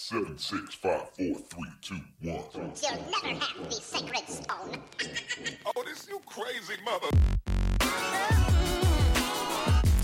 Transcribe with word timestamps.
Seven, 0.00 0.38
six, 0.38 0.76
five, 0.76 1.10
four, 1.10 1.34
three, 1.34 1.68
two, 1.82 1.98
one. 2.22 2.40
You'll 2.54 2.62
never 2.62 3.44
have 3.44 3.64
the 3.64 3.72
sacred 3.72 4.28
stone. 4.28 4.80
Oh, 5.66 5.82
this 5.84 6.06
you 6.08 6.20
crazy 6.24 6.80
mother. 6.84 7.08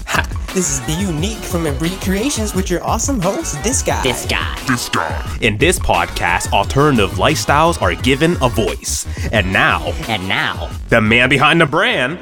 Ha, 0.08 0.50
this 0.52 0.80
is 0.80 0.84
Be 0.84 0.94
Unique 0.94 1.38
from 1.38 1.68
Embreed 1.68 2.00
Creations 2.00 2.56
with 2.56 2.70
your 2.70 2.82
awesome 2.82 3.20
host, 3.20 3.62
this 3.62 3.84
guy. 3.84 4.02
This 4.02 4.26
guy. 4.26 4.60
This 4.66 4.88
guy. 4.88 5.38
In 5.40 5.58
this 5.58 5.79
podcast, 5.79 6.52
alternative 6.52 7.11
lifestyles 7.11 7.80
are 7.80 7.95
given 7.95 8.36
a 8.42 8.48
voice. 8.48 9.06
And 9.30 9.52
now, 9.52 9.92
And 10.08 10.26
now, 10.26 10.72
the 10.88 11.00
man 11.00 11.29
behind 11.29 11.61
the 11.61 11.66
brand. 11.66 12.18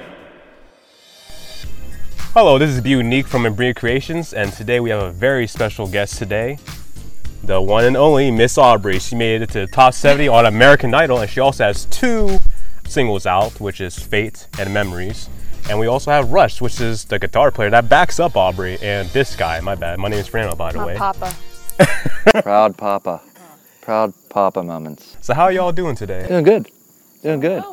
Hello, 2.34 2.58
this 2.58 2.68
is 2.68 2.82
Be 2.82 2.90
Unique 2.90 3.26
from 3.26 3.46
Embreed 3.46 3.76
Creations, 3.76 4.34
and 4.34 4.52
today 4.52 4.78
we 4.78 4.90
have 4.90 5.02
a 5.02 5.10
very 5.10 5.46
special 5.46 5.88
guest 5.88 6.18
today. 6.18 6.58
The 7.44 7.60
one 7.60 7.84
and 7.84 7.96
only 7.96 8.30
Miss 8.30 8.56
Aubrey. 8.56 8.98
She 9.00 9.16
made 9.16 9.42
it 9.42 9.50
to 9.50 9.60
the 9.60 9.66
top 9.66 9.94
70 9.94 10.28
on 10.28 10.46
American 10.46 10.94
Idol, 10.94 11.18
and 11.18 11.28
she 11.30 11.40
also 11.40 11.64
has 11.64 11.86
two 11.86 12.38
singles 12.86 13.26
out, 13.26 13.60
which 13.60 13.80
is 13.80 13.98
Fate 13.98 14.46
and 14.58 14.72
Memories. 14.72 15.28
And 15.68 15.78
we 15.78 15.86
also 15.86 16.10
have 16.10 16.30
Russ, 16.30 16.60
which 16.60 16.80
is 16.80 17.04
the 17.04 17.18
guitar 17.18 17.50
player 17.50 17.70
that 17.70 17.88
backs 17.88 18.20
up 18.20 18.36
Aubrey, 18.36 18.78
and 18.80 19.08
this 19.10 19.34
guy, 19.34 19.58
my 19.60 19.74
bad. 19.74 19.98
My 19.98 20.08
name 20.08 20.20
is 20.20 20.28
Fernando, 20.28 20.54
by 20.54 20.72
the 20.72 20.78
My 20.78 20.86
way. 20.86 20.96
papa. 20.96 21.34
Proud 22.42 22.76
Papa. 22.76 23.20
Proud 23.80 24.12
Papa 24.28 24.62
moments. 24.62 25.16
So 25.20 25.34
how 25.34 25.44
are 25.44 25.52
y'all 25.52 25.72
doing 25.72 25.96
today? 25.96 26.26
Doing 26.28 26.44
good. 26.44 26.68
Doing 27.22 27.40
good. 27.40 27.64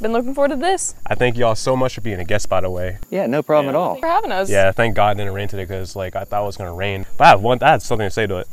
Been 0.00 0.12
looking 0.12 0.34
forward 0.34 0.48
to 0.50 0.56
this. 0.56 0.96
I 1.06 1.14
thank 1.14 1.36
y'all 1.36 1.54
so 1.54 1.76
much 1.76 1.94
for 1.94 2.00
being 2.00 2.18
a 2.18 2.24
guest, 2.24 2.48
by 2.48 2.60
the 2.60 2.70
way. 2.70 2.98
Yeah, 3.10 3.26
no 3.26 3.42
problem 3.44 3.68
at 3.68 3.76
all. 3.78 3.96
For 4.00 4.06
having 4.06 4.32
us. 4.32 4.50
Yeah, 4.50 4.72
thank 4.72 4.96
God 4.96 5.16
it 5.16 5.18
didn't 5.20 5.34
rain 5.34 5.46
today 5.46 5.62
because 5.62 5.94
like 5.94 6.16
I 6.16 6.24
thought 6.24 6.42
it 6.42 6.46
was 6.46 6.56
gonna 6.56 6.74
rain. 6.74 7.06
But 7.16 7.24
I 7.24 7.28
have 7.30 7.40
one, 7.42 7.58
I 7.62 7.70
had 7.72 7.82
something 7.82 8.06
to 8.06 8.10
say 8.10 8.26
to 8.26 8.38
it. 8.38 8.48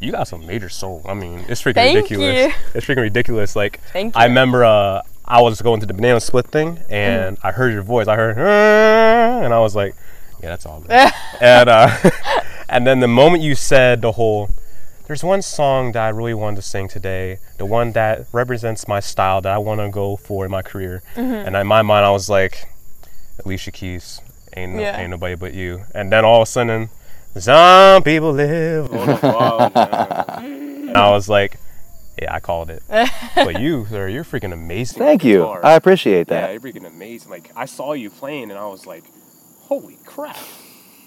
You 0.00 0.12
got 0.12 0.28
some 0.28 0.46
major 0.46 0.68
soul. 0.68 1.02
I 1.06 1.14
mean, 1.14 1.44
it's 1.48 1.60
freaking 1.62 1.74
Thank 1.74 1.96
ridiculous. 1.96 2.36
you. 2.54 2.60
It's 2.74 2.86
freaking 2.86 2.96
ridiculous. 3.02 3.56
Like 3.56 3.80
Thank 3.92 4.16
I 4.16 4.24
remember 4.26 4.64
uh, 4.64 5.02
I 5.24 5.40
was 5.42 5.60
going 5.60 5.80
to 5.80 5.86
the 5.86 5.94
banana 5.94 6.20
split 6.20 6.46
thing 6.46 6.80
and 6.88 7.36
Mm. 7.36 7.40
I 7.44 7.52
heard 7.52 7.72
your 7.72 7.82
voice. 7.82 8.06
I 8.06 8.14
heard 8.16 8.38
and 8.38 9.52
I 9.52 9.58
was 9.60 9.74
like, 9.74 9.94
yeah, 10.42 10.50
that's 10.50 10.66
all. 10.66 10.80
good." 10.80 10.90
and 11.40 11.68
uh, 11.68 11.90
and 12.68 12.86
then 12.86 13.00
the 13.00 13.08
moment 13.08 13.42
you 13.42 13.54
said 13.54 14.00
the 14.02 14.12
whole. 14.12 14.50
There's 15.08 15.24
one 15.24 15.40
song 15.40 15.92
that 15.92 16.02
I 16.04 16.10
really 16.10 16.34
wanted 16.34 16.56
to 16.56 16.62
sing 16.62 16.86
today, 16.86 17.38
the 17.56 17.64
one 17.64 17.92
that 17.92 18.26
represents 18.30 18.86
my 18.86 19.00
style 19.00 19.40
that 19.40 19.50
I 19.50 19.56
want 19.56 19.80
to 19.80 19.88
go 19.88 20.16
for 20.16 20.44
in 20.44 20.50
my 20.50 20.60
career. 20.60 21.02
Mm-hmm. 21.16 21.46
And 21.46 21.56
in 21.56 21.66
my 21.66 21.80
mind, 21.80 22.04
I 22.04 22.10
was 22.10 22.28
like, 22.28 22.68
Alicia 23.42 23.70
Keys, 23.70 24.20
ain't, 24.54 24.74
no, 24.74 24.82
Yeah. 24.82 25.00
ain't 25.00 25.08
nobody 25.08 25.34
but 25.34 25.54
you. 25.54 25.84
And 25.94 26.12
then 26.12 26.26
all 26.26 26.42
of 26.42 26.48
a 26.48 26.50
sudden, 26.50 26.90
some 27.42 28.02
people 28.02 28.32
live 28.32 28.92
on 28.92 29.08
a 29.08 29.18
cloud. 29.18 29.72
and 30.44 30.96
I 30.96 31.10
was 31.10 31.28
like, 31.28 31.58
yeah, 32.20 32.34
I 32.34 32.40
called 32.40 32.70
it. 32.70 32.82
but 33.34 33.60
you, 33.60 33.86
sir, 33.88 34.08
you're 34.08 34.24
freaking 34.24 34.52
amazing. 34.52 34.98
Thank 34.98 35.24
you. 35.24 35.44
I 35.44 35.74
appreciate 35.74 36.26
that. 36.28 36.34
Yeah, 36.34 36.46
that. 36.46 36.52
you're 36.52 36.60
freaking 36.72 36.86
amazing. 36.86 37.30
Like 37.30 37.52
I 37.54 37.66
saw 37.66 37.92
you 37.92 38.10
playing, 38.10 38.50
and 38.50 38.58
I 38.58 38.66
was 38.66 38.86
like, 38.86 39.04
holy 39.60 39.98
crap. 40.04 40.36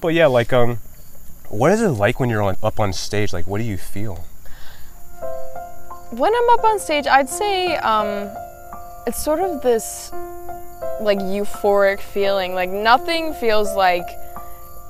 but 0.00 0.14
yeah, 0.14 0.26
like 0.26 0.52
um, 0.52 0.78
what 1.48 1.72
is 1.72 1.82
it 1.82 1.90
like 1.90 2.18
when 2.18 2.30
you're 2.30 2.42
on, 2.42 2.56
up 2.62 2.80
on 2.80 2.92
stage? 2.92 3.32
Like, 3.32 3.46
what 3.46 3.58
do 3.58 3.64
you 3.64 3.76
feel? 3.76 4.24
When 6.10 6.34
I'm 6.34 6.50
up 6.50 6.64
on 6.64 6.78
stage, 6.78 7.06
I'd 7.06 7.28
say 7.28 7.76
um, 7.76 8.30
it's 9.06 9.22
sort 9.22 9.40
of 9.40 9.62
this 9.62 10.10
like 11.00 11.18
euphoric 11.18 12.00
feeling. 12.00 12.54
Like 12.54 12.70
nothing 12.70 13.34
feels 13.34 13.74
like 13.74 14.06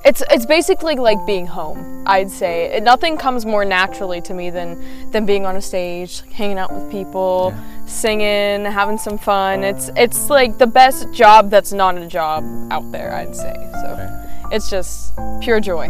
it's 0.05 0.21
it's 0.29 0.45
basically 0.45 0.95
like 0.95 1.17
being 1.25 1.47
home. 1.47 2.03
I'd 2.05 2.29
say 2.29 2.65
it, 2.75 2.83
nothing 2.83 3.17
comes 3.17 3.45
more 3.45 3.65
naturally 3.65 4.21
to 4.21 4.33
me 4.33 4.51
than 4.51 5.11
than 5.11 5.25
being 5.25 5.45
on 5.45 5.55
a 5.55 5.61
stage, 5.61 6.21
hanging 6.31 6.59
out 6.59 6.71
with 6.71 6.91
people, 6.91 7.53
singing, 7.87 8.65
having 8.65 8.99
some 8.99 9.17
fun. 9.17 9.63
It's 9.63 9.89
it's 9.95 10.29
like 10.29 10.59
the 10.59 10.67
best 10.67 11.11
job 11.11 11.49
that's 11.49 11.73
not 11.73 11.97
a 11.97 12.07
job 12.07 12.43
out 12.71 12.91
there. 12.91 13.15
I'd 13.15 13.35
say 13.35 13.53
so. 13.81 14.21
It's 14.51 14.69
just 14.69 15.13
pure 15.41 15.59
joy, 15.59 15.87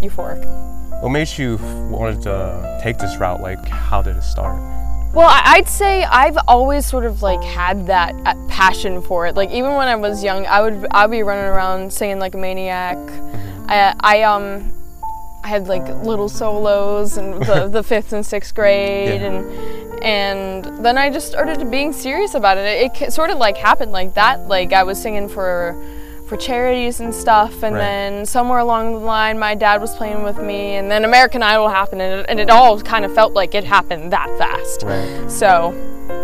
euphoric. 0.00 0.44
What 1.02 1.10
made 1.10 1.28
you 1.36 1.56
wanted 1.90 2.22
to 2.22 2.80
take 2.82 2.98
this 2.98 3.16
route? 3.18 3.40
Like, 3.40 3.66
how 3.68 4.00
did 4.00 4.16
it 4.16 4.22
start? 4.22 4.58
Well, 5.16 5.30
I'd 5.32 5.66
say 5.66 6.04
I've 6.04 6.36
always 6.46 6.84
sort 6.84 7.06
of 7.06 7.22
like 7.22 7.42
had 7.42 7.86
that 7.86 8.14
uh, 8.26 8.34
passion 8.48 9.00
for 9.00 9.26
it. 9.26 9.34
Like 9.34 9.50
even 9.50 9.72
when 9.74 9.88
I 9.88 9.96
was 9.96 10.22
young, 10.22 10.44
I 10.44 10.60
would 10.60 10.86
I'd 10.90 11.10
be 11.10 11.22
running 11.22 11.46
around 11.46 11.90
singing 11.90 12.18
like 12.18 12.34
a 12.34 12.38
maniac. 12.38 12.98
I, 13.66 13.94
I 14.00 14.22
um 14.24 14.70
I 15.42 15.48
had 15.48 15.68
like 15.68 15.88
little 16.04 16.28
solos 16.28 17.16
in 17.16 17.30
the, 17.40 17.68
the 17.72 17.82
fifth 17.82 18.12
and 18.12 18.26
sixth 18.26 18.54
grade, 18.54 19.22
Yeah. 19.22 19.28
and 19.32 20.04
and 20.04 20.84
then 20.84 20.98
I 20.98 21.08
just 21.08 21.28
started 21.28 21.70
being 21.70 21.94
serious 21.94 22.34
about 22.34 22.58
it. 22.58 22.66
It, 22.66 22.94
ca- 22.94 23.08
sort 23.08 23.30
of 23.30 23.38
like 23.38 23.56
happened 23.56 23.92
like 23.92 24.12
that. 24.14 24.48
Like 24.48 24.74
I 24.74 24.82
was 24.82 25.00
singing 25.00 25.30
for 25.30 25.74
for 26.26 26.36
charities 26.36 27.00
and 27.00 27.14
stuff, 27.14 27.62
and 27.62 27.74
Right. 27.74 27.80
then 27.80 28.26
somewhere 28.26 28.58
along 28.58 28.92
the 28.94 28.98
line, 28.98 29.38
my 29.38 29.54
dad 29.54 29.80
was 29.80 29.94
playing 29.94 30.22
with 30.24 30.38
me, 30.38 30.74
and 30.74 30.90
then 30.90 31.04
American 31.04 31.42
Idol 31.42 31.68
happened, 31.68 32.02
and 32.02 32.20
it, 32.20 32.26
and 32.28 32.40
it 32.40 32.50
all 32.50 32.80
kind 32.80 33.04
of 33.04 33.14
felt 33.14 33.32
like 33.32 33.54
it 33.54 33.64
happened 33.64 34.12
that 34.12 34.28
fast. 34.38 34.82
Right. 34.82 35.30
So 35.30 35.72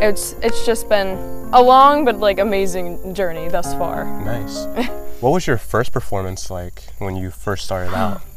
it's 0.00 0.34
it's 0.42 0.66
just 0.66 0.88
been 0.88 1.16
a 1.52 1.62
long 1.62 2.04
but 2.04 2.18
like 2.18 2.38
amazing 2.38 3.14
journey 3.14 3.48
thus 3.48 3.72
far. 3.74 4.04
Nice. 4.24 4.66
what 5.20 5.30
was 5.30 5.46
your 5.46 5.58
first 5.58 5.92
performance 5.92 6.50
like 6.50 6.82
when 6.98 7.14
you 7.16 7.30
first 7.30 7.64
started 7.64 7.94
out? 7.94 8.20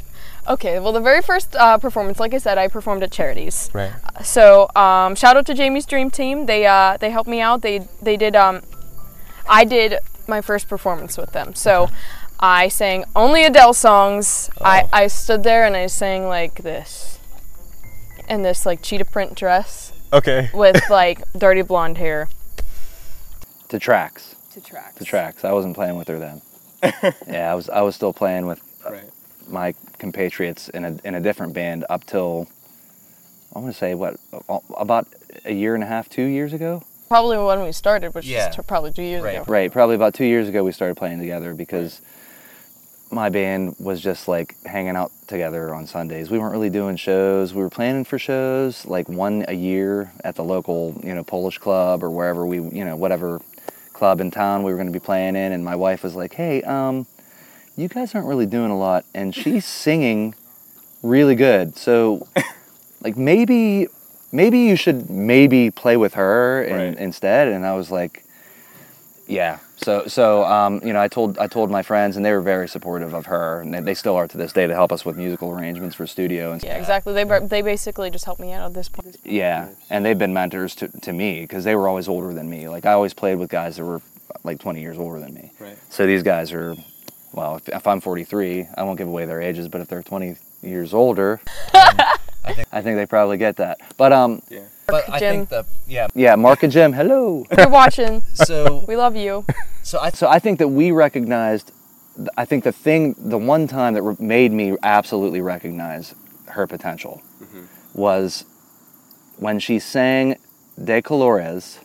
Okay, 0.48 0.78
well 0.80 0.92
the 0.92 1.00
very 1.02 1.24
first 1.24 1.56
uh, 1.56 1.80
performance, 1.80 2.20
like 2.20 2.32
I 2.36 2.38
said, 2.38 2.60
I 2.60 2.68
performed 2.68 3.02
at 3.02 3.10
charities. 3.12 3.72
Right. 3.74 3.92
So 4.24 4.70
um, 4.76 5.16
shout 5.16 5.36
out 5.38 5.48
to 5.48 5.56
Jamie's 5.56 5.88
Dream 5.88 6.12
Team. 6.12 6.46
They 6.46 6.68
uh, 6.68 6.98
they 6.98 7.10
helped 7.10 7.28
me 7.28 7.42
out. 7.42 7.64
They 7.64 7.80
they 8.00 8.16
did 8.16 8.36
um, 8.36 8.62
I 9.50 9.66
did 9.66 9.98
my 10.28 10.42
first 10.42 10.68
performance 10.68 11.18
with 11.18 11.32
them. 11.32 11.56
So 11.56 11.90
I 12.40 12.68
sang 12.68 13.06
only 13.16 13.46
Adele 13.46 13.74
songs. 13.74 14.50
I, 14.62 14.88
I 14.92 15.08
stood 15.08 15.44
there 15.44 15.66
and 15.66 15.76
I 15.76 15.88
sang 15.88 16.28
like 16.28 16.56
this, 16.64 17.20
in 18.28 18.42
this 18.42 18.66
like 18.66 18.82
cheetah 18.82 19.06
print 19.06 19.36
dress 19.36 19.92
Okay. 20.14 20.50
with 20.54 20.82
like 20.90 21.22
dirty 21.38 21.62
blonde 21.62 21.98
hair. 21.98 22.30
To 23.70 23.80
tracks. 23.80 24.36
To 24.52 24.62
tracks. 24.62 24.96
To 24.96 25.06
tracks. 25.06 25.44
I 25.44 25.52
wasn't 25.52 25.76
playing 25.76 25.98
with 25.98 26.08
her 26.08 26.20
then. 26.20 26.42
yeah, 27.28 27.52
I 27.52 27.56
was 27.56 27.68
I 27.70 27.82
was 27.82 27.96
still 27.96 28.14
playing 28.14 28.46
with 28.46 28.62
uh, 28.86 28.92
Right. 28.92 29.10
my 29.48 29.74
compatriots 29.98 30.70
in 30.70 30.86
a 30.86 30.98
in 31.04 31.16
a 31.16 31.20
different 31.20 31.54
band 31.54 31.84
up 31.90 32.06
till 32.06 32.48
I 33.56 33.60
want 33.60 33.74
to 33.74 33.78
say 33.78 33.96
what 33.96 34.18
about 34.78 35.08
a 35.46 35.54
year 35.54 35.74
and 35.76 35.84
a 35.84 35.88
half, 35.88 36.08
two 36.10 36.24
years 36.26 36.54
ago. 36.54 36.84
Probably 37.08 37.38
when 37.38 37.64
we 37.64 37.72
started, 37.72 38.14
which 38.16 38.26
Yeah. 38.26 38.50
is 38.50 38.56
t- 38.56 38.62
probably 38.66 38.92
two 38.92 39.04
years 39.04 39.24
Right. 39.24 39.36
ago. 39.36 39.46
Right, 39.48 39.72
probably 39.72 39.96
about 39.96 40.14
two 40.14 40.26
years 40.26 40.48
ago 40.50 40.64
we 40.64 40.72
started 40.72 40.96
playing 40.98 41.20
together 41.20 41.54
because 41.54 42.02
my 43.12 43.30
band 43.30 43.76
was 43.80 44.02
just 44.02 44.28
like 44.28 44.56
hanging 44.66 44.96
out 44.96 45.12
together 45.28 45.74
on 45.74 45.86
Sundays. 45.86 46.32
We 46.32 46.40
weren't 46.40 46.52
really 46.52 46.72
doing 46.72 46.96
shows. 46.96 47.54
We 47.54 47.62
were 47.62 47.70
planning 47.70 48.04
for 48.04 48.18
shows, 48.18 48.86
like 48.88 49.08
one 49.08 49.46
a 49.48 49.54
year 49.54 50.12
at 50.24 50.36
the 50.36 50.44
local, 50.44 51.00
you 51.04 51.14
know, 51.14 51.24
Polish 51.24 51.60
club 51.60 52.04
or 52.04 52.10
wherever 52.10 52.46
we, 52.46 52.58
you 52.58 52.84
know, 52.84 52.96
whatever 52.96 53.40
club 53.94 54.20
in 54.20 54.32
town 54.32 54.64
we 54.64 54.72
were 54.72 54.78
going 54.78 54.88
to 54.88 54.94
be 54.94 55.00
playing 55.00 55.36
in. 55.36 55.52
And 55.52 55.64
my 55.64 55.76
wife 55.76 56.04
was 56.04 56.16
like, 56.16 56.34
"Hey, 56.34 56.62
um, 56.64 57.06
you 57.78 57.88
guys 57.88 58.16
aren't 58.16 58.28
really 58.28 58.46
doing 58.48 58.72
a 58.72 58.78
lot, 58.78 59.06
and 59.14 59.34
she's 59.34 59.66
singing 59.66 60.34
really 61.04 61.36
good. 61.36 61.78
So, 61.78 62.28
like 63.02 63.16
maybe, 63.16 63.88
maybe 64.36 64.60
you 64.60 64.76
should 64.76 65.10
maybe 65.10 65.72
play 65.72 65.98
with 65.98 66.14
her 66.16 66.64
in, 66.64 66.76
Right. 66.76 66.98
instead." 66.98 67.48
And 67.48 67.66
I 67.66 67.74
was 67.76 67.90
like, 67.92 68.24
yeah. 69.28 69.60
So 69.78 70.06
so 70.08 70.44
um, 70.46 70.80
you 70.84 70.94
know, 70.94 71.02
I 71.02 71.08
told 71.08 71.38
I 71.38 71.48
told 71.48 71.70
my 71.72 71.82
friends, 71.82 72.16
and 72.16 72.24
they 72.26 72.32
were 72.32 72.42
very 72.42 72.68
supportive 72.68 73.14
of 73.14 73.26
her, 73.26 73.62
and 73.62 73.74
they, 73.74 73.82
they 73.82 73.94
still 73.94 74.16
are 74.16 74.28
to 74.28 74.38
this 74.38 74.54
day 74.54 74.68
to 74.68 74.74
help 74.74 74.92
us 74.92 75.04
with 75.04 75.18
musical 75.18 75.50
arrangements 75.52 75.96
for 75.96 76.06
studio 76.08 76.52
and 76.54 76.64
Yeah, 76.64 76.78
exactly. 76.78 77.14
They 77.14 77.24
they 77.48 77.62
basically 77.62 78.10
just 78.12 78.26
helped 78.26 78.40
me 78.42 78.52
out 78.54 78.66
at 78.68 78.74
this 78.74 78.88
point. 78.90 79.18
yeah. 79.24 79.70
And 79.90 80.06
they've 80.06 80.18
been 80.18 80.34
mentors 80.34 80.76
to, 80.76 80.88
to 81.02 81.12
me 81.12 81.42
because 81.42 81.64
they 81.64 81.76
were 81.76 81.88
always 81.88 82.08
older 82.08 82.34
than 82.34 82.50
me. 82.50 82.70
Like 82.70 82.86
I 82.86 82.94
always 82.94 83.14
played 83.14 83.36
with 83.40 83.50
guys 83.50 83.76
that 83.78 83.84
were 83.86 84.02
like 84.44 84.60
20 84.60 84.80
years 84.82 84.98
older 84.98 85.20
than 85.20 85.34
me. 85.34 85.52
Right. 85.60 85.78
So 85.90 86.06
these 86.06 86.22
guys 86.24 86.52
are, 86.54 86.76
well, 87.34 87.58
if, 87.58 87.68
if 87.70 87.88
I'm 87.88 88.00
43, 88.02 88.68
I 88.78 88.84
won't 88.84 88.98
give 88.98 89.08
away 89.08 89.26
their 89.26 89.42
ages, 89.42 89.68
but 89.68 89.82
if 89.82 89.88
they're 89.88 90.04
20 90.04 90.36
years 90.62 90.94
older, 90.94 91.42
I 92.72 92.82
think 92.82 92.98
they 92.98 93.06
probably 93.06 93.38
get 93.38 93.58
that. 93.58 93.80
But 93.98 94.12
um, 94.12 94.42
yeah. 94.50 94.62
But 94.88 95.10
I 95.10 95.20
Jim. 95.20 95.36
think 95.36 95.50
the 95.50 95.66
yeah. 95.88 96.08
yeah, 96.14 96.36
Mark 96.36 96.64
and 96.64 96.72
Jim, 96.72 96.94
hello. 96.94 97.46
If 97.50 97.58
you're 97.58 97.70
watching, 97.70 98.22
So 98.34 98.84
we 98.88 98.96
love 98.96 99.16
you. 99.16 99.46
so 99.84 100.00
I 100.00 100.12
So 100.12 100.28
I 100.28 100.40
think 100.40 100.60
that 100.60 100.68
we 100.68 100.92
recognized. 100.92 101.72
I 102.38 102.46
think 102.46 102.64
the 102.64 102.72
thing, 102.72 103.14
the 103.18 103.38
one 103.38 103.68
time 103.68 103.94
that 103.96 104.02
re- 104.02 104.16
made 104.20 104.54
me 104.54 104.78
absolutely 104.84 105.42
recognize 105.42 106.16
her 106.48 106.66
potential 106.66 107.22
was 107.94 108.46
when 109.38 109.60
she 109.60 109.80
sang 109.80 110.38
"De 110.82 111.02
Colores," 111.02 111.80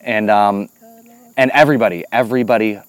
and 0.00 0.30
um, 0.30 0.68
and 1.36 1.50
everybody, 1.52 2.04
everybody 2.12 2.80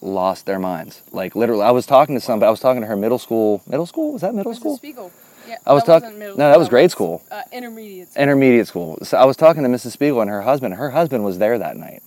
lost 0.00 0.46
their 0.46 0.58
minds. 0.58 1.02
Like 1.12 1.36
literally, 1.36 1.62
I 1.62 1.70
was 1.70 1.86
talking 1.86 2.14
to 2.14 2.20
somebody. 2.20 2.48
I 2.48 2.50
was 2.50 2.60
talking 2.60 2.80
to 2.82 2.86
her 2.86 2.96
middle 2.96 3.18
school. 3.18 3.62
Middle 3.66 3.86
school 3.86 4.12
was 4.12 4.22
that 4.22 4.34
middle 4.34 4.54
school? 4.54 4.76
Spiegel. 4.76 5.10
Yeah, 5.46 5.56
I 5.66 5.72
was 5.72 5.84
talking. 5.84 6.18
No, 6.18 6.36
that 6.36 6.58
was 6.58 6.68
grade 6.68 6.90
school. 6.90 7.22
Uh, 7.30 7.42
intermediate. 7.52 8.08
intermediate 8.16 8.66
school. 8.66 8.98
So 9.02 9.16
I 9.16 9.24
was 9.24 9.36
talking 9.36 9.62
to 9.62 9.68
Mrs. 9.68 9.92
Spiegel 9.92 10.20
and 10.20 10.30
her 10.30 10.42
husband. 10.42 10.74
Her 10.74 10.90
husband 10.90 11.24
was 11.24 11.38
there 11.38 11.58
that 11.58 11.76
night. 11.76 12.02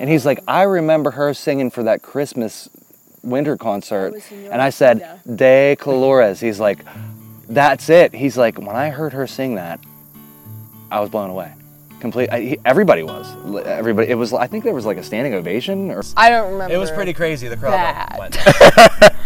And 0.00 0.08
he's 0.08 0.24
like, 0.24 0.40
I 0.46 0.62
remember 0.62 1.10
her 1.12 1.34
singing 1.34 1.70
for 1.70 1.82
that 1.82 2.02
Christmas 2.02 2.68
winter 3.22 3.56
concert. 3.56 4.14
your 4.30 4.52
And 4.52 4.62
I 4.62 4.70
said, 4.70 5.00
vida. 5.00 5.20
De 5.36 5.76
Colores. 5.76 6.40
He's 6.40 6.60
like, 6.60 6.84
that's 7.48 7.88
it. 7.88 8.14
He's 8.14 8.36
like, 8.36 8.58
when 8.58 8.76
I 8.76 8.90
heard 8.90 9.12
her 9.12 9.26
sing 9.26 9.56
that, 9.56 9.80
I 10.90 11.00
was 11.00 11.10
blown 11.10 11.30
away. 11.30 11.52
Complete. 12.00 12.28
I, 12.30 12.40
he, 12.40 12.58
everybody 12.64 13.02
was. 13.02 13.26
Everybody. 13.66 14.08
It 14.08 14.14
was. 14.14 14.32
I 14.32 14.46
think 14.46 14.62
there 14.64 14.74
was 14.74 14.86
like 14.86 14.96
a 14.98 15.02
standing 15.02 15.34
ovation 15.34 15.90
or. 15.90 16.02
I 16.16 16.30
don't 16.30 16.52
remember. 16.52 16.72
It 16.74 16.78
was 16.78 16.90
pretty 16.92 17.12
crazy. 17.12 17.48
The 17.48 17.56
crowd 17.56 17.72
That. 17.72 18.16
went 18.18 18.36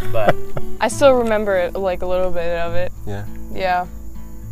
but 0.12 0.34
I 0.80 0.88
still 0.88 1.12
remember 1.14 1.56
it, 1.56 1.74
like 1.74 2.02
a 2.02 2.06
little 2.06 2.30
bit 2.30 2.58
of 2.58 2.74
it. 2.74 2.90
Yeah. 3.06 3.26
Yeah. 3.52 3.86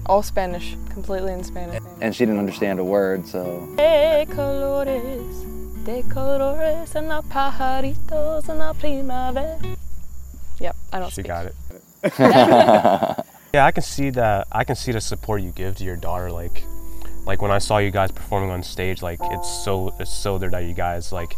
All 0.06 0.22
Spanish, 0.22 0.76
completely 0.90 1.32
in 1.32 1.44
Spanish. 1.44 1.82
And 2.00 2.14
she 2.14 2.24
didn't 2.24 2.40
understand 2.40 2.78
a 2.78 2.84
word, 2.84 3.26
so. 3.26 3.68
De 3.76 4.26
colores, 4.28 5.84
de 5.84 6.02
colores 6.12 6.94
en 6.96 7.08
la 7.08 7.22
pajaritos 7.22 8.48
en 8.48 8.58
la 8.58 8.72
primavera. 8.72 9.58
Yep, 10.58 10.76
I 10.92 10.98
don't 10.98 11.08
She 11.08 11.22
speak. 11.22 11.26
got 11.26 11.46
it. 11.46 11.54
yeah, 13.54 13.64
I 13.66 13.70
can 13.72 13.82
see 13.82 14.10
that. 14.10 14.46
I 14.52 14.64
can 14.64 14.74
see 14.76 14.92
the 14.92 15.00
support 15.00 15.42
you 15.42 15.52
give 15.52 15.76
to 15.76 15.84
your 15.84 15.96
daughter. 15.96 16.30
Like, 16.30 16.64
like 17.30 17.42
when 17.42 17.52
I 17.52 17.58
saw 17.58 17.78
you 17.78 17.92
guys 17.92 18.10
performing 18.10 18.50
on 18.50 18.64
stage, 18.64 19.02
like 19.02 19.20
it's 19.22 19.48
so 19.48 19.94
it's 20.00 20.12
so 20.12 20.36
there 20.36 20.50
that 20.50 20.64
you 20.64 20.74
guys 20.74 21.12
like, 21.12 21.36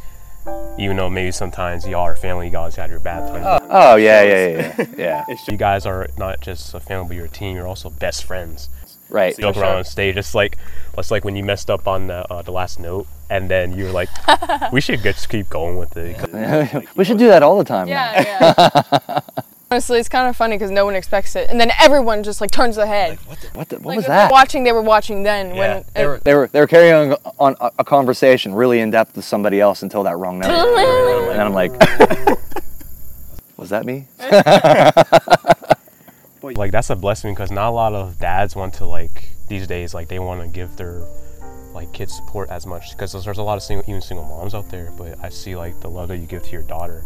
even 0.79 0.97
though 0.97 1.11
maybe 1.11 1.31
sometimes 1.31 1.87
y'all 1.87 2.01
are 2.01 2.17
family, 2.17 2.47
you 2.47 2.53
guys 2.53 2.77
had 2.77 2.89
your 2.89 2.99
bad 2.99 3.29
times. 3.29 3.67
Oh 3.69 3.97
yeah, 3.97 4.23
yeah, 4.23 4.47
yeah, 4.49 4.87
yeah. 4.97 5.25
yeah. 5.29 5.37
You 5.51 5.59
guys 5.59 5.85
are 5.85 6.09
not 6.17 6.41
just 6.41 6.73
a 6.73 6.81
family, 6.81 7.09
but 7.09 7.17
you're 7.19 7.27
a 7.27 7.29
team. 7.29 7.55
You're 7.55 7.67
also 7.67 7.91
best 7.91 8.25
friends. 8.25 8.71
Right. 9.11 9.37
Joke 9.37 9.59
around 9.59 9.77
on 9.77 9.85
stage. 9.85 10.17
It's 10.17 10.35
like 10.35 10.57
it's 10.97 11.11
like 11.11 11.27
when 11.27 11.37
you 11.37 11.45
messed 11.45 11.69
up 11.69 11.87
on 11.87 12.07
the 12.07 12.27
uh, 12.33 12.41
the 12.41 12.53
last 12.53 12.81
note, 12.81 13.07
and 13.29 13.51
then 13.51 13.77
you 13.77 13.85
were 13.85 13.91
like, 13.91 14.09
"We 14.73 14.81
should 14.81 15.03
just 15.03 15.29
keep 15.29 15.51
going 15.51 15.77
with 15.77 15.95
it." 15.99 16.89
we 16.97 17.05
should 17.05 17.19
do 17.19 17.29
that 17.29 17.43
all 17.43 17.59
the 17.59 17.65
time. 17.65 17.87
Yeah, 17.87 18.23
yeah. 18.23 19.21
Honestly, 19.71 19.99
it's 19.99 20.09
kind 20.09 20.27
of 20.27 20.37
funny 20.37 20.57
because 20.57 20.71
no 20.71 20.87
one 20.87 20.95
expects 20.95 21.37
it, 21.37 21.51
and 21.51 21.61
then 21.61 21.71
everyone 21.79 22.23
just 22.23 22.41
like 22.41 22.51
turns 22.51 22.77
their 22.77 22.87
head. 22.87 23.19
What, 23.55 23.69
the, 23.69 23.77
what 23.77 23.85
Like, 23.87 23.97
was 23.97 24.07
that? 24.07 24.31
Watching, 24.33 24.65
they 24.65 24.73
were 24.73 24.81
watching 24.83 25.23
then. 25.25 25.55
yeah, 25.55 25.75
when 25.77 25.85
they 25.95 26.07
were, 26.07 26.21
they 26.25 26.35
were 26.35 26.47
they 26.49 26.61
were 26.61 26.67
carrying 26.67 27.13
on 27.39 27.55
a, 27.61 27.71
a 27.81 27.85
conversation 27.85 28.55
really 28.55 28.81
in 28.81 28.91
depth 28.91 29.15
with 29.17 29.25
somebody 29.27 29.61
else 29.61 29.83
until 29.83 30.03
that 30.05 30.17
wrong 30.17 30.39
note. 30.39 30.51
and 30.51 31.39
then 31.39 31.47
I'm 31.47 31.53
like, 31.53 31.73
was 33.59 33.69
that 33.71 33.85
me? 33.85 34.07
like 36.43 36.73
that's 36.73 36.91
a 36.91 36.97
blessing 36.97 37.33
because 37.35 37.51
not 37.51 37.69
a 37.69 37.71
lot 37.71 37.95
of 37.95 38.19
dads 38.19 38.57
want 38.57 38.75
to 38.75 38.85
like 38.85 39.31
these 39.49 39.67
days 39.67 39.95
like 39.95 40.09
they 40.09 40.19
want 40.19 40.41
to 40.43 40.49
give 40.49 40.77
their 40.77 41.03
like 41.73 41.93
kids 41.93 42.15
support 42.15 42.51
as 42.51 42.67
much 42.67 42.91
because 42.93 43.13
there's, 43.13 43.25
there's 43.25 43.39
a 43.39 43.43
lot 43.43 43.57
of 43.57 43.63
single 43.63 43.89
even 43.89 44.01
single 44.03 44.27
moms 44.27 44.55
out 44.55 44.69
there 44.71 44.91
but 44.99 45.17
i 45.23 45.29
see 45.29 45.55
like 45.55 45.79
the 45.81 45.89
love 45.89 46.09
that 46.09 46.17
you 46.19 46.27
give 46.27 46.43
to 46.43 46.51
your 46.51 46.63
daughter 46.63 47.03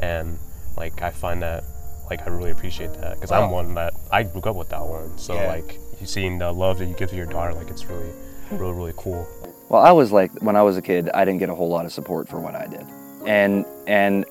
and 0.00 0.38
like 0.76 1.00
i 1.02 1.10
find 1.10 1.42
that 1.42 1.64
like 2.10 2.20
i 2.26 2.30
really 2.30 2.50
appreciate 2.50 2.92
that 2.94 3.14
because 3.14 3.32
i'm 3.32 3.50
one 3.50 3.74
that 3.74 3.94
i 4.12 4.22
grew 4.22 4.42
up 4.42 4.54
with 4.56 4.68
that 4.68 4.84
one 4.84 5.16
so 5.16 5.34
Yeah. 5.34 5.46
like 5.48 5.74
you 5.74 5.80
seeing 6.04 6.38
the 6.38 6.50
love 6.52 6.78
that 6.78 6.86
you 6.86 6.94
give 6.94 7.10
to 7.10 7.16
your 7.16 7.26
daughter 7.26 7.52
like 7.54 7.68
it's 7.68 7.86
really 7.86 8.10
really 8.50 8.72
really 8.72 8.94
cool 8.96 9.26
Well, 9.68 9.82
I 9.82 9.92
was 9.92 10.12
like 10.12 10.30
when 10.42 10.56
I 10.56 10.62
was 10.62 10.76
a 10.76 10.82
kid, 10.82 11.10
I 11.14 11.24
didn't 11.24 11.40
get 11.40 11.48
a 11.48 11.54
whole 11.54 11.68
lot 11.68 11.84
of 11.86 11.92
support 11.92 12.28
for 12.28 12.38
what 12.38 12.54
I 12.54 12.66
did, 12.66 12.86
and 13.26 13.64
and 13.86 14.24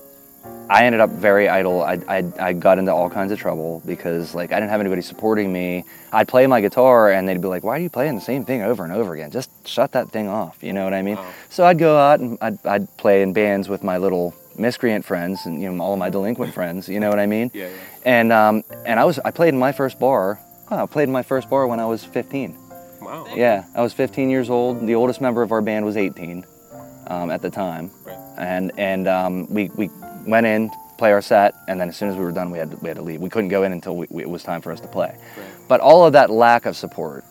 I 0.69 0.85
ended 0.85 1.01
up 1.01 1.09
very 1.09 1.49
idle. 1.49 1.81
I, 1.83 1.99
I, 2.07 2.23
I 2.39 2.53
got 2.53 2.77
into 2.79 2.93
all 2.93 3.09
kinds 3.09 3.31
of 3.31 3.39
trouble 3.39 3.81
because 3.85 4.33
like 4.35 4.51
I 4.51 4.59
didn't 4.59 4.69
have 4.71 4.79
anybody 4.79 5.01
supporting 5.01 5.51
me. 5.51 5.83
I'd 6.11 6.27
play 6.27 6.47
my 6.47 6.61
guitar 6.61 7.11
and 7.11 7.27
they'd 7.27 7.41
be 7.41 7.47
like, 7.47 7.63
"Why 7.63 7.77
are 7.77 7.79
you 7.79 7.89
playing 7.89 8.15
the 8.15 8.21
same 8.21 8.45
thing 8.45 8.61
over 8.61 8.83
and 8.83 8.93
over 8.93 9.13
again? 9.13 9.31
Just 9.31 9.49
shut 9.67 9.91
that 9.93 10.11
thing 10.11 10.27
off." 10.27 10.63
You 10.63 10.71
know 10.73 10.83
what 10.85 10.93
I 10.93 11.01
mean? 11.01 11.17
So 11.49 11.65
I'd 11.65 11.79
go 11.79 11.97
out 11.97 12.19
and 12.19 12.37
I'd, 12.41 12.65
I'd 12.65 12.97
play 12.97 13.21
in 13.21 13.33
bands 13.33 13.67
with 13.67 13.83
my 13.83 13.97
little 13.97 14.33
miscreant 14.57 15.03
friends 15.03 15.45
and 15.45 15.61
you 15.61 15.71
know 15.71 15.83
all 15.83 15.93
of 15.93 15.99
my 15.99 16.09
delinquent 16.09 16.53
friends. 16.53 16.87
You 16.87 16.99
know 16.99 17.09
what 17.09 17.19
I 17.19 17.25
mean? 17.25 17.51
Yeah, 17.53 17.67
yeah. 17.67 17.75
And 18.05 18.31
um, 18.31 18.63
and 18.85 18.99
I 18.99 19.05
was 19.05 19.19
I 19.19 19.31
played 19.31 19.53
in 19.53 19.59
my 19.59 19.71
first 19.71 19.99
bar. 19.99 20.39
I 20.79 20.85
played 20.85 21.09
my 21.09 21.23
first 21.23 21.49
bar 21.49 21.67
when 21.67 21.79
I 21.79 21.85
was 21.85 22.03
15. 22.03 22.57
Wow. 23.01 23.27
Yeah, 23.35 23.65
I 23.75 23.81
was 23.81 23.93
15 23.93 24.29
years 24.29 24.49
old. 24.49 24.85
The 24.87 24.95
oldest 24.95 25.19
member 25.21 25.41
of 25.41 25.51
our 25.51 25.61
band 25.61 25.85
was 25.85 25.97
18 25.97 26.45
um, 27.07 27.29
at 27.31 27.41
the 27.41 27.49
time, 27.49 27.91
Right. 28.05 28.17
and 28.37 28.71
and 28.77 29.07
um, 29.07 29.53
we 29.53 29.69
we 29.75 29.89
went 30.25 30.45
in 30.47 30.71
play 30.97 31.11
our 31.11 31.21
set, 31.21 31.53
and 31.67 31.79
then 31.81 31.89
as 31.89 31.97
soon 31.97 32.07
as 32.09 32.15
we 32.15 32.23
were 32.23 32.31
done, 32.31 32.49
we 32.51 32.57
had 32.59 32.71
to, 32.71 32.77
we 32.77 32.87
had 32.87 32.95
to 32.95 33.01
leave. 33.03 33.19
We 33.19 33.29
couldn't 33.29 33.49
go 33.49 33.63
in 33.63 33.73
until 33.73 33.97
we, 33.97 34.07
we, 34.09 34.21
it 34.23 34.29
was 34.29 34.43
time 34.43 34.61
for 34.61 34.71
us 34.71 34.79
to 34.79 34.87
play. 34.87 35.17
But 35.67 35.81
all 35.81 36.05
of 36.05 36.13
that 36.13 36.29
lack 36.29 36.65
of 36.65 36.77
support 36.77 37.25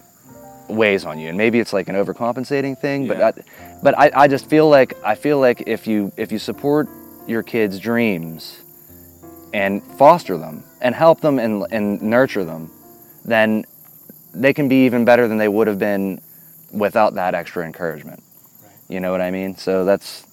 weighs 0.68 1.04
on 1.06 1.18
you, 1.18 1.28
and 1.28 1.38
maybe 1.38 1.58
it's 1.60 1.72
like 1.72 1.88
an 1.88 1.94
overcompensating 1.94 2.78
thing. 2.78 3.06
But 3.08 3.18
Yeah. 3.18 3.28
I, 3.28 3.32
but 3.82 3.98
I, 3.98 4.10
I 4.14 4.28
just 4.28 4.50
feel 4.50 4.68
like 4.68 4.94
I 5.02 5.14
feel 5.14 5.38
like 5.40 5.62
if 5.66 5.86
you 5.86 6.12
if 6.18 6.32
you 6.32 6.38
support 6.38 6.88
your 7.26 7.42
kids' 7.42 7.78
dreams 7.78 8.58
and 9.54 9.82
foster 9.96 10.36
them 10.36 10.64
and 10.80 10.94
help 10.94 11.20
them 11.20 11.38
and, 11.38 11.64
and 11.70 12.02
nurture 12.02 12.44
them, 12.44 12.70
then 13.24 13.64
they 14.34 14.52
can 14.52 14.68
be 14.68 14.86
even 14.86 15.04
better 15.04 15.28
than 15.28 15.38
they 15.38 15.48
would 15.48 15.66
have 15.66 15.78
been 15.78 16.20
without 16.72 17.14
that 17.14 17.34
extra 17.34 17.64
encouragement. 17.66 18.22
You 18.88 19.00
know 19.00 19.10
what 19.12 19.20
I 19.20 19.30
mean? 19.30 19.56
So 19.56 19.84
that's 19.84 20.26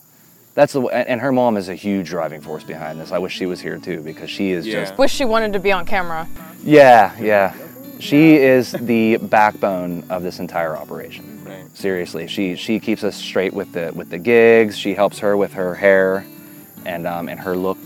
that's 0.55 0.73
the 0.73 0.81
and 0.87 1.07
and 1.07 1.21
her 1.21 1.31
mom 1.31 1.57
is 1.57 1.69
a 1.69 1.75
huge 1.75 2.07
driving 2.09 2.41
force 2.41 2.63
behind 2.63 2.99
this. 2.99 3.11
I 3.11 3.17
wish 3.19 3.33
she 3.35 3.45
was 3.45 3.61
here 3.61 3.77
too 3.77 4.01
because 4.01 4.29
she 4.29 4.51
is 4.51 4.65
Yeah. 4.67 4.81
just 4.85 4.97
Wish 4.97 5.13
she 5.13 5.25
wanted 5.25 5.53
to 5.53 5.59
be 5.59 5.71
on 5.71 5.85
camera. 5.85 6.27
yeah, 6.63 7.15
yeah. 7.19 7.53
She 7.99 8.35
is 8.37 8.71
the 8.71 9.17
backbone 9.17 10.05
of 10.09 10.23
this 10.23 10.39
entire 10.39 10.75
operation. 10.77 11.43
Right. 11.45 11.65
Seriously, 11.77 12.27
she 12.27 12.55
she 12.55 12.79
keeps 12.79 13.03
us 13.03 13.15
straight 13.15 13.53
with 13.53 13.73
the 13.73 13.91
with 13.93 14.09
the 14.09 14.17
gigs. 14.17 14.77
She 14.77 14.93
helps 14.93 15.19
her 15.19 15.35
with 15.35 15.53
her 15.53 15.75
hair, 15.75 16.25
and 16.85 17.05
um, 17.05 17.27
and 17.27 17.39
her 17.41 17.55
look, 17.57 17.77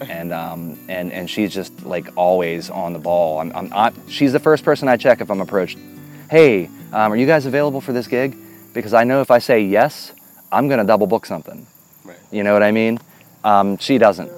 and 0.08 0.32
um, 0.32 0.78
and 0.88 1.12
and 1.12 1.28
she's 1.28 1.52
just 1.52 1.84
like 1.84 2.08
always 2.16 2.70
on 2.70 2.92
the 2.92 2.98
ball. 2.98 3.40
I'm, 3.40 3.52
I'm 3.54 3.72
I, 3.72 3.92
she's 4.08 4.32
the 4.32 4.40
first 4.40 4.64
person 4.64 4.88
I 4.88 4.96
check 4.96 5.20
if 5.20 5.30
I'm 5.30 5.40
approached. 5.40 5.78
Hey, 6.30 6.66
um, 6.92 7.12
are 7.12 7.16
you 7.16 7.26
guys 7.26 7.46
available 7.46 7.80
for 7.80 7.92
this 7.92 8.06
gig? 8.06 8.36
Because 8.72 8.92
I 8.92 9.04
know 9.04 9.20
if 9.20 9.30
I 9.30 9.38
say 9.38 9.62
yes, 9.62 10.12
I'm 10.50 10.68
gonna 10.68 10.84
double 10.84 11.06
book 11.06 11.26
something. 11.26 11.66
Right. 12.04 12.18
You 12.30 12.42
know 12.42 12.52
what 12.52 12.62
I 12.62 12.72
mean? 12.72 12.98
Um, 13.44 13.78
she 13.78 13.98
doesn't. 13.98 14.30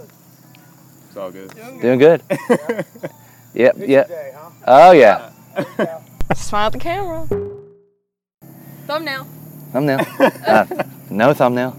It's 1.08 1.16
all 1.16 1.30
good. 1.30 1.50
Doing 1.80 1.98
good. 1.98 2.22
yep. 3.54 3.76
Yep. 3.78 4.10
Oh 4.66 4.92
yeah. 4.92 5.30
Smile 6.34 6.66
at 6.66 6.72
the 6.72 6.78
camera. 6.78 7.26
Thumbnail. 8.86 9.26
Thumbnail. 9.72 10.00
Uh, 10.46 10.84
no 11.10 11.32
thumbnail. 11.32 11.76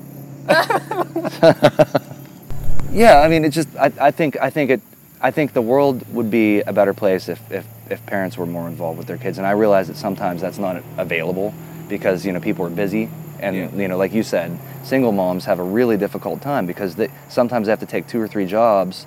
Yeah, 2.91 3.19
I 3.21 3.27
mean, 3.27 3.45
it 3.45 3.49
just. 3.49 3.69
I, 3.75 3.91
I 3.99 4.11
think. 4.11 4.37
I 4.41 4.49
think 4.49 4.69
it. 4.71 4.81
I 5.19 5.31
think 5.31 5.53
the 5.53 5.61
world 5.61 6.03
would 6.13 6.29
be 6.29 6.61
a 6.61 6.73
better 6.73 6.93
place 6.93 7.27
if, 7.27 7.51
if 7.51 7.65
if 7.89 8.05
parents 8.05 8.37
were 8.37 8.45
more 8.45 8.67
involved 8.67 8.97
with 8.97 9.07
their 9.07 9.17
kids. 9.17 9.37
And 9.37 9.47
I 9.47 9.51
realize 9.51 9.87
that 9.87 9.97
sometimes 9.97 10.41
that's 10.41 10.59
not 10.59 10.83
available 10.97 11.53
because 11.89 12.25
you 12.25 12.31
know 12.31 12.39
people 12.39 12.65
are 12.65 12.69
busy, 12.69 13.09
and 13.39 13.55
Yeah. 13.55 13.69
you 13.75 13.87
know, 13.87 13.97
like 13.97 14.13
you 14.13 14.23
said, 14.23 14.57
single 14.83 15.11
moms 15.11 15.45
have 15.45 15.59
a 15.59 15.63
really 15.63 15.97
difficult 15.97 16.41
time 16.41 16.65
because 16.65 16.95
they 16.95 17.09
sometimes 17.29 17.67
they 17.67 17.71
have 17.71 17.79
to 17.79 17.85
take 17.85 18.07
two 18.07 18.21
or 18.21 18.27
three 18.27 18.45
jobs. 18.45 19.05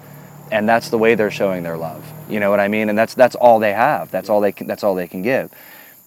And 0.53 0.69
that's 0.69 0.89
the 0.91 0.99
way 0.99 1.15
they're 1.15 1.31
showing 1.31 1.63
their 1.63 1.79
love. 1.79 2.05
You 2.29 2.41
know 2.41 2.51
what 2.51 2.59
I 2.59 2.67
mean? 2.67 2.89
And 2.89 2.99
that's 2.99 3.15
that's 3.15 3.37
all 3.37 3.61
they 3.61 3.73
have. 3.73 4.11
That's 4.11 4.29
all 4.29 4.41
they 4.41 4.51
can. 4.51 4.67
That's 4.67 4.83
all 4.83 4.97
they 4.97 5.07
can 5.07 5.23
give 5.23 5.51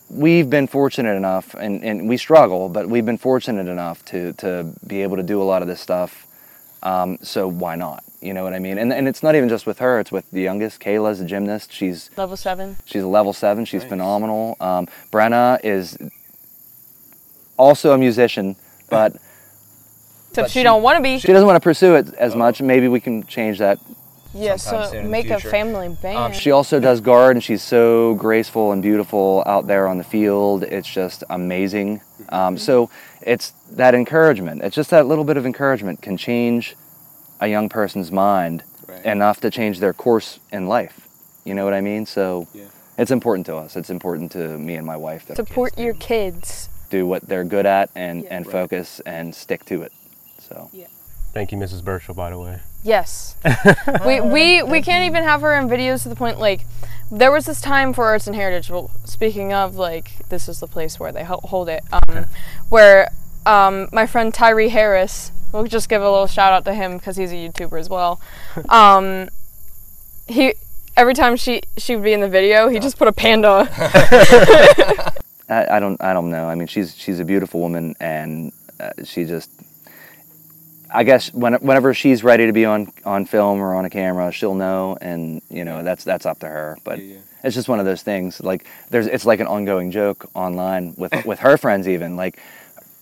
we've 0.10 0.50
been 0.50 0.68
fortunate 0.68 1.16
enough, 1.16 1.56
and, 1.56 1.84
and 1.84 2.08
we 2.08 2.18
struggle, 2.18 2.70
but 2.70 2.88
we've 2.88 3.06
been 3.06 3.18
fortunate 3.18 3.68
enough 3.68 4.04
to, 4.06 4.34
to 4.34 4.72
be 4.86 5.02
able 5.02 5.18
to 5.18 5.24
do 5.24 5.42
a 5.42 5.44
lot 5.44 5.62
of 5.62 5.68
this 5.68 5.82
stuff. 5.82 6.28
Um, 6.84 7.18
so 7.22 7.48
why 7.48 7.76
not? 7.76 8.04
You 8.22 8.34
know 8.34 8.44
what 8.44 8.54
I 8.54 8.60
mean? 8.60 8.78
And, 8.78 8.94
and 8.94 9.08
it's 9.08 9.24
not 9.24 9.36
even 9.36 9.50
just 9.50 9.66
with 9.66 9.80
her, 9.80 10.00
it's 10.00 10.12
with 10.12 10.30
the 10.32 10.42
youngest. 10.42 10.80
Kayla's 10.80 11.20
a 11.20 11.26
gymnast. 11.26 11.72
She's, 11.72 12.10
Level 12.16 12.38
seven. 12.38 12.78
she's 12.86 13.04
a 13.04 13.08
level 13.08 13.34
seven. 13.34 13.66
She's 13.66 13.84
phenomenal. 13.84 14.56
Um, 14.60 14.88
Brenna 15.12 15.60
is 15.64 15.98
also 17.58 17.94
a 17.94 17.98
musician, 17.98 18.56
but 18.90 19.14
Except 20.30 20.52
she, 20.52 20.64
don't 20.64 20.84
want 20.84 20.98
to 20.98 21.04
be. 21.04 21.20
she 21.20 21.28
doesn't 21.28 21.46
want 21.46 21.58
to 21.58 21.64
pursue 21.64 21.96
it 21.96 22.14
as 22.16 22.36
much. 22.36 22.62
Maybe 22.62 22.88
we 22.88 23.00
can 23.00 23.24
change 23.24 23.60
that 23.60 23.80
yeah, 24.34 24.56
so 24.56 24.86
soon 24.86 24.98
in 24.98 25.04
the 25.06 25.10
make 25.12 25.30
a 25.30 25.40
family 25.40 25.90
band. 25.90 26.36
She 26.36 26.52
also 26.52 26.80
does 26.80 27.02
guard, 27.02 27.36
and 27.36 27.44
she's 27.44 27.62
so 27.62 28.16
graceful 28.16 28.72
and 28.72 28.82
beautiful 28.82 29.44
out 29.46 29.68
there 29.68 29.88
on 29.88 30.00
the 30.00 30.04
field. 30.04 30.64
It's 30.64 30.88
just 30.88 31.24
amazing. 31.30 32.02
Um, 32.30 32.58
so 32.58 32.90
it's 33.26 33.52
that 33.72 33.96
encouragement. 33.96 34.62
It's 34.64 34.76
just 34.76 34.90
that 34.92 35.06
little 35.08 35.24
bit 35.24 35.38
of 35.38 35.46
encouragement 35.46 36.02
can 36.02 36.18
change 36.18 36.76
a 37.40 37.48
young 37.48 37.70
person's 37.70 38.12
mind 38.12 38.64
Right. 38.88 39.06
enough 39.06 39.40
to 39.42 39.50
change 39.50 39.80
their 39.80 39.94
course 39.94 40.40
in 40.52 40.68
life. 40.68 41.08
You 41.46 41.54
know 41.54 41.64
what 41.66 41.74
I 41.74 41.82
mean? 41.82 42.06
So 42.06 42.48
Yeah. 42.54 42.66
it's 42.98 43.12
important 43.12 43.46
to 43.48 43.56
us. 43.56 43.76
It's 43.76 43.90
important 43.90 44.32
to 44.34 44.58
me 44.58 44.76
and 44.76 44.86
my 44.86 44.98
wife 44.98 45.26
that 45.28 45.40
our 45.40 45.46
Support 45.46 45.74
kids 45.76 45.84
your 45.84 45.94
kids. 45.94 46.70
do 46.90 47.08
what 47.08 47.28
they're 47.28 47.44
good 47.46 47.66
at 47.66 47.90
and, 47.96 48.24
Yeah. 48.24 48.36
and 48.36 48.46
Right. 48.46 48.52
focus 48.52 49.02
and 49.06 49.34
stick 49.34 49.66
to 49.66 49.82
it. 49.84 49.92
So 50.40 50.70
Yeah. 50.74 50.88
Thank 51.34 51.52
you, 51.52 51.58
Mrs. 51.58 51.84
Burchell, 51.84 52.14
by 52.14 52.30
the 52.30 52.40
way. 52.40 52.60
Yes. 52.84 53.36
we, 54.06 54.20
we 54.22 54.62
we 54.64 54.82
can't 54.82 55.06
even 55.06 55.24
have 55.24 55.42
her 55.42 55.56
in 55.56 55.68
videos 55.68 56.04
to 56.04 56.10
the 56.10 56.16
point 56.16 56.40
like 56.40 56.66
there 57.10 57.32
was 57.32 57.46
this 57.46 57.62
time 57.62 57.94
for 57.94 58.06
arts 58.06 58.28
and 58.28 58.36
heritage. 58.36 58.70
Well, 58.70 58.92
speaking 59.06 59.54
of 59.54 59.76
like 59.76 60.28
this 60.30 60.50
is 60.50 60.60
the 60.60 60.68
place 60.68 61.00
where 61.00 61.12
they 61.12 61.24
ho- 61.24 61.42
hold 61.44 61.70
it. 61.70 61.84
Um, 61.92 62.26
where 62.70 63.10
um, 63.46 63.90
my 63.92 64.06
friend 64.06 64.34
Tyree 64.34 64.70
Harris. 64.70 65.32
We'll 65.52 65.66
just 65.66 65.88
give 65.88 66.02
a 66.02 66.10
little 66.10 66.26
shout 66.26 66.52
out 66.52 66.66
to 66.66 66.74
him 66.74 66.98
because 66.98 67.16
he's 67.16 67.32
a 67.32 67.36
YouTuber 67.36 67.80
as 67.80 67.90
well. 67.90 68.20
Um, 68.70 69.30
he 70.28 70.56
every 70.96 71.14
time 71.14 71.36
she 71.36 71.62
she 71.78 71.96
would 71.96 72.04
be 72.04 72.14
in 72.14 72.22
the 72.22 72.30
video, 72.30 72.70
he 72.70 72.80
just 72.80 72.98
put 72.98 73.08
a 73.08 73.12
panda. 73.12 73.68
I, 75.50 75.78
I 75.78 75.80
don't 75.80 76.02
I 76.02 76.14
don't 76.14 76.32
know. 76.32 76.48
I 76.48 76.56
mean, 76.56 76.68
she's 76.68 76.96
she's 76.96 77.20
a 77.20 77.26
beautiful 77.26 77.60
woman, 77.60 77.96
and 78.00 78.52
uh, 78.80 78.92
she 79.04 79.26
just. 79.26 79.52
I 80.94 81.04
guess 81.04 81.34
when, 81.34 81.56
whenever 81.56 81.94
she's 81.94 82.24
ready 82.24 82.46
to 82.46 82.54
be 82.54 82.66
on, 82.66 82.94
on 83.04 83.26
film 83.26 83.60
or 83.60 83.74
on 83.74 83.84
a 83.86 83.90
camera, 83.90 84.32
she'll 84.32 84.54
know, 84.54 84.96
and 85.02 85.42
you 85.50 85.66
know 85.66 85.84
that's 85.84 86.04
that's 86.04 86.26
up 86.26 86.40
to 86.40 86.48
her. 86.48 86.78
But 86.84 87.00
it's 87.44 87.56
just 87.56 87.68
one 87.68 87.80
of 87.80 87.86
those 87.86 88.04
things. 88.04 88.40
Like 88.42 88.66
there's, 88.92 89.08
it's 89.08 89.26
like 89.26 89.40
an 89.40 89.48
ongoing 89.48 89.92
joke 89.92 90.30
online 90.36 90.94
with 90.96 91.26
with 91.26 91.40
her 91.40 91.58
friends 91.58 91.88
even. 91.88 92.16
Like 92.16 92.40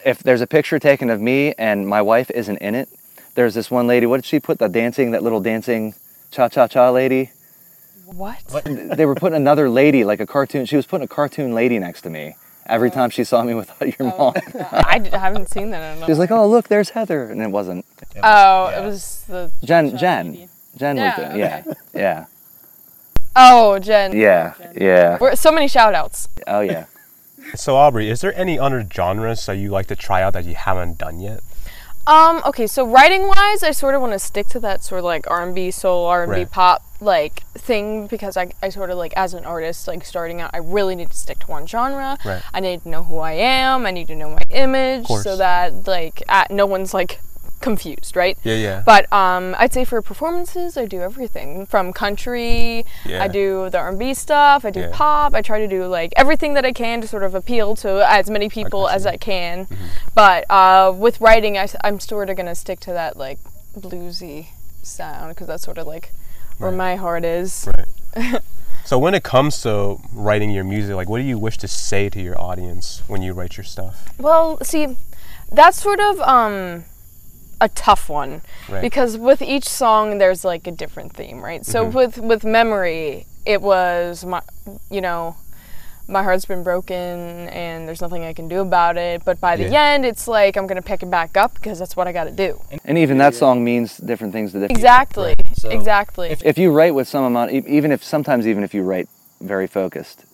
if 0.05 0.23
there's 0.23 0.41
a 0.41 0.47
picture 0.47 0.79
taken 0.79 1.09
of 1.09 1.19
me 1.19 1.53
and 1.57 1.87
my 1.87 2.01
wife 2.01 2.31
isn't 2.31 2.57
in 2.57 2.75
it, 2.75 2.87
there's 3.35 3.53
this 3.53 3.69
one 3.69 3.87
lady. 3.87 4.05
What 4.05 4.17
did 4.17 4.25
she 4.25 4.39
put? 4.39 4.57
The 4.57 4.69
dancing, 4.69 5.11
that 5.11 5.21
little 5.21 5.41
dancing, 5.41 5.93
cha 6.31 6.47
cha 6.47 6.67
cha 6.67 6.89
lady. 6.91 7.31
what? 8.51 8.63
They 8.65 9.05
were 9.05 9.15
putting 9.15 9.35
another 9.35 9.69
lady, 9.69 10.03
like 10.05 10.21
a 10.21 10.25
cartoon. 10.25 10.65
She 10.65 10.77
was 10.77 10.85
putting 10.85 11.05
a 11.05 11.09
cartoon 11.09 11.53
lady 11.53 11.77
next 11.77 12.01
to 12.03 12.09
me 12.09 12.35
every 12.71 12.89
time 12.89 13.09
she 13.09 13.23
saw 13.23 13.43
me 13.43 13.53
without 13.53 13.99
your 13.99 14.11
oh, 14.13 14.33
mom. 14.33 14.33
I 14.71 15.09
haven't 15.11 15.49
seen 15.49 15.69
that 15.71 15.97
in 15.97 16.03
a 16.03 16.05
She 16.05 16.11
was 16.11 16.19
like, 16.19 16.31
"Oh, 16.31 16.47
look, 16.47 16.69
there's 16.69 16.89
Heather," 16.89 17.25
and 17.25 17.41
it 17.41 17.51
wasn't. 17.51 17.85
Oh, 18.23 18.67
it 18.67 18.81
was 18.81 19.23
the 19.27 19.51
Jen, 19.63 19.95
Jen, 19.97 20.49
Jen 20.77 20.95
was 20.95 21.03
Yeah, 21.03 21.15
doing. 21.15 21.39
Yeah, 21.39 21.63
yeah, 21.93 22.25
Oh, 23.35 23.77
Jen. 23.79 24.17
yeah, 24.17 24.53
yeah. 24.75 25.17
We're, 25.19 25.35
so 25.35 25.51
many 25.51 25.67
shout 25.67 25.93
outs. 25.93 26.27
Oh 26.47 26.61
yeah. 26.61 26.85
So, 27.55 27.75
Aubrey, 27.75 28.09
is 28.09 28.21
there 28.21 28.33
any 28.37 28.57
other 28.57 28.87
genres 28.91 29.45
that 29.45 29.57
you 29.57 29.69
like 29.69 29.87
to 29.87 29.95
try 29.95 30.21
out 30.21 30.33
that 30.33 30.45
you 30.45 30.55
haven't 30.55 30.97
done 30.97 31.19
yet? 31.19 31.41
Um, 32.11 32.41
okay, 32.45 32.67
so 32.67 32.85
writing 32.85 33.25
wise, 33.27 33.63
I 33.63 33.71
sort 33.71 33.95
of 33.95 34.01
want 34.01 34.11
to 34.13 34.19
stick 34.19 34.47
to 34.49 34.59
that 34.59 34.83
sort 34.83 34.99
of 34.99 35.05
like 35.05 35.29
R&B, 35.31 35.71
soul, 35.71 36.05
R&B, 36.07 36.31
Right. 36.31 36.51
pop 36.51 36.83
like 36.99 37.43
thing 37.53 38.05
because 38.07 38.35
I, 38.37 38.51
I 38.61 38.67
sort 38.69 38.89
of 38.91 38.97
like 38.97 39.13
as 39.15 39.33
an 39.33 39.45
artist, 39.45 39.87
like 39.87 40.03
starting 40.05 40.41
out, 40.41 40.51
I 40.53 40.57
really 40.57 40.93
need 40.95 41.09
to 41.11 41.17
stick 41.17 41.39
to 41.39 41.47
one 41.47 41.65
genre. 41.67 42.17
Right. 42.25 42.41
I 42.53 42.59
need 42.59 42.83
to 42.83 42.89
know 42.89 43.03
who 43.03 43.17
I 43.19 43.31
am. 43.33 43.85
I 43.85 43.91
need 43.91 44.07
to 44.07 44.15
know 44.15 44.29
my 44.29 44.43
image 44.49 45.07
so 45.07 45.37
that 45.37 45.87
like 45.87 46.21
uh, 46.27 46.45
no 46.49 46.65
one's 46.65 46.93
like 46.93 47.21
confused, 47.61 48.15
right? 48.15 48.37
Yeah, 48.43 48.55
yeah. 48.55 48.83
But 48.85 49.11
um, 49.13 49.55
I'd 49.57 49.73
say 49.73 49.85
for 49.85 50.01
performances, 50.01 50.77
I 50.77 50.85
do 50.85 51.01
everything 51.01 51.65
from 51.65 51.93
country. 51.93 52.85
Yeah. 53.05 53.23
I 53.23 53.27
do 53.27 53.69
the 53.69 53.77
R&B 53.77 54.13
stuff. 54.13 54.65
I 54.65 54.71
do 54.71 54.81
Yeah. 54.81 54.91
pop. 54.91 55.33
I 55.33 55.41
try 55.41 55.59
to 55.59 55.67
do 55.67 55.85
like 55.85 56.13
everything 56.15 56.53
that 56.55 56.65
I 56.65 56.73
can 56.73 57.01
to 57.01 57.07
sort 57.07 57.23
of 57.23 57.35
appeal 57.35 57.75
to 57.77 58.07
as 58.09 58.29
many 58.29 58.49
people 58.49 58.87
as 58.87 59.05
I 59.05 59.17
can. 59.17 59.65
Mm-hmm. 59.65 59.85
But 60.15 60.45
uh, 60.49 60.93
with 60.95 61.21
writing, 61.21 61.57
I, 61.57 61.67
am 61.83 61.99
sort 61.99 62.29
of 62.29 62.37
gonna 62.37 62.55
stick 62.55 62.79
to 62.81 62.91
that 62.93 63.17
like 63.17 63.39
bluesy 63.77 64.47
sound 64.83 65.29
because 65.29 65.47
that's 65.47 65.63
sort 65.63 65.77
of 65.77 65.87
like 65.87 66.11
where 66.57 66.71
my 66.71 66.95
heart 66.95 67.25
is. 67.25 67.67
Right. 67.67 68.41
so, 68.85 68.99
when 68.99 69.13
it 69.13 69.23
comes 69.23 69.61
to 69.63 69.99
writing 70.13 70.51
your 70.51 70.63
music, 70.63 70.95
like, 70.95 71.09
what 71.09 71.17
do 71.17 71.23
you 71.23 71.37
wish 71.37 71.57
to 71.59 71.67
say 71.67 72.09
to 72.09 72.21
your 72.21 72.39
audience 72.39 73.01
when 73.07 73.21
you 73.21 73.33
write 73.33 73.57
your 73.57 73.63
stuff? 73.63 74.09
Well, 74.17 74.59
see, 74.63 74.97
that's 75.51 75.81
sort 75.81 75.99
of 75.99 76.19
um, 76.21 76.85
a 77.61 77.69
tough 77.69 78.09
one 78.09 78.41
Right. 78.67 78.81
because 78.81 79.17
with 79.17 79.41
each 79.41 79.67
song 79.69 80.17
there's 80.17 80.43
like 80.43 80.67
a 80.67 80.71
different 80.71 81.13
theme, 81.13 81.39
right? 81.41 81.65
So 81.65 81.85
Mm-hmm. 81.85 81.95
with 81.97 82.17
with 82.17 82.43
memory, 82.43 83.25
it 83.45 83.61
was 83.61 84.25
my, 84.25 84.41
you 84.89 84.99
know, 85.01 85.35
my 86.07 86.23
heart's 86.23 86.45
been 86.45 86.63
broken 86.63 86.97
and 87.49 87.87
there's 87.87 88.01
nothing 88.01 88.23
I 88.25 88.33
can 88.33 88.47
do 88.49 88.59
about 88.59 88.97
it. 88.97 89.23
But 89.23 89.39
by 89.39 89.55
the 89.55 89.69
Yeah. 89.69 89.91
end, 89.93 90.05
it's 90.05 90.27
like 90.27 90.57
I'm 90.57 90.67
gonna 90.67 90.81
pick 90.81 91.01
it 91.03 91.09
back 91.09 91.37
up 91.37 91.53
because 91.53 91.77
that's 91.79 91.95
what 91.95 92.07
I 92.07 92.11
got 92.11 92.25
to 92.25 92.31
do. 92.47 92.59
And 92.83 92.97
even 92.97 93.17
that 93.19 93.35
song 93.35 93.63
means 93.63 93.97
different 93.97 94.33
things 94.33 94.51
to 94.51 94.59
different. 94.59 94.77
Exactly. 94.77 95.35
exactly. 95.69 96.35
If 96.43 96.57
you 96.57 96.71
write 96.71 96.93
with 96.95 97.07
some 97.07 97.23
amount, 97.23 97.51
e- 97.53 97.63
even 97.67 97.91
if 97.91 98.03
sometimes 98.03 98.45
even 98.47 98.63
if 98.63 98.73
you 98.73 98.81
write 98.83 99.07
very 99.39 99.67
focused, 99.67 100.25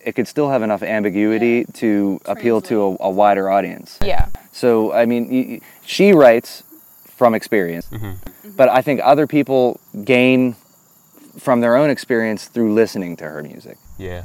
it 0.00 0.12
could 0.16 0.26
still 0.28 0.50
have 0.50 0.62
enough 0.62 0.82
ambiguity 0.82 1.64
to 1.74 2.20
appeal 2.26 2.60
to 2.62 2.82
a, 2.82 2.96
a 3.08 3.10
wider 3.10 3.48
audience. 3.48 3.98
yeah. 4.02 4.26
So 4.52 4.92
I 4.92 5.06
mean, 5.06 5.28
y- 5.30 5.46
y- 5.48 5.60
she 5.84 6.12
writes 6.12 6.62
from 7.06 7.34
experience, 7.34 7.86
mm-hmm. 7.90 8.50
but 8.56 8.68
I 8.68 8.82
think 8.82 9.00
other 9.02 9.26
people 9.26 9.80
gain 10.04 10.56
from 11.38 11.60
their 11.60 11.76
own 11.76 11.88
experience 11.90 12.46
through 12.46 12.72
listening 12.74 13.16
to 13.16 13.24
her 13.24 13.42
music. 13.42 13.78
Yeah. 13.98 14.24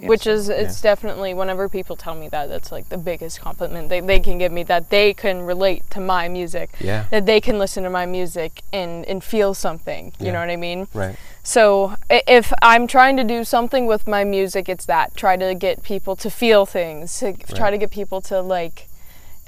which 0.00 0.26
is 0.26 0.50
it's 0.50 0.82
definitely 0.82 1.32
whenever 1.32 1.68
people 1.70 1.96
tell 1.96 2.14
me 2.14 2.28
that 2.28 2.50
that's 2.50 2.70
like 2.70 2.86
the 2.90 2.98
biggest 2.98 3.40
compliment 3.40 3.88
they, 3.88 4.00
they 4.00 4.20
can 4.20 4.36
give 4.36 4.52
me 4.52 4.62
that 4.62 4.90
they 4.90 5.14
can 5.14 5.40
relate 5.40 5.82
to 5.88 6.00
my 6.00 6.28
music 6.28 6.68
Yeah. 6.80 7.06
that 7.10 7.24
they 7.24 7.40
can 7.40 7.58
listen 7.58 7.82
to 7.84 7.88
my 7.90 8.04
music 8.04 8.60
and 8.74 9.06
and 9.06 9.24
feel 9.24 9.54
something 9.54 10.12
you 10.20 10.26
Yeah. 10.26 10.32
know 10.32 10.40
what 10.40 10.50
i 10.50 10.56
mean 10.56 10.86
Right. 10.92 11.16
so 11.42 11.94
if 12.10 12.52
i'm 12.60 12.86
trying 12.86 13.16
to 13.16 13.24
do 13.24 13.42
something 13.42 13.86
with 13.86 14.06
my 14.06 14.22
music 14.22 14.68
it's 14.68 14.84
that 14.84 15.16
try 15.16 15.34
to 15.38 15.54
get 15.54 15.82
people 15.82 16.14
to 16.16 16.28
feel 16.30 16.66
things 16.66 17.18
to 17.20 17.32
try 17.32 17.70
to 17.70 17.78
get 17.78 17.90
people 17.90 18.20
to 18.30 18.42
like 18.42 18.88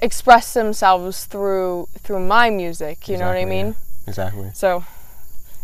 express 0.01 0.53
themselves 0.53 1.25
through 1.25 1.87
through 1.97 2.19
my 2.19 2.49
music 2.49 3.07
you 3.07 3.17
know 3.17 3.27
what 3.27 3.37
i 3.37 3.45
mean 3.45 3.67
yeah. 3.67 3.73
Exactly. 4.07 4.49
so 4.53 4.83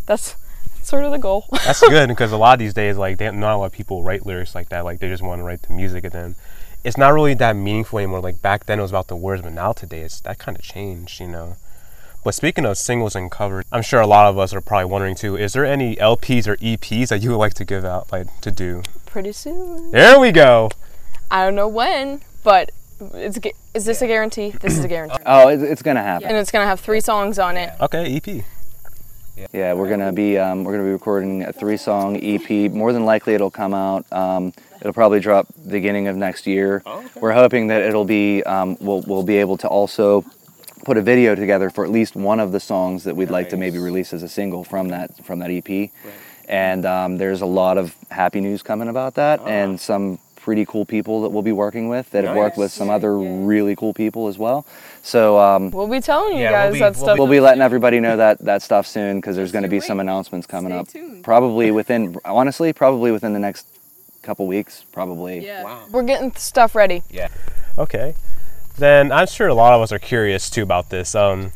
that's 0.05 0.35
sort 0.83 1.03
of 1.03 1.11
the 1.11 1.17
goal 1.17 1.45
That's 1.65 1.79
good 1.79 2.09
because 2.09 2.31
a 2.31 2.37
lot 2.37 2.53
of 2.53 2.59
these 2.59 2.75
days, 2.75 2.95
like, 2.95 3.17
they, 3.17 3.31
not 3.31 3.55
a 3.55 3.57
lot 3.57 3.65
of 3.65 3.71
people 3.71 4.03
write 4.03 4.23
lyrics 4.23 4.53
like 4.53 4.69
that. 4.69 4.85
Like, 4.85 4.99
they 4.99 5.09
just 5.09 5.23
want 5.23 5.39
to 5.39 5.43
write 5.43 5.63
the 5.63 5.73
music, 5.73 6.03
and 6.03 6.13
then 6.13 6.35
it's 6.83 6.95
not 6.95 7.11
really 7.11 7.33
that 7.33 7.55
meaningful 7.55 7.97
anymore. 7.97 8.19
Like 8.19 8.39
back 8.43 8.67
then, 8.67 8.77
it 8.77 8.83
was 8.83 8.91
about 8.91 9.07
the 9.07 9.15
words, 9.15 9.41
but 9.41 9.51
now 9.51 9.71
today, 9.71 10.01
it's 10.01 10.19
that 10.21 10.37
kind 10.37 10.55
of 10.55 10.63
changed, 10.63 11.19
you 11.19 11.27
know. 11.27 11.57
But 12.23 12.35
speaking 12.35 12.65
of 12.65 12.77
singles 12.77 13.15
and 13.15 13.31
covers, 13.31 13.65
I'm 13.71 13.81
sure 13.81 13.99
a 13.99 14.07
lot 14.07 14.27
of 14.27 14.37
us 14.37 14.53
are 14.53 14.61
probably 14.61 14.85
wondering 14.85 15.15
too. 15.15 15.35
Is 15.35 15.53
there 15.53 15.65
any 15.65 15.95
LPs 15.95 16.47
or 16.47 16.55
EPs 16.57 17.07
that 17.07 17.23
you 17.23 17.31
would 17.31 17.37
like 17.37 17.55
to 17.55 17.65
give 17.65 17.83
out, 17.83 18.11
like 18.11 18.27
to 18.41 18.51
do? 18.51 18.83
pretty 19.05 19.31
soon 19.31 19.91
There 19.91 20.19
we 20.19 20.33
go. 20.33 20.69
I 21.31 21.45
don't 21.45 21.55
know 21.55 21.69
when, 21.69 22.21
but 22.43 22.71
it's 22.99 23.39
is 23.73 23.85
this 23.85 24.01
a 24.01 24.07
guarantee? 24.07 24.51
This 24.51 24.77
is 24.77 24.85
a 24.85 24.87
guarantee. 24.87 25.17
Oh, 25.25 25.49
it's, 25.49 25.63
it's 25.63 25.81
gonna 25.81 26.01
happen. 26.03 26.27
and 26.27 26.37
it's 26.37 26.51
gonna 26.51 26.65
have 26.65 26.79
three 26.79 27.01
songs 27.01 27.39
on 27.39 27.57
it. 27.57 27.73
Okay, 27.81 28.11
E 28.11 28.17
EP. 28.17 28.45
Yeah, 29.51 29.73
we're 29.73 29.89
gonna 29.89 30.13
be 30.13 30.37
um, 30.37 30.63
we're 30.63 30.71
gonna 30.73 30.85
be 30.85 30.91
recording 30.91 31.43
a 31.43 31.51
three-song 31.51 32.17
EP. 32.23 32.71
More 32.71 32.93
than 32.93 33.03
likely, 33.05 33.33
it'll 33.33 33.51
come 33.51 33.73
out. 33.73 34.05
Um, 34.13 34.53
it'll 34.79 34.93
probably 34.93 35.19
drop 35.19 35.47
beginning 35.69 36.07
of 36.07 36.15
next 36.15 36.47
year. 36.47 36.83
We're 37.15 37.33
hoping 37.33 37.67
that 37.67 37.81
it'll 37.81 38.05
be 38.05 38.43
um, 38.43 38.77
we'll 38.79 39.01
we'll 39.01 39.23
be 39.23 39.37
able 39.37 39.57
to 39.57 39.67
also 39.67 40.23
put 40.85 40.95
a 40.97 41.01
video 41.01 41.35
together 41.35 41.69
for 41.69 41.83
at 41.83 41.91
least 41.91 42.15
one 42.15 42.39
of 42.39 42.51
the 42.53 42.59
songs 42.59 43.03
that 43.03 43.15
we'd 43.15 43.29
like 43.31 43.49
to 43.49 43.57
maybe 43.57 43.77
release 43.77 44.13
as 44.13 44.23
a 44.23 44.29
single 44.29 44.63
from 44.63 44.87
that 44.89 45.25
from 45.25 45.39
that 45.39 45.51
EP. 45.51 45.89
And 46.47 46.85
um, 46.85 47.17
there's 47.17 47.41
a 47.41 47.45
lot 47.47 47.77
of 47.77 47.93
happy 48.11 48.39
news 48.39 48.61
coming 48.63 48.87
about 48.87 49.15
that, 49.15 49.41
and 49.41 49.79
some 49.79 50.19
pretty 50.45 50.63
cool 50.65 50.85
people 50.85 51.23
that 51.23 51.29
we'll 51.29 51.41
be 51.41 51.51
working 51.51 51.89
with 51.89 52.09
that 52.11 52.23
have 52.23 52.35
worked 52.37 52.55
with 52.55 52.71
some 52.71 52.87
other 52.89 53.17
really 53.17 53.75
cool 53.75 53.93
people 53.95 54.27
as 54.27 54.37
well. 54.37 54.63
So 55.01 55.39
um, 55.39 55.71
We'll 55.71 55.87
be 55.87 55.99
telling 55.99 56.35
you 56.37 56.43
Yeah, 56.43 56.51
guys 56.51 56.71
we'll 56.71 56.73
be- 56.73 56.79
that 56.81 56.93
we'll 56.95 57.03
stuff. 57.03 57.17
We'll 57.17 57.27
be 57.27 57.39
letting 57.39 57.61
everybody 57.63 57.99
know 57.99 58.15
that 58.17 58.37
that 58.39 58.61
stuff 58.61 58.85
soon 58.85 59.17
because 59.17 59.35
there's 59.35 59.51
going 59.51 59.63
to 59.63 59.69
be 59.69 59.79
some 59.79 59.99
announcements 59.99 60.45
coming 60.45 60.71
up. 60.71 60.87
Probably 61.23 61.71
within, 61.71 62.15
honestly, 62.23 62.71
probably 62.73 63.11
within 63.11 63.33
the 63.33 63.39
next 63.39 63.65
couple 64.21 64.45
weeks. 64.45 64.85
Probably. 64.91 65.43
Yeah. 65.43 65.79
We're 65.91 66.03
getting 66.03 66.31
stuff 66.35 66.75
ready. 66.75 67.01
Yeah. 67.09 67.29
Okay. 67.77 68.13
Then 68.77 69.11
I'm 69.11 69.25
sure 69.27 69.47
a 69.47 69.53
lot 69.55 69.73
of 69.73 69.81
us 69.81 69.91
are 69.91 69.99
curious 69.99 70.49
too 70.49 70.61
about 70.61 70.89
this. 70.91 71.15
Um, 71.15 71.53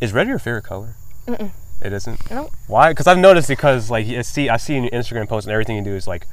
is 0.00 0.12
red 0.12 0.26
your 0.26 0.38
favorite 0.40 0.64
color? 0.64 0.96
Mm-mm. 1.26 1.52
It 1.84 1.92
isn't. 1.92 2.30
Nope. 2.30 2.50
Why? 2.66 2.90
Because 2.90 3.06
I've 3.06 3.18
noticed 3.18 3.48
because 3.48 3.90
like 3.90 4.06
I 4.06 4.22
see 4.22 4.48
I 4.48 4.56
see 4.56 4.74
in 4.76 4.84
your 4.84 4.92
Instagram 4.92 5.28
posts 5.28 5.46
and 5.46 5.52
everything 5.52 5.76
you 5.76 5.82
do 5.84 5.94
is 5.94 6.06
like 6.06 6.26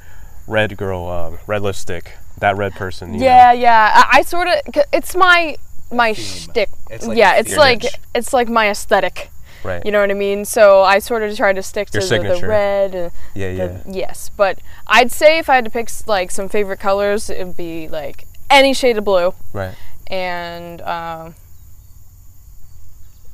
red 0.50 0.76
girl, 0.78 1.08
um, 1.08 1.40
red 1.48 1.62
lipstick, 1.62 2.14
that 2.40 2.58
red 2.58 2.74
person. 2.74 3.14
you 3.14 3.20
know? 3.20 3.26
Yeah, 3.26 3.52
yeah. 3.54 3.92
I, 3.96 4.18
I 4.20 4.22
sort 4.24 4.48
of. 4.48 4.56
It's 4.92 5.16
my 5.16 5.56
my 5.92 6.14
shtick. 6.14 6.70
It's 6.90 7.06
like 7.08 7.18
yeah, 7.18 7.36
it's 7.36 7.56
like 7.56 7.84
niche. 7.84 7.96
it's 8.16 8.34
like 8.34 8.50
my 8.50 8.70
aesthetic. 8.70 9.30
Right. 9.64 9.86
You 9.86 9.92
know 9.92 10.00
what 10.00 10.10
I 10.10 10.14
mean? 10.14 10.46
So 10.46 10.84
I 10.84 11.00
sort 11.00 11.22
of 11.22 11.36
try 11.36 11.52
to 11.52 11.62
stick 11.62 11.90
to 11.90 12.00
the, 12.00 12.18
the 12.40 12.48
red. 12.48 12.96
And 12.96 13.12
Yeah, 13.36 13.50
yeah. 13.50 13.82
yes, 13.86 14.32
but 14.38 14.60
I'd 14.88 15.12
say 15.12 15.38
if 15.38 15.50
I 15.50 15.56
had 15.56 15.66
to 15.66 15.72
pick 15.72 15.90
like 16.08 16.32
some 16.32 16.48
favorite 16.48 16.80
colors, 16.80 17.30
it'd 17.30 17.58
be 17.58 17.90
like 17.90 18.26
any 18.50 18.74
shade 18.74 18.98
of 18.98 19.04
blue 19.04 19.34
Right. 19.52 19.76
and 20.08 20.82
um, 20.84 21.36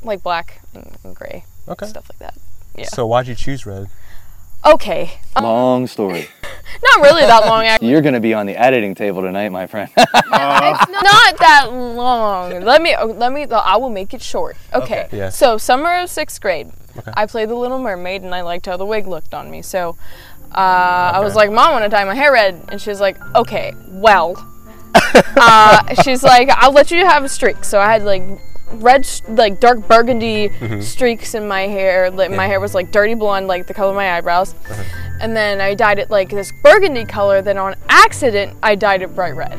like 0.04 0.24
black 0.24 0.62
and, 0.74 0.98
and 1.04 1.16
gray, 1.16 1.46
Okay. 1.68 1.86
stuff 1.88 2.10
like 2.12 2.20
that. 2.20 2.36
Yeah. 2.76 2.86
So 2.88 3.06
why'd 3.06 3.28
you 3.28 3.36
choose 3.36 3.66
red? 3.68 3.88
Okay. 4.66 5.12
Um, 5.36 5.44
Long 5.44 5.88
story. 5.88 6.28
not 6.84 7.02
really 7.04 7.22
that 7.22 7.46
long. 7.46 7.66
Actually. 7.66 7.90
You're 7.90 8.02
gonna 8.02 8.20
be 8.20 8.34
on 8.34 8.46
the 8.46 8.56
editing 8.56 8.96
table 8.96 9.22
tonight, 9.22 9.50
my 9.50 9.68
friend. 9.68 9.90
It's 9.98 10.90
not 10.92 11.38
that 11.40 11.68
long. 11.72 12.62
Let 12.62 12.82
me. 12.82 12.96
oh, 12.98 13.06
Let 13.08 13.32
me. 13.32 13.46
I 13.46 13.78
will 13.78 13.90
make 13.90 14.14
it 14.14 14.22
short. 14.22 14.58
Okay. 14.74 15.08
Yeah. 15.12 15.30
So 15.30 15.58
summer 15.58 15.94
of 16.00 16.10
sixth 16.10 16.42
grade, 16.42 16.72
I 17.14 17.26
played 17.26 17.50
the 17.50 17.56
Little 17.56 17.80
Mermaid, 17.80 18.24
and 18.24 18.34
I 18.34 18.42
liked 18.42 18.66
how 18.66 18.78
the 18.78 18.86
wig 18.86 19.08
looked 19.08 19.34
on 19.34 19.50
me. 19.52 19.62
So. 19.62 19.98
Uh, 20.52 21.12
I 21.16 21.20
was 21.20 21.36
like, 21.36 21.52
Mom, 21.52 21.68
I 21.68 21.72
want 21.72 21.84
to 21.84 21.90
dye 21.90 22.06
my 22.06 22.16
hair 22.16 22.32
red. 22.32 22.62
And 22.70 22.80
she's 22.80 23.02
like, 23.02 23.18
Okay, 23.36 23.74
well. 23.90 24.36
uh, 25.36 25.94
she's 26.02 26.24
like, 26.24 26.48
I'll 26.50 26.72
let 26.72 26.92
you 26.92 27.06
have 27.06 27.26
a 27.26 27.30
streak. 27.30 27.66
So 27.66 27.80
I 27.80 27.92
had 27.92 28.04
like 28.04 28.22
red, 28.74 29.06
sh- 29.06 29.22
like 29.28 29.60
dark 29.60 29.88
burgundy 29.88 30.50
mm-hmm. 30.50 30.82
streaks 30.82 31.34
in 31.36 31.48
my 31.48 31.62
hair. 31.64 32.10
Like, 32.12 32.32
My 32.32 32.48
hair 32.48 32.60
was 32.60 32.74
like 32.76 32.92
dirty 32.92 33.14
blonde, 33.14 33.48
like 33.48 33.68
the 33.68 33.74
color 33.74 33.90
of 33.92 33.96
my 33.96 34.18
eyebrows. 34.18 34.54
Uh-huh. 34.70 34.84
And 35.22 35.36
then 35.36 35.62
I 35.62 35.74
dyed 35.76 36.00
it 36.00 36.10
like 36.10 36.30
this 36.30 36.52
burgundy 36.64 37.06
color. 37.06 37.42
Then 37.42 37.58
on 37.58 37.76
accident, 37.90 38.58
I 38.62 38.76
dyed 38.76 39.02
it 39.02 39.16
bright 39.16 39.36
red. 39.36 39.58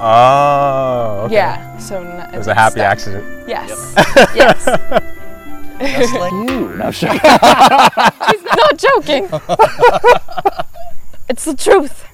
Oh, 0.00 1.22
okay. 1.24 1.34
Yeah. 1.34 1.78
So 1.78 2.02
n- 2.02 2.34
It 2.34 2.38
was 2.38 2.46
a 2.46 2.54
happy 2.54 2.80
accident. 2.80 3.24
Yes. 3.48 3.94
yes. 4.34 4.64
Just 5.80 6.14
like 6.14 6.32
you. 6.50 6.74
No, 6.76 6.90
sure. 6.90 7.08
Not 7.22 8.78
joking. 8.78 9.28
it's 11.28 11.44
the 11.44 11.54
truth. 11.56 12.04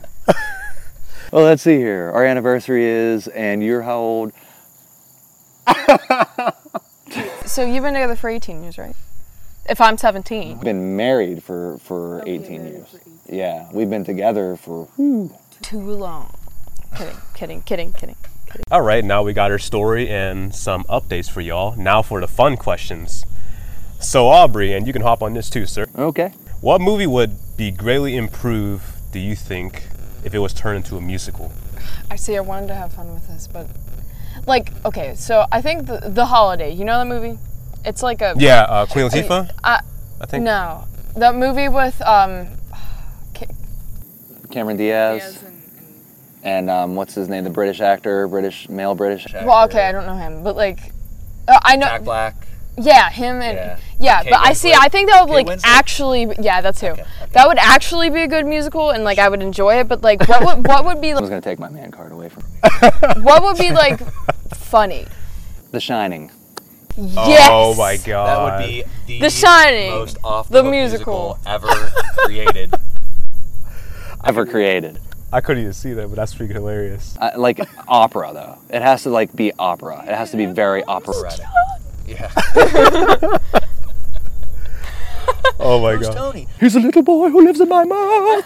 well, 1.33 1.45
let's 1.45 1.63
see 1.63 1.77
here. 1.77 2.11
Our 2.15 2.25
anniversary 2.25 2.85
is, 2.85 3.29
and 3.29 3.63
you're 3.63 3.83
how 3.83 3.99
old? 3.99 4.33
So 7.47 7.65
you've 7.65 7.85
been 7.85 7.95
together 7.95 8.17
for 8.17 8.29
18 8.29 8.63
years, 8.63 8.79
right? 8.79 8.97
If 9.69 9.81
I'm 9.81 9.97
17. 9.97 10.59
Been 10.59 10.97
married 10.97 11.43
for 11.43 11.79
for 11.79 12.23
18 12.27 12.67
years. 12.67 12.97
Yeah, 13.29 13.69
we've 13.73 13.89
been 13.89 14.05
together 14.05 14.57
for. 14.57 14.87
whew, 14.97 15.31
Too 15.63 15.81
long. 15.81 16.35
Kidding, 16.97 17.17
kidding, 17.35 17.63
kidding, 17.63 17.93
kidding. 17.93 18.17
All 18.71 18.81
right, 18.83 19.05
now 19.05 19.23
we 19.23 19.33
got 19.33 19.51
our 19.51 19.59
story 19.59 20.09
and 20.09 20.55
some 20.55 20.85
updates 20.85 21.31
for 21.31 21.41
y'all. 21.41 21.77
Now 21.77 22.03
for 22.03 22.21
the 22.21 22.29
fun 22.29 22.57
questions. 22.57 23.25
So 24.01 24.29
Aubrey, 24.29 24.73
and 24.73 24.87
you 24.87 24.93
can 24.93 25.03
hop 25.03 25.23
on 25.23 25.35
this 25.35 25.49
too, 25.51 25.67
sir. 25.67 25.87
Okay. 25.97 26.33
What 26.61 26.81
movie 26.81 27.07
would 27.07 27.37
be 27.57 27.71
greatly 27.71 28.17
improved, 28.17 29.13
do 29.13 29.19
you 29.19 29.37
think, 29.37 29.87
if 30.25 30.35
it 30.35 30.39
was 30.39 30.53
turned 30.55 30.79
into 30.79 30.97
a 30.97 31.01
musical? 31.01 31.53
I 32.11 32.17
see. 32.17 32.37
I 32.37 32.41
wanted 32.41 32.69
to 32.69 32.75
have 32.75 32.93
fun 32.93 33.13
with 33.13 33.29
this, 33.29 33.47
but 33.47 33.67
like, 34.47 34.73
okay. 34.85 35.15
So 35.15 35.47
I 35.51 35.61
think 35.61 35.87
the, 35.87 36.01
the 36.09 36.27
Holiday. 36.27 36.73
You 36.73 36.85
know 36.85 36.99
that 36.99 37.07
movie? 37.07 37.39
It's 37.85 38.03
like 38.03 38.23
a 38.23 38.35
Yeah, 38.37 38.63
uh, 38.63 38.87
Queen 38.87 39.07
Latifah. 39.09 39.51
Uh, 39.63 39.81
I 40.21 40.27
think. 40.27 40.45
no, 40.45 40.85
that 41.17 41.35
movie 41.35 41.69
with 41.69 42.01
um. 42.03 42.49
Cameron 44.51 44.77
Diaz. 44.77 45.43
And 46.45 46.69
um, 46.69 46.95
what's 46.95 47.15
his 47.15 47.29
name? 47.29 47.43
The 47.43 47.51
British 47.51 47.81
actor, 47.81 48.29
British 48.29 48.69
male 48.69 48.95
British. 48.95 49.27
Well, 49.33 49.65
okay, 49.65 49.89
I 49.89 49.93
don't 49.93 50.07
know 50.07 50.15
him, 50.17 50.45
but 50.45 50.57
like, 50.57 50.79
uh, 51.49 51.59
I 51.63 51.77
know. 51.77 51.87
Jack 51.87 52.05
Black. 52.05 52.47
Yeah, 52.77 53.09
him 53.09 53.41
and 53.41 53.57
Yeah. 53.57 53.79
yeah, 53.99 54.23
Kate 54.23 54.31
but 54.31 54.41
I 54.41 54.53
see. 54.53 54.73
I 54.73 54.89
think 54.89 55.09
that 55.09 55.21
would 55.23 55.29
Kate 55.29 55.47
like 55.47 55.59
Winslet? 55.59 55.63
actually, 55.65 56.37
yeah, 56.41 56.61
that's 56.61 56.81
who. 56.81 56.95
That 57.33 57.49
would 57.49 57.59
actually 57.59 58.11
be 58.11 58.23
a 58.23 58.29
good 58.29 58.47
musical, 58.47 58.91
and 58.91 59.05
like 59.05 59.19
I 59.19 59.29
would 59.29 59.43
enjoy 59.43 59.79
it. 59.81 59.89
But 59.89 60.03
like, 60.03 60.29
what 60.29 60.45
would 60.45 60.67
what 60.67 60.85
would 60.85 61.01
be 61.01 61.13
I 61.13 61.21
was 61.21 61.31
gonna 61.31 61.41
take 61.41 61.59
my 61.59 61.69
man 61.69 61.91
card 61.91 62.13
away 62.13 62.29
from 62.29 62.43
me. 62.45 63.23
what 63.23 63.43
would 63.43 63.59
be 63.59 63.73
like 63.73 64.01
funny? 64.75 65.07
The 65.71 65.79
Shining. 65.79 66.33
Yes. 66.97 67.49
Oh 67.49 67.77
my 67.77 67.97
god. 67.97 68.27
That 68.27 68.43
would 68.59 68.67
be 68.67 68.83
the, 69.07 69.21
The 69.21 69.31
Shining, 69.31 69.91
most 69.93 70.17
off 70.25 70.49
the 70.49 70.63
the, 70.63 70.69
musical. 70.69 71.39
musical 71.45 71.53
ever 71.53 71.69
created. 72.25 72.75
Ever 74.25 74.47
created. 74.47 74.99
I 75.31 75.43
couldn't 75.43 75.61
even 75.61 75.75
see 75.75 75.93
that, 75.93 76.09
but 76.09 76.17
that's 76.17 76.35
freaking 76.35 76.53
hilarious. 76.55 77.15
Uh, 77.21 77.33
like 77.37 77.61
opera 77.87 78.33
though. 78.33 78.59
It 78.75 78.81
has 78.81 79.03
to 79.03 79.11
like 79.11 79.37
be 79.37 79.53
opera. 79.59 80.03
It 80.03 80.15
has 80.15 80.31
to 80.31 80.39
be 80.39 80.47
very 80.47 80.83
operatic. 80.83 81.47
yeah. 82.07 82.33
Oh 85.61 85.81
my 85.81 85.95
Who's 85.95 86.09
god. 86.09 86.17
Tony? 86.17 86.49
He's 86.59 86.75
a 86.75 86.81
little 86.81 87.03
boy 87.03 87.29
who 87.31 87.45
lives 87.45 87.61
in 87.61 87.69
my 87.69 87.85
mouth. 87.85 88.45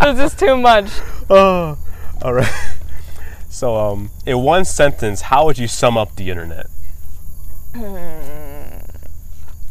This 0.16 0.32
is 0.32 0.38
too 0.38 0.56
much. 0.56 0.90
Oh, 1.28 1.76
all 2.22 2.32
right. 2.32 2.65
So, 3.56 3.74
um, 3.74 4.10
in 4.26 4.42
one 4.42 4.66
sentence, 4.66 5.22
how 5.22 5.46
would 5.46 5.56
you 5.56 5.66
sum 5.66 5.96
up 5.96 6.14
the 6.16 6.28
internet? 6.28 6.66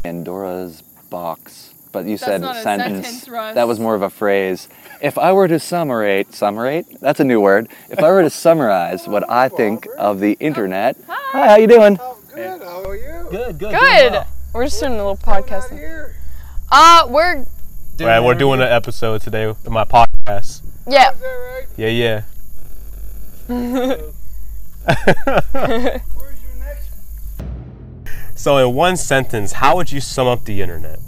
Pandora's 0.01 0.81
box. 1.11 1.75
But 1.91 2.05
you 2.05 2.17
said 2.17 2.41
not 2.41 2.57
a 2.57 2.63
sentence. 2.63 3.05
sentence, 3.05 3.29
Russ. 3.29 3.53
That 3.53 3.67
was 3.67 3.79
more 3.79 3.93
of 3.93 4.01
a 4.01 4.09
phrase. 4.09 4.69
If 5.03 5.19
I 5.19 5.33
were 5.33 5.47
to 5.47 5.59
summarize, 5.59 6.25
summarize? 6.31 6.85
That's 6.99 7.19
a 7.19 7.23
new 7.23 7.39
word. 7.39 7.69
If 7.91 7.99
I 7.99 8.09
were 8.09 8.23
to 8.23 8.31
summarize 8.31 9.07
what 9.07 9.29
I 9.29 9.49
think 9.49 9.87
of 9.99 10.19
the 10.19 10.35
internet. 10.39 10.97
Hi, 11.07 11.49
how 11.49 11.55
you 11.57 11.67
doing? 11.67 11.99
Good, 12.33 12.63
how 12.63 12.83
are 12.85 12.95
you? 12.95 13.27
Good, 13.29 13.59
good. 13.59 13.79
Good. 13.79 14.25
We're 14.51 14.65
just 14.65 14.79
doing 14.79 14.93
a 14.93 14.97
little 14.97 15.15
podcast. 15.15 15.69
Here. 15.69 16.15
Uh, 16.71 17.05
we're 17.07 17.45
Right, 17.99 18.19
we're 18.19 18.33
doing 18.33 18.61
an 18.61 18.67
episode 18.67 19.21
today 19.21 19.45
with 19.45 19.69
my 19.69 19.85
podcast. 19.85 20.63
yeah. 20.87 21.11
Is 21.11 21.19
that 21.19 21.27
right? 21.27 21.65
Yeah, 21.77 21.89
yeah. 21.89 22.23
Where's 23.47 24.01
your 24.85 26.55
next? 26.59 26.89
So, 28.35 28.57
in 28.57 28.75
one 28.75 28.97
sentence, 28.97 29.53
how 29.53 29.75
would 29.77 29.91
you 29.91 30.01
sum 30.01 30.27
up 30.27 30.45
the 30.45 30.61
internet? 30.61 30.99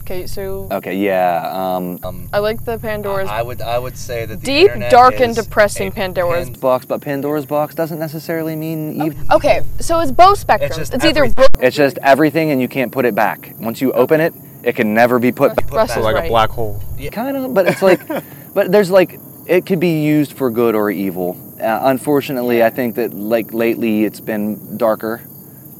Okay, 0.00 0.26
so 0.26 0.66
Okay, 0.72 0.96
yeah. 0.96 1.48
Um, 1.52 2.00
Um, 2.02 2.28
I 2.32 2.40
like 2.40 2.64
the 2.64 2.78
Pandora's 2.78 3.28
I 3.28 3.42
would 3.42 3.62
I 3.62 3.78
would 3.78 3.96
say 3.96 4.26
that 4.26 4.40
the 4.40 4.44
deep, 4.46 4.66
internet 4.66 4.90
dark, 4.90 5.20
and 5.20 5.36
depressing 5.36 5.92
Pandora's. 5.92 6.50
pan- 6.50 6.58
box, 6.60 6.84
but 6.84 7.00
Pandora's 7.00 7.46
box 7.46 7.76
doesn't 7.76 8.00
necessarily 8.00 8.56
mean 8.56 9.00
evil. 9.00 9.24
Okay, 9.36 9.62
so 9.78 10.00
it's 10.00 10.10
both 10.10 10.44
spectrums. 10.44 10.78
It's, 10.78 10.90
just 10.90 11.04
either 11.04 11.24
everything. 11.24 11.46
It's 11.60 11.76
just 11.76 11.96
everything, 12.02 12.50
and 12.50 12.60
you 12.60 12.66
can't 12.66 12.90
put 12.90 13.04
it 13.04 13.14
back. 13.14 13.54
Once 13.60 13.80
you 13.80 13.92
open 13.92 14.20
it, 14.20 14.34
it 14.64 14.74
can 14.74 14.94
never 14.94 15.20
be 15.20 15.30
put 15.30 15.54
back. 15.54 15.70
Russ 15.72 15.90
So 15.90 16.00
So, 16.00 16.00
like 16.00 16.16
right. 16.16 16.24
a 16.24 16.28
black 16.28 16.50
hole. 16.50 16.82
Kind 17.12 17.36
of, 17.36 17.54
but 17.54 17.68
it's 17.68 17.82
like, 17.82 18.00
but 18.54 18.72
there's 18.72 18.90
like, 18.90 19.20
it 19.46 19.64
could 19.64 19.78
be 19.78 20.02
used 20.02 20.32
for 20.32 20.50
good 20.50 20.74
or 20.74 20.90
evil. 20.90 21.36
Uh, 21.60 21.80
unfortunately, 21.84 22.62
I 22.62 22.70
think 22.70 22.94
that 22.96 23.12
like 23.14 23.52
lately 23.52 24.04
it's 24.04 24.20
been 24.20 24.76
darker 24.76 25.22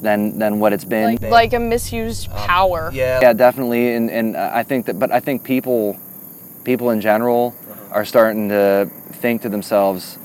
than 0.02 0.38
than 0.38 0.60
what 0.60 0.72
it's 0.72 0.84
been. 0.84 1.16
like, 1.16 1.22
like 1.22 1.52
a 1.52 1.58
misused 1.58 2.30
um, 2.30 2.36
power. 2.36 2.90
Yeah. 2.92 3.20
yeah, 3.20 3.32
definitely, 3.32 3.94
and 3.94 4.10
and 4.10 4.36
I 4.36 4.62
think 4.62 4.86
that, 4.86 4.98
but 4.98 5.10
I 5.10 5.20
think 5.20 5.44
people, 5.44 5.98
people 6.64 6.90
in 6.90 7.00
general, 7.00 7.54
uh-huh. 7.70 7.94
are 7.94 8.04
starting 8.04 8.48
to 8.50 8.90
think 9.12 9.42
to 9.42 9.48
themselves, 9.48 10.18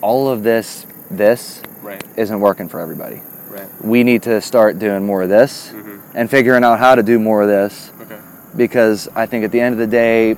all 0.00 0.28
of 0.28 0.42
this, 0.42 0.86
this 1.10 1.62
Right. 1.82 2.02
isn't 2.16 2.40
working 2.40 2.68
for 2.68 2.80
everybody. 2.80 3.22
Right. 3.48 3.66
We 3.82 4.04
need 4.04 4.22
to 4.24 4.40
start 4.40 4.78
doing 4.78 5.06
more 5.06 5.22
of 5.22 5.28
this 5.28 5.70
mm-hmm. 5.72 5.98
and 6.14 6.30
figuring 6.30 6.64
out 6.64 6.78
how 6.78 6.94
to 6.94 7.02
do 7.02 7.18
more 7.18 7.42
of 7.42 7.48
this 7.48 7.92
Okay. 8.02 8.18
because 8.56 9.08
I 9.14 9.26
think 9.26 9.44
at 9.44 9.52
the 9.52 9.60
end 9.60 9.72
of 9.72 9.78
the 9.78 9.86
day, 9.86 10.36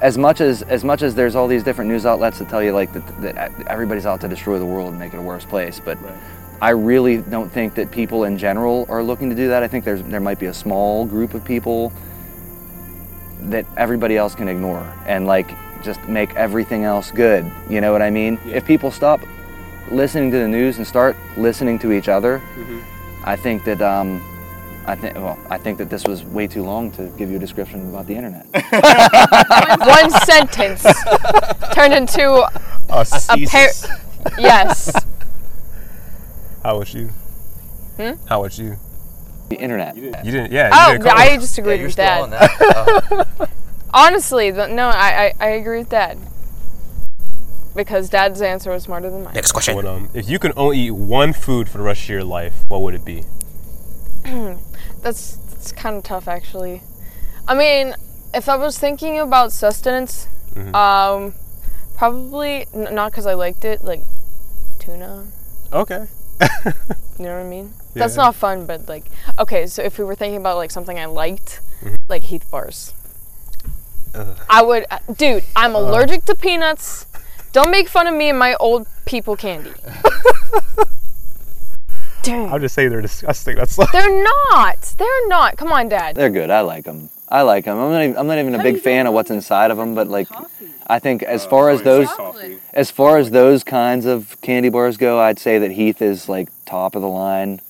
as 0.00 0.16
much 0.16 0.40
as 0.40 0.62
as 0.62 0.84
much 0.84 1.02
as 1.02 1.14
there's 1.14 1.34
all 1.34 1.46
these 1.46 1.62
different 1.62 1.90
news 1.90 2.06
outlets 2.06 2.38
that 2.38 2.48
tell 2.48 2.62
you 2.62 2.72
like 2.72 2.92
that, 2.92 3.22
that 3.22 3.66
everybody's 3.66 4.06
out 4.06 4.20
to 4.22 4.28
destroy 4.28 4.58
the 4.58 4.66
world 4.66 4.90
and 4.90 4.98
make 4.98 5.12
it 5.14 5.18
a 5.18 5.22
worse 5.22 5.44
place, 5.44 5.80
but 5.80 6.00
Right. 6.02 6.14
I 6.62 6.70
really 6.70 7.18
don't 7.18 7.50
think 7.50 7.74
that 7.76 7.90
people 7.90 8.24
in 8.24 8.36
general 8.36 8.84
are 8.90 9.02
looking 9.02 9.30
to 9.30 9.36
do 9.36 9.48
that. 9.48 9.62
I 9.62 9.68
think 9.68 9.84
there's 9.84 10.02
there 10.02 10.20
might 10.20 10.38
be 10.38 10.46
a 10.46 10.54
small 10.54 11.06
group 11.06 11.32
of 11.34 11.42
people 11.44 11.90
that 13.42 13.64
everybody 13.78 14.16
else 14.18 14.34
can 14.34 14.48
ignore 14.48 14.86
and 15.06 15.26
like 15.26 15.50
just 15.82 16.02
make 16.06 16.34
everything 16.36 16.84
else 16.84 17.10
good. 17.10 17.50
You 17.70 17.80
know 17.80 17.92
what 17.92 18.02
I 18.02 18.10
mean? 18.10 18.38
If 18.44 18.66
people 18.66 18.90
stop 18.90 19.20
listening 19.90 20.30
to 20.32 20.36
the 20.38 20.48
news 20.48 20.76
and 20.76 20.86
start 20.86 21.16
listening 21.38 21.78
to 21.78 21.92
each 21.92 22.08
other, 22.08 22.42
I 23.24 23.36
think 23.36 23.64
that 23.64 23.80
um, 23.80 24.20
I 24.86 24.94
think 24.96 25.14
well, 25.14 25.38
I 25.50 25.58
think 25.58 25.78
that 25.78 25.90
this 25.90 26.04
was 26.04 26.24
way 26.24 26.46
too 26.46 26.62
long 26.64 26.90
to 26.92 27.08
give 27.18 27.30
you 27.30 27.36
a 27.36 27.38
description 27.38 27.88
about 27.90 28.06
the 28.06 28.14
internet. 28.14 28.46
One 29.86 30.10
sentence 30.24 30.84
turned 31.74 31.92
into 31.94 32.30
A 32.88 33.06
a 33.30 33.46
pair. 33.46 33.68
Yes. 34.38 34.92
How 36.64 36.78
was 36.78 36.92
you? 36.92 37.08
Hmm? 37.96 38.12
How 38.28 38.42
was 38.42 38.58
you? 38.58 38.76
the 39.50 39.56
internet. 39.56 39.96
You 39.96 40.12
didn't, 40.12 40.52
yeah. 40.52 40.68
You 40.68 40.72
Oh, 40.74 40.92
didn't 40.92 41.04
call 41.08 41.18
I 41.18 41.24
it. 41.26 41.40
just 41.40 41.58
Yeah, 41.58 41.62
agreed 41.64 41.76
you're 41.78 41.84
with 41.86 41.92
still 41.94 42.04
that. 42.04 42.22
on 42.22 42.30
that. 42.30 43.26
Uh, 43.40 43.46
Honestly, 43.92 44.52
the, 44.52 44.68
no, 44.68 44.86
I, 44.86 45.34
I 45.40 45.44
I 45.44 45.48
agree 45.50 45.78
with 45.78 45.88
Dad. 45.88 46.16
Because 47.74 48.08
Dad's 48.08 48.40
answer 48.42 48.70
was 48.70 48.84
smarter 48.84 49.10
than 49.10 49.24
mine. 49.24 49.34
Next 49.34 49.50
question. 49.52 49.74
But, 49.74 49.86
um, 49.86 50.08
if 50.14 50.28
you 50.28 50.38
can 50.38 50.52
only 50.56 50.78
eat 50.78 50.90
one 50.92 51.32
food 51.32 51.68
for 51.68 51.78
the 51.78 51.84
rest 51.84 52.04
of 52.04 52.08
your 52.10 52.22
life, 52.24 52.64
what 52.68 52.82
would 52.82 52.94
it 52.94 53.04
be? 53.04 53.24
That's 55.02 55.36
that's 55.50 55.72
kind 55.72 55.96
of 55.96 56.02
tough, 56.04 56.28
actually. 56.28 56.82
I 57.48 57.54
mean, 57.54 57.94
if 58.34 58.48
I 58.48 58.56
was 58.56 58.78
thinking 58.78 59.18
about 59.18 59.52
sustenance, 59.52 60.26
Mm-hmm. 60.54 60.74
um, 60.74 61.34
probably 61.96 62.66
n- 62.74 62.92
not 62.92 63.12
because 63.12 63.24
I 63.24 63.34
liked 63.34 63.64
it, 63.64 63.84
like 63.84 64.02
tuna. 64.78 65.26
Okay. 65.72 66.06
You 67.20 67.26
know 67.26 67.34
what 67.36 67.44
I 67.44 67.48
mean? 67.48 67.74
Yeah. 67.94 68.00
That's 68.00 68.16
not 68.16 68.34
fun, 68.34 68.64
but 68.64 68.88
like, 68.88 69.04
okay, 69.38 69.66
so 69.66 69.82
if 69.82 69.98
we 69.98 70.04
were 70.04 70.14
thinking 70.14 70.40
about 70.40 70.56
like 70.56 70.70
something 70.70 70.98
I 70.98 71.04
liked, 71.04 71.60
Mm-hmm. 71.84 71.94
like 72.08 72.22
Heath 72.24 72.50
bars. 72.50 72.94
I 74.48 74.62
would, 74.62 74.86
uh, 74.90 74.98
dude. 75.16 75.44
I'm 75.54 75.74
allergic 75.76 76.24
to 76.24 76.34
peanuts. 76.34 77.06
Don't 77.52 77.70
make 77.70 77.88
fun 77.88 78.06
of 78.08 78.14
me 78.14 78.28
and 78.30 78.38
my 78.38 78.54
old 78.58 78.86
people 79.04 79.36
candy. 79.36 79.72
Dang. 82.22 82.52
I'll 82.52 82.58
just 82.58 82.74
say 82.74 82.88
they're 82.88 83.00
disgusting. 83.00 83.56
That's 83.56 83.78
like, 83.78 83.92
They're 83.92 84.22
not. 84.22 84.94
They're 84.98 85.28
not. 85.28 85.56
Come 85.56 85.72
on, 85.72 85.88
Dad. 85.88 86.16
They're 86.16 86.30
good. 86.30 86.50
I 86.50 86.60
like 86.60 86.84
them. 86.84 87.10
I 87.28 87.42
like 87.42 87.64
them. 87.64 87.78
I'm 87.78 87.90
not. 87.92 88.02
Even, 88.02 88.16
I'm 88.16 88.26
not 88.26 88.38
even 88.38 88.54
a 88.54 88.62
big 88.62 88.80
fan 88.80 89.06
of 89.06 89.14
what's 89.14 89.30
inside 89.30 89.70
of 89.70 89.76
them, 89.76 89.94
but 89.94 90.08
like, 90.08 90.28
I 90.88 90.98
think 90.98 91.22
as 91.22 91.46
uh, 91.46 91.48
far 91.48 91.70
as 91.70 91.82
those, 91.82 92.08
as 92.72 92.90
far 92.90 93.18
as 93.18 93.30
those 93.30 93.62
kinds 93.62 94.04
of 94.04 94.40
candy 94.40 94.68
bars 94.68 94.96
go, 94.96 95.20
I'd 95.20 95.38
say 95.38 95.58
that 95.58 95.70
Heath 95.70 96.02
is 96.02 96.28
like 96.28 96.48
top 96.64 96.96
of 96.96 97.02
the 97.02 97.08
line 97.08 97.60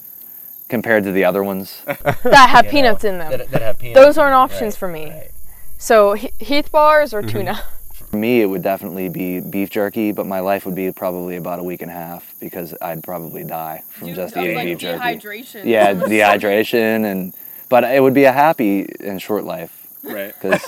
compared 0.69 1.05
to 1.05 1.13
the 1.13 1.25
other 1.25 1.45
ones. 1.45 1.83
That 1.87 2.49
have 2.51 2.65
You 2.67 2.71
peanuts 2.71 3.05
know, 3.05 3.11
in 3.11 3.19
them. 3.19 3.31
That, 3.31 3.51
that 3.51 3.63
have 3.63 3.79
peanuts. 3.79 4.01
Those 4.01 4.17
aren't 4.17 4.35
options 4.35 4.75
right, 4.75 4.79
for 4.79 4.89
me. 4.89 5.11
right. 5.11 5.31
So 5.77 6.15
Heath 6.15 6.73
bars 6.73 7.13
or 7.13 7.21
mm-hmm. 7.21 7.31
tuna. 7.31 7.65
For 8.11 8.16
me, 8.16 8.40
it 8.40 8.46
would 8.46 8.62
definitely 8.62 9.09
be 9.09 9.38
beef 9.38 9.70
jerky, 9.70 10.11
but 10.11 10.27
my 10.27 10.40
life 10.40 10.66
would 10.66 10.75
be 10.75 10.90
probably 10.90 11.37
about 11.37 11.61
a 11.61 11.62
week 11.62 11.81
and 11.81 11.90
a 11.90 11.94
half 11.94 12.35
because 12.40 12.75
I'd 12.83 13.05
probably 13.05 13.44
die 13.44 13.85
from 13.88 14.14
just 14.14 14.37
eating 14.37 14.64
beef 14.64 14.79
jerky. 14.79 15.01
dehydration. 15.01 15.64
Yeah, 15.64 15.94
dehydration 15.94 17.05
and, 17.05 17.35
but 17.68 17.85
it 17.85 18.03
would 18.03 18.14
be 18.14 18.25
a 18.25 18.33
happy 18.33 18.87
and 18.99 19.23
short 19.23 19.44
life 19.44 19.87
right. 20.03 20.35
because 20.40 20.61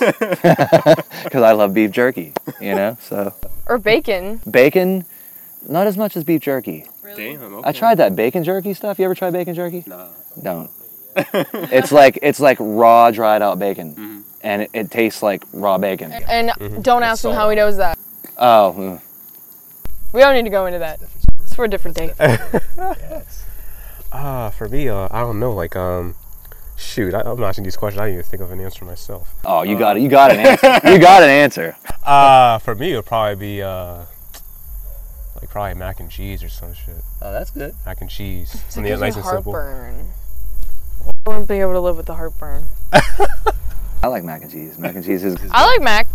I 1.33 1.51
love 1.51 1.73
beef 1.73 1.91
jerky. 1.91 2.33
You 2.61 2.75
know, 2.75 2.97
so 3.01 3.33
Or 3.67 3.77
bacon. 3.77 4.39
bacon, 4.49 5.05
not 5.67 5.85
as 5.85 5.97
much 5.97 6.15
as 6.15 6.23
beef 6.23 6.41
jerky. 6.41 6.85
Damn. 7.15 7.65
I 7.65 7.73
tried 7.73 7.95
that 7.95 8.15
bacon 8.15 8.43
jerky 8.45 8.73
stuff. 8.73 8.99
You 8.99 9.05
ever 9.05 9.15
try 9.15 9.29
bacon 9.31 9.53
jerky? 9.53 9.83
Nah. 9.85 10.07
Don't. 10.41 10.71
it's 11.15 11.91
like 11.91 12.17
it's 12.23 12.39
like 12.39 12.57
raw 12.59 13.11
dried 13.11 13.41
out 13.43 13.59
bacon, 13.59 13.91
mm-hmm. 13.91 14.21
And 14.43 14.63
it, 14.63 14.69
it 14.73 14.91
tastes 14.91 15.23
like 15.23 15.43
raw 15.53 15.77
bacon. 15.77 16.11
And 16.11 16.51
don't 16.83 17.03
ask 17.03 17.23
him 17.25 17.31
how 17.31 17.49
he 17.49 17.55
knows 17.55 17.77
that. 17.77 17.97
Oh, 18.37 18.75
mm. 18.77 19.01
We 20.13 20.19
don't 20.21 20.35
need 20.35 20.43
to 20.43 20.49
go 20.49 20.65
into 20.67 20.79
that. 20.79 20.99
It's 21.41 21.55
for 21.55 21.65
a 21.65 21.69
different 21.69 21.97
day. 21.97 22.13
Yes. 22.77 23.45
Ah, 24.11 24.49
for 24.51 24.67
me, 24.69 24.89
uh, 24.89 25.07
I 25.09 25.21
don't 25.21 25.39
know. 25.39 25.53
Like, 25.53 25.75
um, 25.75 26.15
shoot, 26.75 27.13
I, 27.15 27.21
I'm 27.21 27.39
not 27.39 27.47
asking 27.49 27.63
these 27.63 27.77
questions. 27.77 27.99
I 27.99 28.05
didn't 28.05 28.19
even 28.19 28.29
think 28.29 28.43
of 28.43 28.51
an 28.51 28.59
answer 28.59 28.85
myself. 28.85 29.33
oh, 29.45 29.63
you 29.63 29.77
got 29.77 29.97
it. 29.97 30.03
You 30.03 30.09
got 30.09 30.31
an 30.31 30.39
answer. 30.45 30.79
You 30.91 30.99
got 30.99 31.23
an 31.23 31.29
answer. 31.29 31.75
Uh, 32.03 32.59
for 32.59 32.75
me, 32.75 32.93
it 32.93 32.95
would 32.97 33.05
probably 33.05 33.35
be 33.35 33.61
uh, 33.63 34.05
like 35.39 35.49
probably 35.49 35.73
mac 35.75 35.99
and 35.99 36.11
cheese 36.11 36.43
or 36.43 36.49
some 36.49 36.73
shit. 36.75 37.01
Oh, 37.21 37.31
that's 37.31 37.49
good. 37.51 37.73
Mac 37.85 38.01
and 38.01 38.09
cheese. 38.09 38.53
It 38.53 38.59
Something 38.71 38.91
gives 38.91 39.01
me 39.01 39.07
nice 39.07 39.15
and 39.15 39.25
simple. 39.25 39.53
heartburn. 39.53 40.11
I 41.07 41.29
wouldn't 41.29 41.47
be 41.47 41.59
able 41.59 41.73
to 41.73 41.79
live 41.79 41.97
with 41.97 42.05
the 42.05 42.15
heartburn. 42.15 42.65
I 44.03 44.07
like 44.07 44.25
mac 44.25 44.41
and 44.41 44.51
cheese. 44.51 44.77
Mac 44.77 44.95
and 44.95 45.05
cheese 45.05 45.23
is. 45.23 45.37
I 45.51 45.65
like 45.65 45.81
mac. 45.81 46.07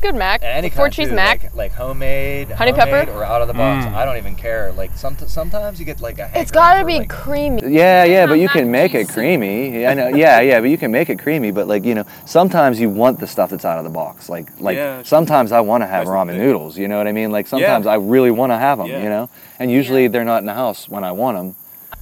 Good 0.00 0.14
mac. 0.14 0.40
Any 0.44 0.68
Four 0.70 0.84
kind 0.84 0.92
cheese 0.92 1.08
too, 1.08 1.14
mac. 1.14 1.42
like, 1.44 1.54
like 1.54 1.72
homemade, 1.72 2.50
Honey 2.50 2.72
homemade 2.72 3.06
pepper? 3.08 3.10
or 3.12 3.24
out 3.24 3.40
of 3.42 3.48
the 3.48 3.54
box. 3.54 3.86
Mm. 3.86 3.94
I 3.94 4.04
don't 4.04 4.18
even 4.18 4.36
care. 4.36 4.70
Like 4.72 4.96
some, 4.96 5.16
sometimes 5.18 5.80
you 5.80 5.86
get 5.86 6.00
like 6.00 6.18
a. 6.20 6.30
It's 6.34 6.50
gotta 6.52 6.84
be 6.84 6.98
like, 6.98 7.08
creamy. 7.08 7.62
Yeah, 7.74 8.04
yeah, 8.04 8.26
but 8.26 8.34
you 8.34 8.48
can 8.48 8.62
and 8.64 8.72
make 8.72 8.94
it 8.94 9.08
creamy. 9.08 9.80
Yeah, 9.80 9.90
I 9.90 9.94
know. 9.94 10.08
Yeah, 10.08 10.40
yeah, 10.42 10.60
but 10.60 10.68
you 10.68 10.78
can 10.78 10.92
make 10.92 11.08
it 11.10 11.18
creamy. 11.18 11.50
But 11.50 11.66
like 11.66 11.84
you 11.84 11.94
know, 11.96 12.04
sometimes 12.26 12.78
you 12.78 12.88
want 12.88 13.18
the 13.18 13.26
stuff 13.26 13.50
that's 13.50 13.64
out 13.64 13.78
of 13.78 13.84
the 13.84 13.90
box. 13.90 14.28
Like 14.28 14.48
like 14.60 14.76
Yeah. 14.76 15.02
sometimes 15.02 15.50
I 15.50 15.60
want 15.60 15.82
to 15.82 15.86
have 15.88 16.06
ramen 16.06 16.36
noodles. 16.36 16.76
You 16.78 16.86
know 16.86 16.98
what 16.98 17.08
I 17.08 17.12
mean? 17.12 17.32
Like 17.32 17.46
sometimes 17.48 17.86
I 17.86 17.94
really 17.96 18.30
want 18.30 18.52
to 18.52 18.58
have 18.58 18.78
them. 18.78 18.86
Yeah. 18.88 19.02
You 19.02 19.08
know, 19.08 19.28
and 19.58 19.72
usually 19.72 20.06
they're 20.06 20.24
not 20.24 20.38
in 20.38 20.46
the 20.46 20.54
house 20.54 20.88
when 20.88 21.02
I 21.02 21.10
want 21.12 21.36
them. 21.38 21.54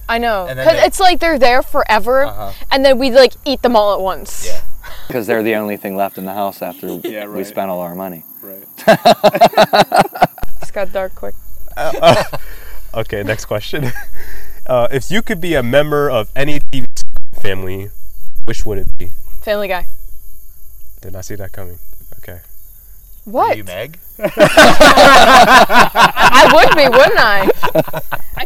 I 0.09 0.17
know. 0.17 0.45
Because 0.49 0.83
it's 0.83 0.99
like 0.99 1.19
they're 1.21 1.39
there 1.39 1.61
forever, 1.63 2.25
Uh-huh. 2.25 2.51
and 2.69 2.83
then 2.83 2.97
we 2.99 3.09
like 3.11 3.33
eat 3.45 3.61
them 3.61 3.75
all 3.77 3.93
at 3.93 4.01
once. 4.01 4.45
Yeah. 4.45 4.59
Because 5.07 5.27
they're 5.27 5.43
the 5.43 5.55
only 5.55 5.77
thing 5.77 5.95
left 5.95 6.17
in 6.17 6.25
the 6.25 6.33
house 6.33 6.61
after 6.61 6.87
Yeah, 7.03 7.27
we 7.27 7.43
spent 7.43 7.69
all 7.69 7.81
our 7.81 7.95
money. 7.95 8.23
Right. 8.41 8.67
It's 10.61 10.71
got 10.71 10.91
dark 10.93 11.13
quick. 11.13 11.35
Okay, 12.95 13.23
next 13.23 13.45
question. 13.45 13.91
Uh, 14.65 14.87
if 14.91 15.11
you 15.11 15.21
could 15.21 15.41
be 15.41 15.55
a 15.55 15.63
member 15.63 16.09
of 16.09 16.29
any 16.35 16.59
TV 16.59 16.85
family, 17.41 17.89
which 18.45 18.65
would 18.65 18.77
it 18.77 18.97
be? 18.97 19.11
Family 19.41 19.67
Guy. 19.67 19.85
Did 21.01 21.11
not 21.11 21.25
see 21.25 21.35
that 21.35 21.51
coming. 21.51 21.79
Okay. 22.19 22.39
What? 23.25 23.57
You 23.57 23.65
Meg? 23.65 23.99
I 24.19 24.29
would 26.53 26.75
be, 26.77 26.87
wouldn't 26.87 27.19
I? 27.19 27.49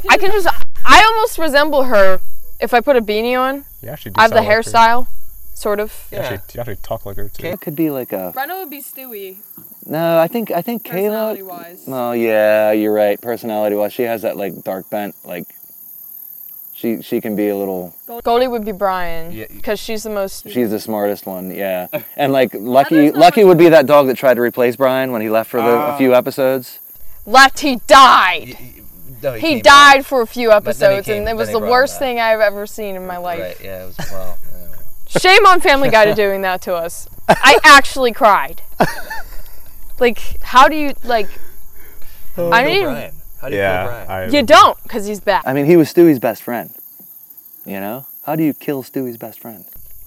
I 0.09 0.17
can 0.17 0.31
just. 0.31 0.47
I 0.85 1.03
almost 1.03 1.37
resemble 1.37 1.83
her 1.83 2.19
if 2.59 2.73
I 2.73 2.81
put 2.81 2.95
a 2.95 3.01
beanie 3.01 3.39
on. 3.39 3.65
Yeah, 3.81 3.95
she. 3.95 4.09
do 4.09 4.15
I 4.17 4.23
have 4.23 4.31
the 4.31 4.39
hairstyle. 4.39 5.05
her. 5.05 5.11
Hairstyle, 5.57 5.61
sort 5.61 5.79
of. 5.79 6.07
Yeah. 6.11 6.17
You 6.17 6.23
actually, 6.35 6.53
you 6.53 6.59
actually 6.61 6.75
talk 6.77 7.05
like 7.05 7.17
her 7.17 7.29
too. 7.29 7.47
It 7.47 7.61
could 7.61 7.75
be 7.75 7.89
like 7.89 8.13
a 8.13 8.31
Brenna 8.35 8.59
would 8.59 8.69
be 8.69 8.81
Stewie, 8.81 9.37
no. 9.85 10.19
I 10.19 10.27
think 10.27 10.51
I 10.51 10.61
think 10.61 10.83
Kayla. 10.83 10.91
Personality 10.91 11.43
wise. 11.43 11.83
Oh 11.87 12.11
yeah, 12.11 12.71
you're 12.71 12.93
right. 12.93 13.19
Personality 13.21 13.75
wise, 13.75 13.93
she 13.93 14.03
has 14.03 14.21
that 14.21 14.37
like 14.37 14.63
dark 14.63 14.89
bent. 14.89 15.15
Like 15.25 15.45
she 16.73 17.01
she 17.01 17.21
can 17.21 17.35
be 17.35 17.49
a 17.49 17.55
little. 17.55 17.95
Goldie 18.23 18.47
would 18.47 18.63
be 18.65 18.71
Brian, 18.71 19.31
Yeah. 19.31 19.45
because 19.49 19.79
she's 19.79 20.03
the 20.03 20.09
most. 20.11 20.49
She's 20.49 20.69
the 20.69 20.79
smartest 20.79 21.25
one. 21.25 21.51
Yeah, 21.51 21.87
and 22.15 22.31
like 22.31 22.53
Lucky 22.53 23.11
Lucky 23.11 23.43
would 23.43 23.57
be 23.57 23.69
that 23.69 23.85
dog 23.85 24.07
that 24.07 24.17
tried 24.17 24.35
to 24.35 24.41
replace 24.41 24.75
Brian 24.75 25.11
when 25.11 25.21
he 25.21 25.29
left 25.29 25.49
for 25.49 25.61
the, 25.61 25.67
a 25.69 25.77
Ah. 25.93 25.97
few 25.97 26.13
episodes. 26.13 26.79
Left, 27.25 27.59
he 27.59 27.77
died. 27.87 28.55
Y- 28.59 28.73
y- 28.77 28.81
no, 29.21 29.33
He 29.33 29.41
came 29.41 29.61
died 29.61 30.05
for 30.05 30.21
a 30.21 30.27
few 30.27 30.49
then 30.49 30.61
he 30.61 30.67
episodes, 30.69 31.07
came- 31.07 31.17
and 31.21 31.27
it 31.27 31.35
was 31.35 31.49
the 31.51 31.59
worst 31.59 31.95
back. 31.95 31.99
thing 31.99 32.19
I've 32.19 32.39
ever 32.39 32.67
seen 32.67 32.95
in 32.95 33.05
my 33.07 33.17
life. 33.17 33.39
Right. 33.41 33.57
Yeah. 33.61 33.83
It 33.83 33.87
was 33.87 33.97
well. 34.11 34.37
Yeah. 35.09 35.19
Shame 35.19 35.45
on 35.45 35.59
Family 35.61 35.89
Guy 35.89 36.05
to 36.05 36.13
doing 36.25 36.41
that 36.41 36.61
to 36.63 36.75
us. 36.75 37.07
I 37.29 37.59
actually 37.63 38.11
cried. 38.13 38.61
Like, 39.99 40.41
how 40.43 40.67
do 40.67 40.75
you 40.75 40.93
like? 41.03 41.27
I 42.37 42.63
Kill 42.63 42.63
need. 42.65 42.83
Brian. 42.83 43.13
How 43.41 43.49
do 43.49 43.55
you 43.55 43.59
kill 43.61 43.69
Yeah. 43.69 43.85
Brian? 44.05 44.09
I, 44.09 44.25
You 44.37 44.43
don't, 44.43 44.81
because 44.83 45.05
he's 45.07 45.19
back. 45.19 45.43
I 45.45 45.53
mean, 45.53 45.65
he 45.65 45.75
was 45.75 45.89
Stewie's 45.91 46.19
best 46.19 46.43
friend. 46.43 46.69
You 47.65 47.79
know, 47.79 48.05
how 48.25 48.35
do 48.35 48.43
you 48.43 48.53
kill 48.53 48.83
Stewie's 48.83 49.17
best 49.17 49.39
friend? 49.39 49.65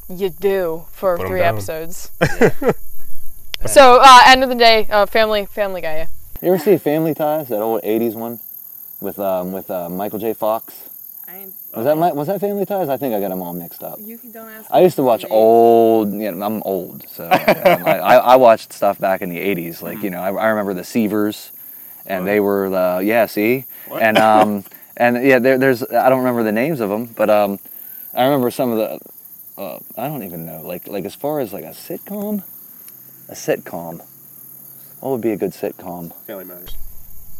You 0.09 0.31
do 0.31 0.85
for 0.93 1.17
Put 1.17 1.25
'em 1.25 1.29
three 1.29 1.41
down. 1.41 1.55
episodes. 1.55 2.11
so, 3.67 4.01
uh, 4.03 4.21
end 4.27 4.43
of 4.43 4.49
the 4.49 4.55
day, 4.55 4.87
uh, 4.91 5.07
Family 5.07 5.47
Family 5.47 5.81
Guy. 5.81 5.95
Yeah. 5.97 6.07
You 6.43 6.55
ever 6.55 6.59
see 6.63 6.77
Family 6.79 7.15
Ties, 7.15 7.49
that 7.49 7.61
old 7.61 7.83
'80s 7.83 8.15
one, 8.15 8.41
with 9.01 9.19
um, 9.19 9.53
with 9.53 9.71
uh, 9.71 9.89
Michael 9.89 10.19
J. 10.19 10.33
Fox? 10.33 10.90
Was 11.75 11.85
that 11.85 11.97
my, 11.97 12.13
was 12.13 12.27
that 12.27 12.41
Family 12.41 12.67
Ties? 12.67 12.89
I 12.89 12.97
think 12.97 13.15
I 13.15 13.21
got 13.21 13.29
them 13.29 13.43
all 13.43 13.53
mixed 13.53 13.85
up. 13.85 14.01
You 14.01 14.19
don't 14.33 14.49
ask. 14.49 14.69
I 14.73 14.81
used 14.81 14.97
to 14.97 15.05
watch 15.05 15.25
old. 15.31 16.13
You 16.13 16.33
know, 16.33 16.45
I'm 16.45 16.63
old, 16.65 17.09
so 17.09 17.25
um, 17.31 17.31
I, 17.33 17.99
I, 17.99 18.17
I 18.17 18.37
watched 18.37 18.73
stuff 18.73 18.99
back 18.99 19.23
in 19.23 19.29
the 19.29 19.39
'80s. 19.39 19.81
Like 19.81 20.03
you 20.03 20.11
know, 20.11 20.21
I, 20.21 20.33
I 20.33 20.49
remember 20.49 20.75
the 20.75 20.83
Seavers, 20.83 21.51
and 22.07 22.27
they 22.27 22.41
were 22.41 22.71
the 22.71 23.03
yeah. 23.05 23.27
See, 23.27 23.67
and 23.93 24.19
um, 24.19 24.65
and 24.97 25.25
yeah, 25.25 25.39
there, 25.39 25.59
there's 25.59 25.85
I 25.85 26.09
don't 26.09 26.19
remember 26.19 26.43
the 26.43 26.53
names 26.53 26.81
of 26.81 26.91
them, 26.91 27.07
but 27.07 27.31
um, 27.31 27.61
I 28.15 28.25
remember 28.25 28.51
some 28.51 28.73
of 28.73 28.79
the. 28.79 29.01
Uh, 29.61 29.79
I 29.97 30.09
don't 30.09 30.25
even 30.25 30.45
know. 30.45 30.63
Like 30.63 30.89
like 30.89 31.05
as 31.05 31.15
far 31.15 31.39
as 31.39 31.53
like 31.53 31.65
a 31.65 31.69
sitcom, 31.71 32.43
a 33.29 33.35
sitcom. 33.35 34.05
What 34.99 35.11
would 35.13 35.21
be 35.21 35.31
a 35.31 35.37
good 35.37 35.53
sitcom? 35.53 36.13
Family 36.27 36.45
Matters. 36.45 36.75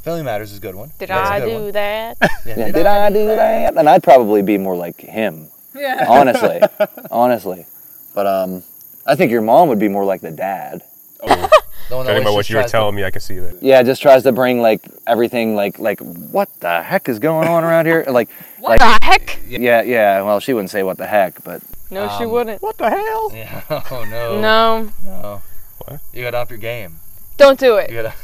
Family 0.03 0.23
Matters 0.23 0.53
is 0.53 0.59
a 0.59 0.61
good 0.61 0.75
one. 0.75 0.93
Did 0.99 1.11
That's 1.11 1.29
a 1.29 1.33
I 1.35 1.41
good 1.41 1.47
do 1.47 1.63
one. 1.65 1.73
that? 1.73 2.17
Yeah, 2.21 2.29
Yeah, 2.57 2.71
did 2.73 2.87
I 2.87 3.11
do 3.11 3.27
that? 3.27 3.77
And 3.77 3.89
I'd 3.89 4.03
probably 4.03 4.43
be 4.43 4.57
more 4.59 4.77
like 4.77 5.01
him. 5.01 5.49
Yeah. 5.75 6.07
Honestly, 6.09 6.61
honestly, 7.11 7.67
but 8.15 8.27
um, 8.27 8.63
I 9.07 9.15
think 9.15 9.31
your 9.31 9.43
mom 9.43 9.69
would 9.69 9.79
be 9.79 9.89
more 9.89 10.05
like 10.05 10.21
the 10.21 10.31
dad. 10.31 10.83
Oh. 11.23 11.29
one 11.29 12.07
that 12.07 12.13
Judging 12.13 12.25
by 12.25 12.31
always 12.31 12.35
what 12.35 12.51
you 12.51 12.57
were 12.57 12.63
tries 12.63 12.71
to- 12.71 12.77
telling 12.77 12.95
me, 12.95 13.05
I 13.05 13.11
can 13.11 13.21
see 13.21 13.39
that. 13.39 13.63
Yeah, 13.63 13.83
just 13.83 14.01
tries 14.01 14.23
to 14.23 14.33
bring 14.33 14.63
like 14.63 14.81
everything 15.07 15.55
like 15.55 15.79
like 15.79 16.01
what 16.01 16.49
the 16.61 16.83
heck 16.83 17.09
is 17.09 17.19
going 17.19 17.47
on 17.47 17.63
around 17.63 17.87
here? 17.87 18.05
Like 18.09 18.31
What 18.61 18.81
like 18.81 19.01
the 19.01 19.05
heck? 19.07 19.39
yeah, 19.47 19.83
yeah. 19.83 20.23
Well, 20.23 20.41
she 20.41 20.53
wouldn't 20.55 20.71
say 20.71 20.83
what 20.83 20.97
the 20.99 21.07
heck, 21.07 21.43
but 21.45 21.63
No, 21.91 22.09
she 22.19 22.25
Um, 22.25 22.31
wouldn't. 22.31 22.63
What 22.63 22.79
the 22.79 22.89
hell? 22.91 23.31
Yeah. 23.35 23.63
Oh 23.91 24.05
no. 24.11 24.41
No, 24.41 24.91
No. 25.05 25.43
What? 25.85 26.01
You 26.15 26.23
got 26.23 26.31
to 26.33 26.39
up 26.39 26.51
your 26.51 26.59
game. 26.59 27.01
don't 27.37 27.59
do 27.61 27.77
it. 27.77 27.91
You 27.91 28.01
it. 28.01 28.03
got 28.05 28.13
to. 28.13 28.19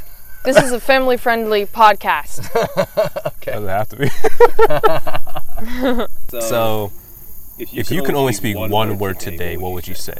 This 0.47 0.63
is 0.63 0.71
a 0.71 0.79
family-friendly 0.79 1.67
podcast. 1.67 2.39
Doesn't 3.41 3.67
have 3.69 3.89
to 3.89 3.97
be. 3.97 4.09
so, 6.41 6.93
if 7.59 7.91
you, 7.91 8.01
can 8.05 8.15
only 8.15 8.33
speak 8.33 8.57
one, 8.57 8.97
word 8.97 9.19
today, 9.19 9.57
what 9.57 9.73
would 9.73 9.89
you 9.89 9.97
say? 9.97 10.15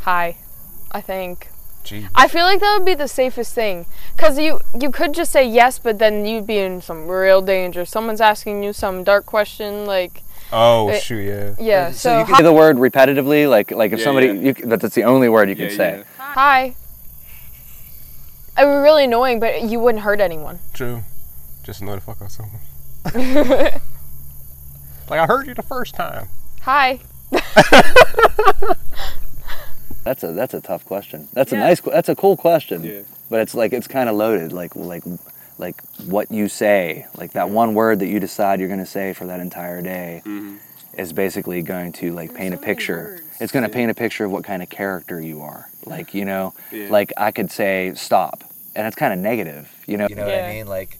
Hi, 0.00 0.38
I 0.90 1.00
think. 1.00 1.50
Gee. 1.84 2.08
I 2.16 2.26
feel 2.26 2.44
like 2.44 2.58
that 2.58 2.76
would 2.76 2.84
be 2.84 2.96
the 2.96 3.06
safest 3.06 3.54
thing, 3.54 3.86
cause 4.16 4.40
you 4.40 4.58
you 4.80 4.90
could 4.90 5.14
just 5.14 5.30
say 5.30 5.46
yes, 5.46 5.78
but 5.78 6.00
then 6.00 6.26
you'd 6.26 6.46
be 6.46 6.58
in 6.58 6.80
some 6.80 7.06
real 7.06 7.42
danger. 7.42 7.84
Someone's 7.84 8.20
asking 8.20 8.64
you 8.64 8.72
some 8.72 9.04
dark 9.04 9.24
question, 9.24 9.84
like 9.86 10.22
Oh 10.52 10.88
It- 10.90 11.00
shoot, 11.02 11.22
yeah. 11.22 11.54
yeah. 11.60 11.90
So 11.92 11.96
So, 11.96 12.18
you 12.18 12.24
hi. 12.24 12.38
say 12.38 12.42
the 12.42 12.52
word 12.52 12.76
repetitively, 12.76 13.48
like 13.48 13.70
like 13.70 13.92
if 13.92 14.00
Yeah, 14.00 14.04
somebody 14.04 14.26
yeah. 14.26 14.32
you, 14.34 14.52
that- 14.66 14.80
that's 14.80 14.94
the 14.96 15.04
only 15.04 15.28
word 15.28 15.48
you 15.48 15.54
can 15.56 15.70
say. 15.70 15.98
yeah. 15.98 16.04
hi. 16.34 16.74
It 18.58 18.66
would 18.66 18.72
be 18.72 18.78
really 18.82 19.04
annoying, 19.04 19.40
but 19.40 19.62
you 19.62 19.80
wouldn't 19.80 20.04
hurt 20.04 20.20
anyone. 20.20 20.58
True. 20.72 21.02
Just 21.62 21.80
annoy 21.80 21.94
the 21.96 22.00
fuck 22.00 22.20
out 22.20 22.26
of 22.26 22.32
someone. 22.32 22.60
like 25.08 25.20
I 25.20 25.26
heard 25.26 25.46
you 25.46 25.54
the 25.54 25.62
first 25.62 25.94
time. 25.94 26.28
Hi. 26.62 27.00
That's 30.04 30.24
a 30.24 30.32
that's 30.32 30.54
a 30.54 30.60
tough 30.60 30.84
question. 30.84 31.28
That's 31.32 31.52
a 31.52 31.56
nice. 31.56 31.80
That's 31.80 32.08
a 32.08 32.16
cool 32.16 32.36
question. 32.36 32.82
Yeah. 32.82 33.02
But 33.30 33.40
it's 33.40 33.54
like 33.54 33.72
it's 33.72 33.86
kind 33.86 34.08
of 34.08 34.16
loaded. 34.16 34.52
Like 34.52 34.74
like 34.74 35.04
like 35.58 35.80
what 36.06 36.30
you 36.30 36.48
say. 36.48 37.06
Like 37.16 37.32
that 37.32 37.50
one 37.50 37.74
word 37.74 38.00
that 38.00 38.08
you 38.08 38.18
decide 38.18 38.58
you're 38.58 38.68
gonna 38.68 38.86
say 38.86 39.12
for 39.12 39.26
that 39.26 39.40
entire 39.40 39.80
day 39.80 40.22
mm-hmm. 40.24 40.56
Is 40.98 41.12
basically 41.12 41.62
going 41.62 41.92
to 41.92 42.12
like 42.12 42.34
paint 42.34 42.54
a 42.54 42.56
so 42.56 42.60
many 42.60 42.74
picture. 42.74 43.22
It's 43.40 43.52
gonna 43.52 43.68
paint 43.68 43.90
a 43.90 43.94
picture 43.94 44.24
of 44.24 44.30
what 44.30 44.44
kind 44.44 44.62
of 44.62 44.68
character 44.70 45.20
you 45.20 45.42
are. 45.42 45.68
Like 45.84 46.14
you 46.14 46.24
know, 46.24 46.54
Yeah. 46.70 46.88
like 46.90 47.12
I 47.16 47.30
could 47.32 47.50
say 47.50 47.92
stop, 47.94 48.44
and 48.74 48.86
it's 48.86 48.96
kind 48.96 49.12
of 49.12 49.18
negative. 49.18 49.70
You 49.86 49.96
know. 49.96 50.06
You 50.08 50.14
know 50.16 50.24
what 50.26 50.34
I 50.34 50.52
mean? 50.52 50.66
Like, 50.66 50.98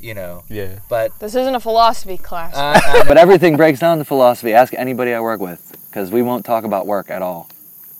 you 0.00 0.14
know. 0.14 0.44
Yeah. 0.48 0.78
But 0.88 1.18
This 1.18 1.34
isn't 1.34 1.54
a 1.54 1.60
philosophy 1.60 2.16
class. 2.16 2.54
I, 2.54 2.74
I 3.00 3.04
but 3.08 3.16
everything 3.16 3.56
breaks 3.56 3.80
down 3.80 3.98
to 3.98 4.04
philosophy. 4.04 4.52
Ask 4.54 4.72
anybody 4.74 5.12
I 5.14 5.20
work 5.20 5.40
with, 5.40 5.76
because 5.90 6.10
we 6.10 6.22
won't 6.22 6.44
talk 6.44 6.64
about 6.64 6.86
work 6.86 7.10
at 7.10 7.22
all. 7.22 7.48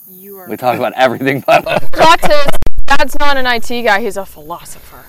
You 0.08 0.36
are. 0.38 0.48
We 0.48 0.56
talk 0.56 0.76
about 0.76 0.92
everything 0.94 1.42
but 1.46 1.64
Plot 1.92 2.20
twist. 2.20 2.50
Dad's 2.86 3.16
not 3.18 3.36
an 3.36 3.46
IT 3.46 3.82
guy. 3.82 4.00
He's 4.00 4.16
a 4.16 4.26
philosopher. 4.26 5.04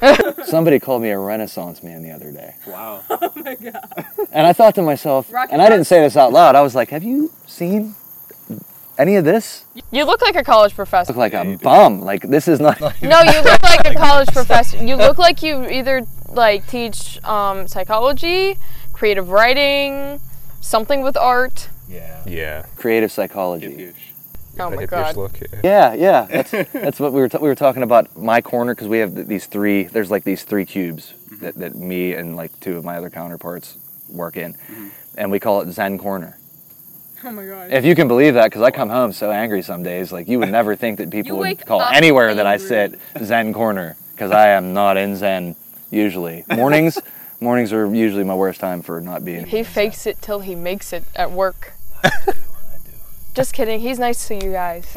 Somebody 0.44 0.78
called 0.78 1.02
me 1.02 1.10
a 1.10 1.18
Renaissance 1.18 1.82
man 1.82 2.02
the 2.02 2.10
other 2.10 2.30
day. 2.30 2.54
Wow. 2.66 3.02
Oh 3.10 3.32
my 3.36 3.54
god. 3.54 4.06
And 4.32 4.46
I 4.46 4.52
thought 4.52 4.74
to 4.76 4.82
myself, 4.82 5.32
Rocky 5.32 5.52
and 5.52 5.62
I 5.62 5.68
didn't 5.68 5.86
say 5.86 6.00
this 6.00 6.16
out 6.16 6.32
loud, 6.32 6.54
I 6.54 6.62
was 6.62 6.74
like, 6.74 6.90
have 6.90 7.02
you 7.04 7.30
seen 7.46 7.94
any 8.98 9.16
of 9.16 9.24
this? 9.24 9.64
You 9.90 10.04
look 10.04 10.22
like 10.22 10.36
a 10.36 10.44
college 10.44 10.74
professor. 10.74 11.12
Look 11.12 11.18
like 11.18 11.34
a 11.34 11.56
bum. 11.62 12.00
Like, 12.00 12.22
this 12.22 12.48
is 12.48 12.60
not. 12.60 12.80
No, 13.02 13.20
you 13.22 13.40
look 13.42 13.62
like 13.62 13.86
a 13.86 13.94
college 13.94 14.28
professor. 14.28 14.82
You 14.84 14.96
look 14.96 15.18
like 15.18 15.42
you 15.42 15.68
either 15.68 16.02
like 16.28 16.66
teach 16.66 17.22
um, 17.24 17.68
psychology, 17.68 18.58
creative 18.92 19.30
writing, 19.30 20.20
something 20.60 21.02
with 21.02 21.16
art. 21.16 21.68
yeah. 21.88 22.22
Yeah. 22.26 22.66
Creative 22.76 23.10
psychology. 23.12 23.92
Oh 24.58 24.70
my 24.70 24.86
god. 24.86 25.16
look. 25.16 25.38
Yeah. 25.40 25.46
Yeah, 25.62 25.94
yeah. 25.94 26.26
That's, 26.30 26.72
that's 26.72 27.00
what 27.00 27.12
we 27.12 27.20
were, 27.20 27.28
t- 27.28 27.38
we 27.38 27.48
were 27.48 27.54
talking 27.54 27.82
about. 27.82 28.16
My 28.16 28.40
corner, 28.40 28.74
because 28.74 28.88
we 28.88 28.98
have 28.98 29.14
th- 29.14 29.26
these 29.26 29.46
three, 29.46 29.84
there's 29.84 30.10
like 30.10 30.24
these 30.24 30.44
three 30.44 30.64
cubes 30.64 31.14
that, 31.40 31.54
that 31.56 31.74
me 31.74 32.12
and 32.14 32.36
like 32.36 32.58
two 32.60 32.76
of 32.76 32.84
my 32.84 32.96
other 32.96 33.10
counterparts 33.10 33.76
work 34.08 34.36
in. 34.36 34.56
And 35.16 35.30
we 35.30 35.38
call 35.40 35.60
it 35.62 35.70
Zen 35.72 35.98
Corner. 35.98 36.38
Oh 37.24 37.30
my 37.32 37.44
god. 37.44 37.72
If 37.72 37.84
you 37.84 37.94
can 37.94 38.08
believe 38.08 38.34
that, 38.34 38.44
because 38.44 38.62
I 38.62 38.70
come 38.70 38.88
home 38.88 39.12
so 39.12 39.30
angry 39.30 39.62
some 39.62 39.82
days, 39.82 40.12
like 40.12 40.28
you 40.28 40.38
would 40.38 40.50
never 40.50 40.76
think 40.76 40.98
that 40.98 41.10
people 41.16 41.38
would 41.38 41.64
call 41.66 41.80
up 41.80 41.94
anywhere 41.94 42.34
that 42.34 42.46
I 42.46 42.56
sit 42.56 42.98
Zen 43.22 43.52
corner, 43.52 43.96
because 44.12 44.30
I 44.30 44.48
am 44.48 44.72
not 44.74 44.96
in 44.96 45.16
Zen 45.16 45.56
usually. 45.90 46.44
Mornings, 46.54 46.98
mornings 47.40 47.72
are 47.72 47.92
usually 47.94 48.24
my 48.24 48.34
worst 48.34 48.60
time 48.60 48.82
for 48.82 49.00
not 49.00 49.24
being. 49.24 49.46
He 49.46 49.62
fakes 49.62 50.06
it 50.06 50.20
till 50.20 50.40
he 50.40 50.54
makes 50.54 50.92
it 50.92 51.04
at 51.14 51.30
work. 51.32 51.72
Just 53.36 53.52
kidding. 53.52 53.78
He's 53.80 53.98
nice 53.98 54.26
to 54.28 54.34
you 54.34 54.50
guys. 54.50 54.86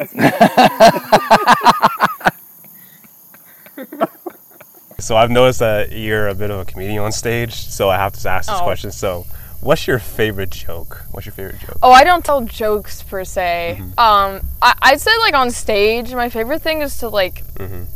So 4.98 5.16
I've 5.16 5.30
noticed 5.30 5.60
that 5.60 5.92
you're 5.92 6.28
a 6.28 6.34
bit 6.34 6.50
of 6.50 6.60
a 6.60 6.64
comedian 6.66 6.98
on 7.02 7.10
stage, 7.10 7.54
so 7.54 7.88
I 7.88 7.96
have 7.96 8.12
to 8.12 8.28
ask 8.28 8.48
this 8.50 8.58
Oh. 8.60 8.64
question. 8.64 8.90
So, 8.92 9.24
what's 9.60 9.86
your 9.86 9.98
favorite 9.98 10.50
joke? 10.50 11.04
What's 11.10 11.24
your 11.24 11.32
favorite 11.32 11.58
joke? 11.58 11.78
Oh, 11.82 11.90
I 11.90 12.04
don't 12.04 12.22
tell 12.22 12.42
jokes 12.42 13.02
per 13.02 13.24
se. 13.24 13.78
Mm-hmm. 13.80 13.98
Um, 13.98 14.42
I, 14.60 14.74
I'd 14.82 15.00
say 15.00 15.10
like 15.20 15.32
on 15.32 15.50
stage, 15.52 16.12
my 16.14 16.28
favorite 16.28 16.60
thing 16.60 16.82
is 16.82 16.98
to 16.98 17.08
like 17.08 17.42
Mhm. 17.54 17.86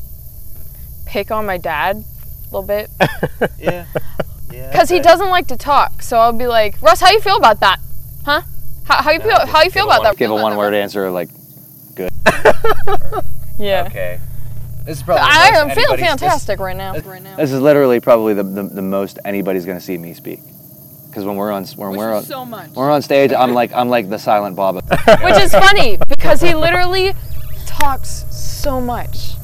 pick 1.04 1.30
on 1.30 1.44
my 1.44 1.58
dad 1.58 1.96
a 1.96 2.44
little 2.56 2.62
bit 2.66 2.88
Yeah. 3.58 3.84
Yeah. 4.50 4.70
because 4.70 4.88
he 4.88 4.98
doesn't 4.98 5.28
like 5.28 5.46
to 5.48 5.58
talk. 5.58 6.00
So 6.00 6.16
I'll 6.18 6.32
be 6.32 6.46
like, 6.46 6.80
Russ, 6.80 7.00
how 7.02 7.10
you 7.10 7.20
feel 7.20 7.36
about 7.36 7.60
that? 7.60 7.80
Huh? 8.24 8.40
How, 8.84 9.02
how 9.02 9.10
you 9.12 9.20
feel? 9.20 9.46
How 9.46 9.62
you 9.62 9.70
feel 9.70 9.84
about 9.86 10.02
that? 10.02 10.16
Give 10.16 10.30
a 10.30 10.34
one-word 10.34 10.74
answer 10.74 11.10
like 11.10 11.28
good. 11.94 12.10
Yeah. 13.58 13.84
Okay. 13.86 14.18
This 14.84 14.98
is 14.98 15.02
probably. 15.04 15.22
I 15.24 15.46
am 15.54 15.68
feeling 15.70 15.78
anybody's- 16.00 16.00
this- 16.00 16.20
fantastic 16.20 16.58
right 16.58 16.76
now. 16.76 16.92
right 16.98 17.22
now. 17.22 17.36
this 17.36 17.52
is 17.52 17.60
literally 17.60 18.00
probably 18.00 18.34
the, 18.34 18.42
the, 18.42 18.62
the 18.64 18.82
most 18.82 19.18
anybody's 19.24 19.64
gonna 19.64 19.80
see 19.80 19.96
me 19.96 20.12
speak. 20.12 20.40
Because 21.08 21.24
when 21.24 21.36
we're 21.36 21.52
on 21.52 21.64
when 21.76 21.90
Which 21.90 21.98
we're 21.98 22.12
on 22.12 22.24
so 22.24 22.44
much. 22.44 22.70
we're 22.72 22.90
on 22.90 23.00
stage, 23.00 23.32
I'm 23.32 23.54
like 23.54 23.72
I'm 23.72 23.88
like 23.88 24.10
the 24.10 24.18
silent 24.18 24.56
Bob. 24.56 24.74
Which 25.22 25.36
is 25.36 25.52
funny 25.52 25.96
because 26.08 26.40
he 26.40 26.54
literally 26.54 27.14
talks 27.66 28.24
so 28.30 28.80
much. 28.80 29.34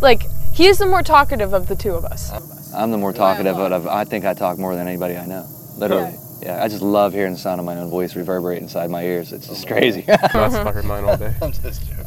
Like 0.00 0.24
he's 0.52 0.78
the 0.78 0.86
more 0.86 1.04
talkative 1.04 1.52
of 1.54 1.68
the 1.68 1.76
two 1.76 1.92
of 1.94 2.04
us. 2.04 2.32
I'm 2.74 2.90
the 2.90 2.98
more 2.98 3.12
talkative, 3.12 3.54
but 3.56 3.72
I've, 3.72 3.86
I 3.86 4.02
think 4.04 4.24
I 4.24 4.34
talk 4.34 4.58
more 4.58 4.74
than 4.74 4.88
anybody 4.88 5.16
I 5.16 5.24
know. 5.26 5.46
Literally. 5.76 6.10
Yeah, 6.10 6.18
I 6.46 6.68
just 6.68 6.82
love 6.82 7.12
hearing 7.12 7.32
the 7.32 7.38
sound 7.38 7.60
of 7.60 7.66
my 7.66 7.76
own 7.76 7.88
voice 7.88 8.16
reverberate 8.16 8.60
inside 8.60 8.90
my 8.90 9.02
ears. 9.02 9.32
It's 9.32 9.46
just 9.46 9.64
oh, 9.64 9.68
crazy. 9.68 10.02
That's 10.02 10.32
fucking 10.32 10.86
mine 10.86 11.04
all 11.04 11.16
day. 11.16 11.34
I'm 11.42 11.52
just 11.52 11.86
joking. 11.88 12.04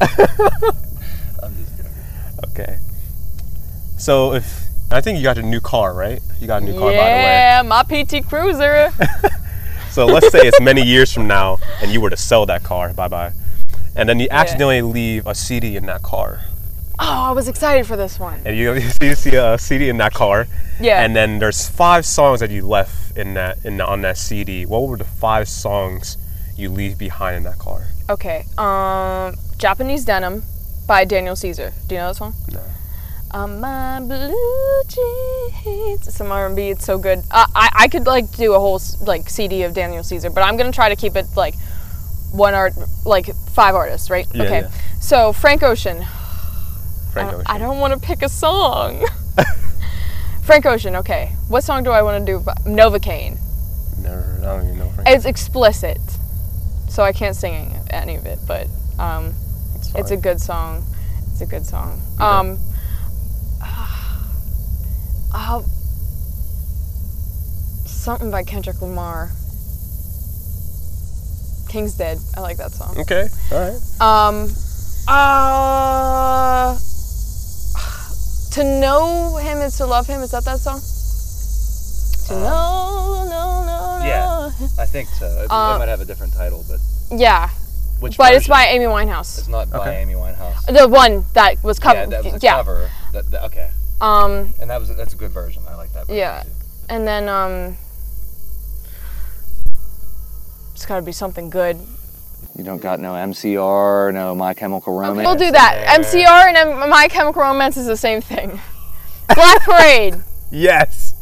I'm 1.42 1.56
just 1.56 1.76
joking. 1.76 1.92
Okay. 2.50 2.78
So 3.98 4.34
if 4.34 4.64
I 4.90 5.00
think 5.00 5.18
you 5.18 5.24
got 5.24 5.38
a 5.38 5.42
new 5.42 5.60
car, 5.60 5.94
right? 5.94 6.20
You 6.40 6.46
got 6.46 6.62
a 6.62 6.64
new 6.64 6.78
car, 6.78 6.92
yeah, 6.92 6.98
by 6.98 7.08
the 7.08 7.14
way. 7.14 7.22
Yeah, 7.22 7.62
my 7.62 7.82
PT 8.22 8.28
Cruiser. 8.28 8.92
by 8.98 9.06
the 9.06 9.20
way. 9.28 9.34
So 9.90 10.04
let's 10.04 10.30
say 10.30 10.40
it's 10.46 10.60
many 10.60 10.82
years 10.82 11.12
from 11.12 11.26
now, 11.26 11.56
and 11.80 11.90
you 11.90 12.02
were 12.02 12.10
to 12.10 12.16
sell 12.18 12.44
that 12.46 12.62
car. 12.62 12.92
Bye 12.92 13.08
bye. 13.08 13.32
And 13.94 14.06
then 14.06 14.20
you 14.20 14.28
accidentally 14.30 14.82
leave 14.82 15.26
a 15.26 15.34
CD 15.34 15.74
in 15.76 15.86
that 15.86 16.02
car, 16.02 16.42
oh, 16.98 17.22
I 17.28 17.30
was 17.32 17.48
excited 17.48 17.86
for 17.86 17.96
this 17.96 18.18
one. 18.18 18.40
and 18.44 18.56
you, 18.56 18.74
you 18.74 19.14
see 19.14 19.36
a 19.36 19.58
CD 19.58 19.88
in 19.88 19.96
that 19.98 20.14
car, 20.14 20.46
Yeah. 20.80 21.02
and 21.02 21.14
then 21.14 21.38
there's 21.38 21.68
five 21.68 22.06
songs 22.06 22.40
that 22.40 22.50
you 22.50 22.66
left 22.66 23.05
in 23.16 23.34
that 23.34 23.64
in 23.64 23.80
on 23.80 24.02
that 24.02 24.18
CD. 24.18 24.66
What 24.66 24.88
were 24.88 24.96
the 24.96 25.04
five 25.04 25.48
songs 25.48 26.16
you 26.56 26.70
leave 26.70 26.98
behind 26.98 27.36
in 27.36 27.42
that 27.44 27.58
car? 27.58 27.86
Okay. 28.08 28.44
Um, 28.56 29.34
Japanese 29.58 30.04
Denim 30.04 30.42
by 30.86 31.04
Daniel 31.04 31.36
Caesar. 31.36 31.72
Do 31.88 31.94
you 31.94 32.00
know 32.00 32.08
that 32.08 32.16
song? 32.16 32.34
No. 32.52 32.62
On 33.32 33.60
my 33.60 34.00
blue 34.00 34.82
jeans. 34.88 36.14
Some 36.14 36.30
R&B. 36.30 36.70
It's 36.70 36.84
so 36.84 36.98
good. 36.98 37.18
Uh, 37.30 37.46
I 37.54 37.70
I 37.74 37.88
could 37.88 38.06
like 38.06 38.30
do 38.32 38.54
a 38.54 38.60
whole 38.60 38.80
like 39.00 39.28
CD 39.28 39.62
of 39.62 39.74
Daniel 39.74 40.04
Caesar, 40.04 40.30
but 40.30 40.42
I'm 40.42 40.56
gonna 40.56 40.72
try 40.72 40.88
to 40.88 40.96
keep 40.96 41.16
it 41.16 41.26
like 41.36 41.54
one 42.32 42.54
art, 42.54 42.74
like 43.04 43.34
five 43.50 43.74
artists, 43.74 44.10
right? 44.10 44.26
Yeah, 44.34 44.42
okay. 44.42 44.60
yeah. 44.60 44.70
So 45.00 45.32
Frank 45.32 45.62
Ocean. 45.62 46.04
Frank 47.12 47.30
I, 47.30 47.34
Ocean. 47.34 47.46
I 47.46 47.58
don't 47.58 47.78
want 47.78 47.94
to 47.94 48.00
pick 48.00 48.22
a 48.22 48.28
song. 48.28 49.04
Frank 50.46 50.64
Ocean. 50.64 50.94
Okay. 50.96 51.32
What 51.48 51.64
song 51.64 51.82
do 51.82 51.90
I 51.90 52.02
want 52.02 52.24
to 52.24 52.32
do? 52.32 52.38
Novacane. 52.64 53.36
Never. 54.00 54.38
I 54.42 54.44
don't 54.44 54.64
even 54.66 54.78
know. 54.78 54.88
Frank. 54.90 55.08
It's 55.08 55.24
explicit, 55.24 55.98
so 56.88 57.02
I 57.02 57.12
can't 57.12 57.34
sing 57.34 57.74
any 57.90 58.14
of 58.14 58.26
it, 58.26 58.38
but 58.46 58.68
um, 58.98 59.34
It's, 59.74 59.92
it's 59.96 60.10
a 60.12 60.16
good 60.16 60.40
song. 60.40 60.84
It's 61.32 61.40
a 61.40 61.46
good 61.46 61.66
song. 61.66 62.00
Um, 62.20 62.58
uh, 65.34 65.62
something 67.84 68.30
by 68.30 68.44
Kendrick 68.44 68.80
Lamar. 68.80 69.32
King's 71.68 71.94
Dead. 71.94 72.18
I 72.36 72.40
like 72.40 72.56
that 72.58 72.70
song. 72.70 72.96
Okay. 73.00 73.28
All 73.50 73.58
right. 73.58 74.00
Um, 74.00 74.48
uh, 75.08 76.78
to 78.56 78.64
know 78.80 79.36
him 79.36 79.58
is 79.58 79.76
to 79.76 79.86
love 79.86 80.06
him. 80.06 80.20
Is 80.22 80.30
that 80.32 80.44
that 80.44 80.58
song? 80.60 80.80
To 82.28 82.34
know, 82.42 83.26
no, 83.28 83.64
no, 83.66 84.04
Yeah. 84.04 84.20
know 84.24 84.48
him. 84.50 84.68
I 84.78 84.86
think 84.86 85.08
so. 85.10 85.26
It, 85.26 85.44
it 85.44 85.50
Uh, 85.50 85.78
might 85.78 85.88
have 85.88 86.00
a 86.00 86.04
different 86.04 86.32
title, 86.34 86.64
but 86.68 86.80
Yeah, 87.10 87.50
which? 88.00 88.16
but 88.16 88.34
it's 88.34 88.48
by 88.48 88.64
Amy 88.66 88.86
Winehouse. 88.86 89.38
It's 89.38 89.48
not 89.48 89.70
by 89.70 89.94
Amy 89.96 90.14
Winehouse. 90.14 90.64
The 90.66 90.88
one 90.88 91.24
that 91.34 91.62
was 91.62 91.78
covered. 91.78 92.10
Yeah, 92.10 92.16
covered. 92.16 92.24
that 92.24 92.32
was 92.32 92.42
a 92.42 92.46
yeah. 92.46 92.56
cover. 92.56 92.90
That, 93.12 93.30
that- 93.30 93.44
okay, 93.44 93.70
Um, 94.00 94.52
and 94.60 94.70
that 94.70 94.80
was 94.80 94.88
that's 94.96 95.12
a 95.14 95.16
good 95.16 95.30
version. 95.32 95.62
I 95.68 95.74
like 95.76 95.92
that. 95.92 96.06
Version 96.06 96.16
Yeah. 96.16 96.42
Too. 96.42 96.48
and 96.88 97.06
then 97.06 97.28
um, 97.28 97.76
it's 100.74 100.86
got 100.86 100.96
to 100.96 101.02
be 101.02 101.12
something 101.12 101.48
good. 101.50 101.78
You 102.56 102.64
don't 102.64 102.80
got 102.80 103.00
no 103.00 103.12
MCR, 103.12 104.12
no 104.14 104.34
My 104.34 104.54
Chemical 104.54 104.98
Romance. 104.98 105.26
We'll 105.26 105.36
do 105.36 105.50
that. 105.50 105.98
MCR 106.00 106.48
and 106.48 106.56
M- 106.82 106.90
My 106.90 107.08
Chemical 107.08 107.42
Romance 107.42 107.76
is 107.76 107.86
the 107.86 107.96
same 107.96 108.20
thing. 108.20 108.60
Black 109.34 109.62
Parade. 109.62 110.14
Yes. 110.52 111.12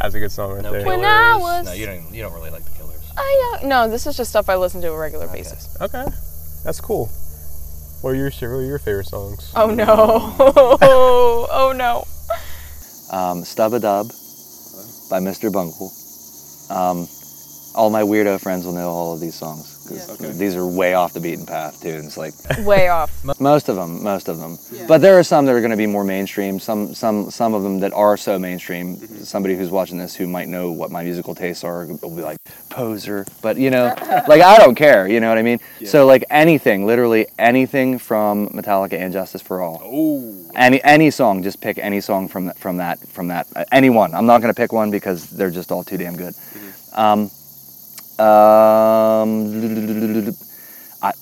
That's 0.00 0.14
a 0.14 0.18
good 0.20 0.32
song 0.32 0.54
right 0.54 0.62
No 0.62 0.72
there. 0.72 0.82
killers. 0.82 0.96
When 0.98 1.04
I 1.06 1.36
was- 1.36 1.66
No, 1.66 1.72
you 1.72 1.84
don't. 1.84 2.12
You 2.14 2.22
don't 2.22 2.32
really 2.32 2.48
like 2.50 2.64
the 2.64 2.70
Killers. 2.70 3.12
I, 3.16 3.58
uh, 3.62 3.66
no, 3.66 3.88
this 3.88 4.06
is 4.06 4.16
just 4.16 4.30
stuff 4.30 4.48
I 4.48 4.56
listen 4.56 4.80
to 4.80 4.88
on 4.88 4.94
a 4.94 4.98
regular 4.98 5.26
Okay. 5.26 5.34
basis. 5.42 5.76
Okay. 5.80 6.04
That's 6.64 6.80
cool. 6.80 7.06
What 8.00 8.10
are 8.10 8.14
your 8.16 8.30
what 8.30 8.42
are 8.42 8.62
your 8.64 8.78
favorite 8.78 9.06
songs? 9.06 9.52
Oh 9.54 9.66
no. 9.66 9.84
oh 10.80 11.74
no. 11.76 12.04
Um, 13.16 13.44
Stub 13.44 13.74
a 13.74 13.80
Dub 13.80 14.06
by 15.10 15.20
Mr. 15.20 15.52
Bungle. 15.52 15.92
Um, 16.70 17.06
all 17.76 17.90
my 17.90 18.02
weirdo 18.02 18.40
friends 18.40 18.64
will 18.64 18.72
know 18.72 18.88
all 18.88 19.12
of 19.14 19.20
these 19.20 19.34
songs. 19.34 19.73
These 19.84 20.56
are 20.56 20.66
way 20.66 20.94
off 20.94 21.12
the 21.12 21.20
beaten 21.20 21.46
path 21.46 21.80
tunes. 21.80 22.16
Like 22.16 22.34
Way 22.58 22.88
off. 22.88 23.12
most 23.40 23.68
of 23.68 23.76
them, 23.76 24.02
most 24.02 24.28
of 24.28 24.38
them. 24.38 24.56
Yeah. 24.72 24.86
But 24.86 25.00
there 25.00 25.18
are 25.18 25.22
some 25.22 25.46
that 25.46 25.54
are 25.54 25.60
going 25.60 25.70
to 25.70 25.76
be 25.76 25.86
more 25.86 26.04
mainstream. 26.04 26.58
Some, 26.58 26.94
some, 26.94 27.30
some 27.30 27.54
of 27.54 27.62
them 27.62 27.80
that 27.80 27.92
are 27.92 28.16
so 28.16 28.38
mainstream. 28.38 28.96
Somebody 28.96 29.56
who's 29.56 29.70
watching 29.70 29.98
this 29.98 30.14
who 30.14 30.26
might 30.26 30.48
know 30.48 30.72
what 30.72 30.90
my 30.90 31.02
musical 31.02 31.34
tastes 31.34 31.64
are 31.64 31.86
will 31.86 32.16
be 32.16 32.22
like 32.22 32.38
poser. 32.70 33.26
But 33.42 33.56
you 33.56 33.70
know, 33.70 33.84
like 34.28 34.42
I 34.42 34.58
don't 34.58 34.74
care. 34.74 35.06
You 35.08 35.20
know 35.20 35.28
what 35.28 35.38
I 35.38 35.42
mean? 35.42 35.60
So 35.84 36.06
like 36.06 36.24
anything, 36.30 36.86
literally 36.86 37.26
anything 37.38 37.98
from 37.98 38.48
Metallica 38.48 38.94
and 38.94 39.12
Justice 39.12 39.42
for 39.42 39.60
All. 39.60 39.80
Oh 39.84 40.44
any 40.56 40.82
any 40.84 41.10
song, 41.10 41.42
just 41.42 41.60
pick 41.60 41.78
any 41.78 42.00
song 42.00 42.28
from 42.28 42.46
that 42.46 42.58
from 42.58 42.76
that 42.78 42.98
from 43.08 43.28
that 43.28 43.46
uh, 43.56 43.64
any 43.72 43.90
one. 43.90 44.14
I'm 44.14 44.26
not 44.26 44.40
going 44.40 44.52
to 44.52 44.56
pick 44.56 44.72
one 44.72 44.90
because 44.90 45.30
they're 45.30 45.50
just 45.50 45.72
all 45.72 45.84
too 45.84 45.96
damn 45.96 46.16
good. 46.16 46.34
Um, 46.94 47.30
um, 48.18 49.52
I 51.02 51.12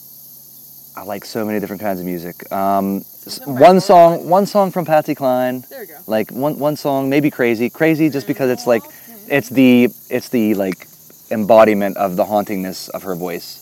I 0.96 1.02
like 1.04 1.24
so 1.24 1.44
many 1.44 1.60
different 1.60 1.82
kinds 1.82 2.00
of 2.00 2.06
music. 2.06 2.50
Um, 2.52 3.02
one 3.46 3.80
song, 3.80 4.28
one 4.28 4.46
song 4.46 4.70
from 4.70 4.84
Patsy 4.84 5.14
Cline, 5.14 5.64
There 5.70 5.80
we 5.80 5.86
go. 5.86 5.94
like 6.06 6.30
one 6.30 6.58
one 6.58 6.76
song, 6.76 7.08
maybe 7.08 7.30
crazy, 7.30 7.70
crazy, 7.70 8.10
just 8.10 8.26
because 8.26 8.50
it's 8.50 8.66
like 8.66 8.82
it's 9.28 9.48
the 9.48 9.88
it's 10.10 10.28
the 10.28 10.54
like 10.54 10.86
embodiment 11.30 11.96
of 11.96 12.16
the 12.16 12.24
hauntingness 12.24 12.88
of 12.90 13.02
her 13.04 13.14
voice. 13.14 13.58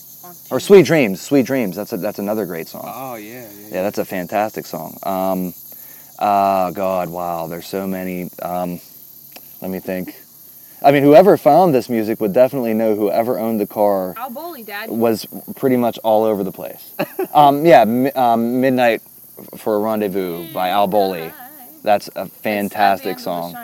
Or 0.50 0.58
Sweet 0.58 0.84
Dreams, 0.86 1.20
Sweet 1.20 1.46
Dreams. 1.46 1.76
That's 1.76 1.92
a, 1.92 1.96
that's 1.96 2.18
another 2.18 2.44
great 2.44 2.66
song. 2.66 2.82
Oh 2.86 3.14
yeah, 3.14 3.42
yeah. 3.42 3.66
Yeah, 3.70 3.82
that's 3.82 3.98
a 3.98 4.04
fantastic 4.04 4.66
song. 4.66 4.98
Um, 5.04 5.54
uh, 6.18 6.70
God, 6.72 7.08
wow, 7.08 7.46
there's 7.46 7.66
so 7.66 7.86
many. 7.86 8.28
Um, 8.42 8.80
let 9.62 9.70
me 9.70 9.78
think. 9.78 10.16
I 10.82 10.92
mean, 10.92 11.02
whoever 11.02 11.36
found 11.36 11.74
this 11.74 11.88
music 11.90 12.20
would 12.20 12.32
definitely 12.32 12.72
know 12.74 12.94
whoever 12.94 13.38
owned 13.38 13.60
the 13.60 13.66
car 13.66 14.14
Al 14.16 14.30
Bowley, 14.30 14.62
Dad. 14.62 14.88
was 14.90 15.26
pretty 15.56 15.76
much 15.76 15.98
all 15.98 16.24
over 16.24 16.42
the 16.42 16.52
place. 16.52 16.94
um, 17.34 17.64
yeah, 17.66 17.84
mi- 17.84 18.12
um, 18.12 18.60
Midnight 18.60 19.02
for 19.56 19.76
a 19.76 19.78
Rendezvous 19.78 20.52
by 20.52 20.70
Al 20.70 20.86
Bowley. 20.86 21.30
That's 21.82 22.08
a 22.16 22.26
fantastic 22.26 23.18
song. 23.18 23.54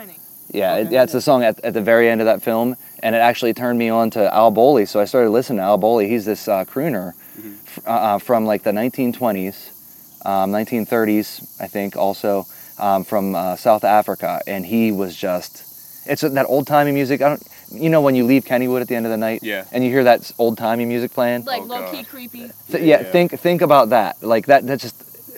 Yeah, 0.51 0.77
it, 0.77 0.91
yeah, 0.91 1.03
it's 1.03 1.13
a 1.13 1.21
song 1.21 1.43
at, 1.43 1.59
at 1.63 1.73
the 1.73 1.81
very 1.81 2.09
end 2.09 2.21
of 2.21 2.25
that 2.25 2.41
film, 2.41 2.77
and 3.03 3.13
it 3.13 3.19
actually 3.19 3.53
turned 3.53 3.77
me 3.77 3.89
on 3.89 4.09
to 4.11 4.33
Al 4.33 4.49
Bowley. 4.49 4.85
So 4.85 4.99
I 4.99 5.05
started 5.05 5.29
listening 5.31 5.57
to 5.57 5.63
Al 5.63 5.77
Bowley. 5.77 6.07
He's 6.07 6.25
this 6.25 6.47
uh, 6.47 6.63
crooner 6.65 7.13
f- 7.37 7.79
uh, 7.85 7.89
uh, 7.89 8.17
from 8.19 8.45
like 8.45 8.63
the 8.63 8.71
1920s, 8.71 10.25
um, 10.25 10.51
1930s, 10.51 11.61
I 11.61 11.67
think, 11.67 11.95
also 11.97 12.45
um, 12.79 13.03
from 13.03 13.35
uh, 13.35 13.55
South 13.55 13.83
Africa, 13.83 14.41
and 14.47 14.65
he 14.67 14.91
was 14.91 15.15
just. 15.15 15.63
It's 16.09 16.21
that 16.21 16.45
old 16.47 16.67
timey 16.67 16.91
music. 16.91 17.21
I 17.21 17.29
don't, 17.29 17.43
you 17.71 17.89
know, 17.89 18.01
when 18.01 18.15
you 18.15 18.23
leave 18.25 18.45
Kennywood 18.45 18.81
at 18.81 18.87
the 18.87 18.95
end 18.95 19.05
of 19.05 19.11
the 19.11 19.17
night, 19.17 19.41
Yeah. 19.43 19.65
and 19.71 19.83
you 19.83 19.89
hear 19.89 20.03
that 20.05 20.31
old 20.37 20.57
timey 20.57 20.85
music 20.85 21.11
playing. 21.13 21.45
Like 21.45 21.61
Oh, 21.63 21.65
low 21.65 21.79
God. 21.81 21.93
key 21.93 22.03
creepy. 22.03 22.49
Th- 22.71 22.83
yeah, 22.83 23.01
Yeah. 23.01 23.03
think 23.11 23.31
think 23.39 23.61
about 23.61 23.89
that. 23.89 24.21
Like 24.23 24.45
that. 24.47 24.65
That 24.67 24.79
just 24.79 24.95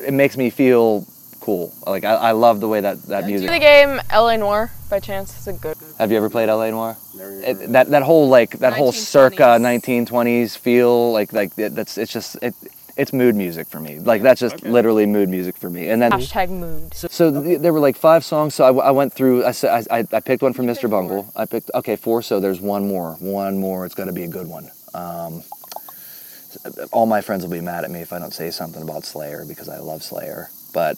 it 0.08 0.13
makes 0.13 0.38
me 0.38 0.49
feel 0.49 1.05
cool. 1.41 1.73
Like 1.88 2.03
I, 2.05 2.13
I 2.15 2.32
love 2.32 2.60
the 2.60 2.67
way 2.67 2.82
that 2.82 3.01
that 3.03 3.21
Do 3.21 3.27
music. 3.27 3.49
the 3.49 3.60
game 3.60 3.99
LA 4.13 4.36
Noire 4.38 4.71
by 4.89 4.99
chance? 4.99 5.34
It's 5.38 5.47
a 5.47 5.53
good. 5.53 5.75
Have 5.97 6.12
you 6.12 6.17
ever 6.17 6.29
played 6.29 6.49
LA 6.49 6.69
Noire? 6.69 6.95
Never 7.15 7.41
It, 7.41 7.71
that 7.73 7.89
that 7.89 8.03
whole 8.03 8.27
like 8.29 8.60
that 8.60 8.73
whole 8.73 8.91
circa 8.91 9.58
1920s 9.60 10.58
feel 10.58 11.12
like 11.12 11.34
like 11.34 11.51
it, 11.58 11.75
that's 11.75 11.97
it's 11.97 12.12
just 12.13 12.38
it 12.41 12.53
it's 12.99 13.13
mood 13.13 13.35
music 13.35 13.67
for 13.67 13.79
me. 13.79 13.99
Like 13.99 14.21
that's 14.21 14.39
just 14.41 14.55
Okay. 14.55 14.69
literally 14.69 15.05
mood 15.05 15.29
music 15.29 15.57
for 15.57 15.69
me. 15.69 15.89
And 15.89 16.01
then 16.01 16.12
Hashtag 16.12 16.49
mood. 16.49 16.93
so 16.93 17.41
th- 17.43 17.59
there 17.62 17.71
were 17.73 17.79
like 17.79 17.95
five 17.95 18.23
songs. 18.25 18.53
So 18.55 18.63
I, 18.65 18.67
w- 18.67 18.85
I 18.85 18.91
went 18.91 19.13
through. 19.13 19.45
I, 19.45 19.51
said 19.51 19.85
I, 19.89 19.99
I 19.99 20.05
I 20.12 20.19
picked 20.19 20.41
one 20.43 20.53
from 20.53 20.65
You 20.65 20.71
Mr. 20.73 20.81
picked 20.81 20.91
Bungle. 20.91 21.31
I 21.35 21.45
picked 21.45 21.71
okay 21.73 21.95
four. 21.95 22.21
So 22.21 22.39
there's 22.39 22.59
one 22.62 22.88
more. 22.88 23.13
One 23.19 23.57
more. 23.59 23.85
It's 23.85 23.95
got 23.95 24.05
to 24.05 24.13
be 24.13 24.23
a 24.23 24.27
good 24.27 24.47
one. 24.47 24.69
Um, 24.93 25.43
all 26.91 27.05
my 27.05 27.21
friends 27.21 27.43
will 27.43 27.51
be 27.51 27.62
mad 27.62 27.83
at 27.83 27.91
me 27.91 28.01
if 28.01 28.12
I 28.12 28.19
don't 28.19 28.33
say 28.33 28.49
something 28.51 28.81
about 28.81 29.05
Slayer 29.05 29.45
because 29.47 29.69
I 29.69 29.77
love 29.77 30.01
Slayer. 30.03 30.49
But 30.73 30.97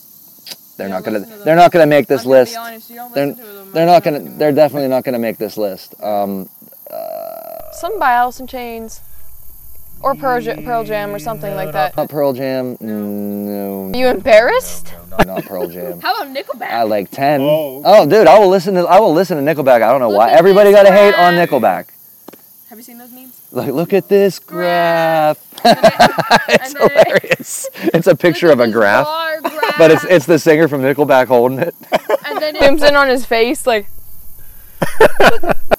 they're 0.77 0.89
not 0.89 1.03
gonna 1.03 1.19
to 1.19 1.25
they're 1.43 1.55
not 1.55 1.71
gonna 1.71 1.85
make 1.85 2.07
this 2.07 2.21
I'm 2.25 2.31
gonna 2.31 2.35
be 2.35 2.39
list. 2.45 2.57
honest, 2.57 2.89
you 2.89 2.95
don't 2.95 3.13
They're 3.13 3.33
to 3.35 3.41
them 3.41 3.71
they're 3.73 3.85
not 3.85 4.03
gonna 4.03 4.17
anymore. 4.17 4.37
they're 4.39 4.51
definitely 4.53 4.87
not 4.89 5.03
gonna 5.03 5.19
make 5.19 5.37
this 5.37 5.57
list. 5.57 5.93
Um, 6.01 6.49
Some 7.73 7.99
by 7.99 8.13
Alice 8.13 8.39
in 8.39 8.47
Chains. 8.47 9.01
Or 10.03 10.15
Pearl, 10.15 10.39
Ja- 10.39 10.55
Pearl 10.55 10.83
Jam 10.83 11.13
or 11.13 11.19
something 11.19 11.53
like 11.55 11.71
that. 11.73 11.95
not 11.95 12.09
Pearl 12.09 12.33
Jam. 12.33 12.75
No, 12.79 13.91
Are 13.93 13.97
you 13.97 14.07
embarrassed? 14.07 14.93
No, 15.11 15.17
not 15.35 15.45
Pearl 15.45 15.67
Jam. 15.67 15.99
How 16.01 16.15
about 16.15 16.35
Nickelback? 16.35 16.71
I 16.71 16.83
like 16.83 17.11
ten. 17.11 17.41
Oh. 17.41 17.81
Oh, 17.85 18.05
dude, 18.09 18.25
I 18.27 18.39
will 18.39 18.49
listen 18.49 18.73
to 18.75 18.81
I 18.81 18.99
will 18.99 19.13
listen 19.13 19.37
to 19.37 19.43
Nickelback. 19.55 19.81
I 19.83 19.91
don't 19.91 19.99
know 19.99 20.09
Look 20.09 20.17
why 20.17 20.31
everybody 20.31 20.71
got 20.71 20.87
a 20.87 20.91
hate 20.91 21.13
on. 21.13 21.33
Nickelback. 21.35 21.87
Have 22.69 22.79
you 22.79 22.83
seen 22.83 22.97
those 22.97 23.11
memes? 23.11 23.37
Like, 23.51 23.71
look 23.73 23.91
at 23.93 24.07
this 24.09 24.39
graph. 24.39 25.37
It's 26.53 26.73
hilarious. 26.73 27.69
It's 27.93 28.07
a 28.07 28.15
picture 28.15 28.49
of 28.51 28.59
a 28.59 28.67
graph, 28.69 29.05
graph. 29.43 29.77
but 29.77 29.91
it's 29.91 30.03
it's 30.05 30.25
the 30.25 30.39
singer 30.39 30.67
from 30.67 30.81
Nickelback 30.81 31.27
holding 31.27 31.59
it. 31.59 31.75
and 32.25 32.41
then 32.41 32.55
it, 32.55 32.61
Zooms 32.63 32.87
in 32.87 32.95
on 32.95 33.07
his 33.07 33.25
face, 33.25 33.67
like, 33.67 33.85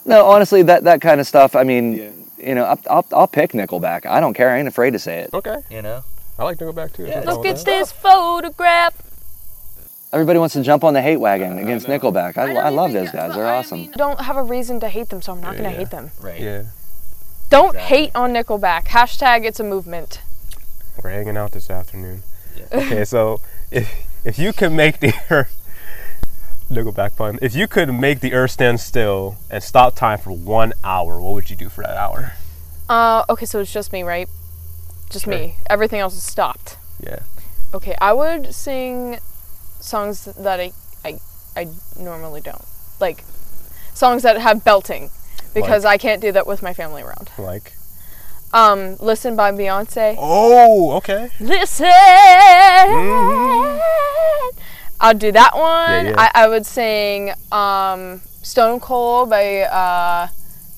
No, 0.04 0.26
honestly, 0.26 0.62
that 0.62 0.85
that 0.85 1.00
kind 1.00 1.20
of 1.20 1.26
stuff. 1.26 1.56
I 1.56 1.64
mean, 1.64 1.92
Yeah. 1.94 2.11
You 2.42 2.55
know, 2.55 2.64
I'll, 2.64 2.81
I'll 2.90 3.07
I'll 3.12 3.26
pick 3.28 3.52
Nickelback. 3.52 4.07
I 4.07 4.20
don't 4.20 4.35
care. 4.35 4.50
I 4.50 4.59
ain't 4.59 4.68
afraid 4.68 4.92
to 4.92 4.98
say 4.98 5.20
it. 5.20 5.31
Okay. 5.35 5.59
You 5.70 5.83
know? 5.83 6.05
I 6.38 6.44
like 6.44 6.59
to 6.59 6.64
go 6.64 6.72
back 6.72 6.92
too. 6.92 7.07
Yeah. 7.07 7.20
Look 7.20 7.46
at 7.46 7.64
this 7.64 7.92
photograph. 7.92 8.94
Everybody 10.12 10.38
wants 10.38 10.52
to 10.55 10.62
jump 10.62 10.85
on 10.85 10.92
the 10.94 11.00
hate 11.02 11.16
wagon 11.18 11.59
against 11.59 11.88
know. 11.88 11.98
Nickelback. 11.98 12.37
I, 12.37 12.42
I 12.42 12.46
don't 12.48 12.57
I 12.59 12.68
love 12.68 12.90
even 12.90 13.05
those 13.05 13.12
guys. 13.12 13.31
but 13.31 13.37
They're 13.37 13.46
I 13.46 13.59
awesome. 13.59 13.78
mean- 13.78 13.90
I 13.94 13.96
don't 13.96 14.20
have 14.20 14.37
a 14.37 14.42
reason 14.42 14.81
to 14.81 14.88
hate 14.88 15.09
them, 15.09 15.22
so 15.22 15.33
I'm 15.33 15.40
not 15.40 15.57
gonna 15.57 15.70
Yeah. 15.70 15.76
hate 15.76 15.90
them. 15.90 16.11
Right. 16.20 16.40
Yeah. 16.40 16.62
Don't 17.50 17.70
Exactly. 17.74 17.96
hate 17.96 18.11
on 18.14 18.33
Nickelback. 18.33 18.85
Hashtag 18.88 19.44
it's 19.44 19.61
a 19.61 19.64
movement. 19.64 20.20
We're 21.02 21.11
hanging 21.11 21.37
out 21.37 21.52
this 21.52 21.70
afternoon. 21.70 22.22
Yeah. 22.57 22.64
Okay, 22.72 23.05
so 23.05 23.40
if 23.70 23.90
if 24.24 24.38
you 24.38 24.52
can 24.52 24.76
make 24.76 25.00
the 25.00 25.14
earth 25.31 25.57
Nickelback 26.72 26.94
back 26.94 27.16
pun. 27.16 27.38
If 27.42 27.54
you 27.54 27.68
could 27.68 27.92
make 27.92 28.20
the 28.20 28.32
earth 28.32 28.52
stand 28.52 28.80
still 28.80 29.37
and 29.50 29.62
stop 29.62 29.94
time 29.94 30.18
for 30.18 30.30
one 30.32 30.72
hour, 30.82 31.20
what 31.20 31.35
would 31.35 31.50
you 31.50 31.56
do 31.56 31.68
for 31.68 31.82
that 31.82 31.96
hour? 31.96 32.32
Uh, 32.88 33.24
okay, 33.28 33.46
so 33.46 33.61
it's 33.61 33.72
just 33.72 33.92
me, 33.92 34.02
right? 34.02 34.28
Just 35.11 35.24
Sure. 35.24 35.35
me. 35.35 35.56
Everything 35.70 36.00
else 36.00 36.14
is 36.16 36.22
stopped. 36.24 36.76
Yeah. 37.00 37.20
Okay, 37.74 37.94
I 38.00 38.12
would 38.12 38.54
sing 38.54 39.18
songs 39.80 40.24
that 40.24 40.61
I, 40.61 40.72
I, 41.04 41.18
I 41.56 41.68
normally 41.98 42.40
don't. 42.40 42.64
Like, 43.00 43.24
songs 43.94 44.22
that 44.22 44.38
have 44.38 44.64
belting. 44.64 45.11
Because 45.54 45.85
I 45.85 45.98
can't 45.98 46.22
do 46.22 46.32
that 46.32 46.46
with 46.46 46.62
my 46.62 46.72
family 46.72 47.02
around. 47.02 47.30
Like. 47.37 47.74
Um, 48.54 48.96
Listen 49.00 49.37
by 49.37 49.52
Beyonce. 49.52 50.14
Oh, 50.18 50.92
okay. 50.92 51.28
Listen! 51.40 51.87
Mhm. 52.88 53.80
I'll 55.02 55.14
do 55.14 55.32
that 55.32 55.52
one. 55.54 56.06
yeah. 56.06 56.14
I, 56.16 56.30
I 56.44 56.48
would 56.48 56.64
sing 56.64 57.32
um, 57.50 58.20
Stone 58.42 58.80
Cold 58.80 59.28
by 59.30 59.62
uh, 59.62 60.28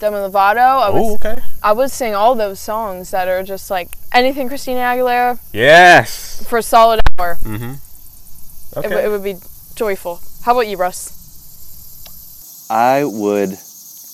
Demi 0.01 0.17
Lovato. 0.17 0.83
I 0.83 0.89
would, 0.91 1.15
okay. 1.17 1.37
I 1.63 1.73
would 1.73 1.91
sing 1.91 2.15
all 2.15 2.35
those 2.35 2.59
songs 2.59 3.11
that 3.11 3.29
are 3.29 3.43
just 3.43 3.71
like 3.71 3.91
anything 4.13 4.49
Christina 4.49 4.81
Aguilera 4.81 5.39
Yes. 5.53 6.43
for 6.49 6.59
a 6.59 6.63
solid 6.63 7.01
hour. 7.19 7.37
Mm-hmm. 7.43 7.73
It, 7.75 8.79
Okay. 8.79 8.89
w- 8.89 9.07
it 9.07 9.11
would 9.11 9.23
be 9.23 9.37
joyful. 9.77 10.21
How 10.43 10.53
about 10.53 10.67
you, 10.67 10.77
Russ? 10.79 12.67
I 12.71 13.05
would 13.05 13.51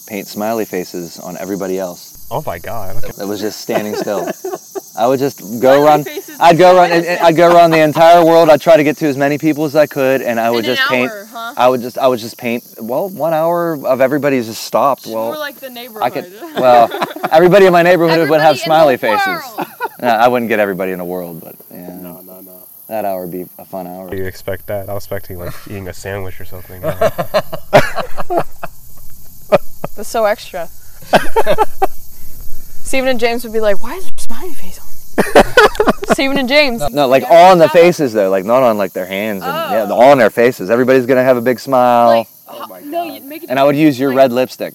paint 0.06 0.26
smiley 0.26 0.64
faces 0.64 1.18
on 1.20 1.36
everybody 1.38 1.78
else 1.78 2.26
oh 2.32 2.42
my 2.46 2.58
God. 2.58 2.96
Okay. 2.96 3.12
that 3.16 3.26
was 3.26 3.40
just 3.40 3.60
standing 3.60 3.94
still. 3.96 4.26
I 4.96 5.06
would 5.06 5.18
just 5.18 5.38
go 5.40 5.76
Smiley 5.76 5.82
around. 5.84 6.08
I'd 6.40 6.58
go 6.58 6.70
so 6.72 6.76
around. 6.76 6.92
and- 6.92 7.06
and 7.06 7.20
I'd 7.20 7.36
go 7.36 7.54
around 7.54 7.70
the 7.70 7.78
entire 7.90 8.24
world. 8.24 8.50
I'd 8.50 8.60
try 8.60 8.76
to 8.76 8.84
get 8.84 8.96
to 8.98 9.06
as 9.06 9.16
many 9.16 9.38
people 9.38 9.64
as 9.64 9.76
I 9.76 9.86
could, 9.86 10.20
and 10.22 10.38
I 10.40 10.50
would 10.50 10.64
in 10.64 10.70
an 10.72 10.76
just 10.76 10.88
paint. 10.88 11.10
hour, 11.10 11.24
huh? 11.30 11.54
I 11.56 11.68
would 11.68 11.80
just. 11.80 11.96
I 11.98 12.06
would 12.08 12.18
just 12.18 12.36
paint. 12.38 12.64
Well, 12.80 13.08
one 13.08 13.32
hour 13.34 13.74
of 13.86 14.00
everybody's 14.00 14.46
just 14.46 14.62
stopped. 14.64 15.06
More 15.06 15.30
Well, 15.30 15.38
like 15.40 15.56
the 15.56 15.70
neighborhood. 15.70 16.02
I 16.02 16.10
could. 16.10 16.32
Well, 16.60 16.90
everybody 17.30 17.66
in 17.66 17.72
my 17.72 17.82
neighborhood 17.82 18.28
would 18.28 18.40
have 18.40 18.56
in 18.56 18.60
smiley 18.60 18.94
the 18.96 18.98
faces. 18.98 19.26
world. 19.26 19.66
No, 20.00 20.08
I 20.08 20.28
wouldn't 20.28 20.48
get 20.48 20.58
everybody 20.60 20.92
in 20.92 20.98
the 20.98 21.04
world, 21.04 21.42
but 21.42 21.56
yeah, 21.70 21.88
No, 22.00 22.22
no, 22.22 22.40
no. 22.40 22.66
that 22.88 23.04
hour 23.04 23.20
would 23.26 23.30
be 23.32 23.42
a 23.58 23.66
fun 23.66 23.86
hour. 23.86 24.14
You 24.14 24.24
expect 24.24 24.66
that? 24.68 24.88
I 24.88 24.94
was 24.94 25.04
expecting 25.04 25.38
like 25.38 25.52
eating 25.66 25.88
a 25.88 25.92
sandwich 25.92 26.40
or 26.40 26.46
something. 26.46 26.80
That's 29.94 30.08
so 30.08 30.24
extra. 30.24 30.70
Stephen 32.90 33.08
and 33.08 33.20
James 33.20 33.44
would 33.44 33.52
be 33.52 33.60
like, 33.60 33.80
"Why 33.84 33.94
is 33.94 34.04
there 34.04 34.12
a 34.18 34.20
smiley 34.20 34.52
face 34.54 34.80
on?" 34.80 34.86
Stephen 36.12 36.38
and 36.38 36.48
James. 36.48 36.82
No, 36.90 37.06
like 37.06 37.22
all 37.22 37.52
on 37.52 37.58
the 37.58 37.68
faces 37.68 38.12
though, 38.12 38.30
like 38.30 38.44
not 38.44 38.64
on 38.64 38.76
like 38.78 38.92
their 38.92 39.06
hands 39.06 39.44
and 39.44 39.52
yeah, 39.72 39.86
Oh. 39.88 40.10
on 40.10 40.18
their 40.18 40.28
faces. 40.28 40.70
Everybody's 40.70 41.06
gonna 41.06 41.22
have 41.22 41.36
a 41.36 41.40
big 41.40 41.60
smile, 41.60 42.08
Like, 42.08 42.26
Oh 42.48 42.66
my 42.66 42.80
no, 42.80 43.04
God. 43.06 43.14
you 43.14 43.20
make 43.28 43.44
it. 43.44 43.48
and 43.50 43.60
I 43.60 43.64
would 43.64 43.76
use 43.76 43.96
your 44.00 44.08
like- 44.10 44.16
red 44.16 44.32
lipstick. 44.32 44.74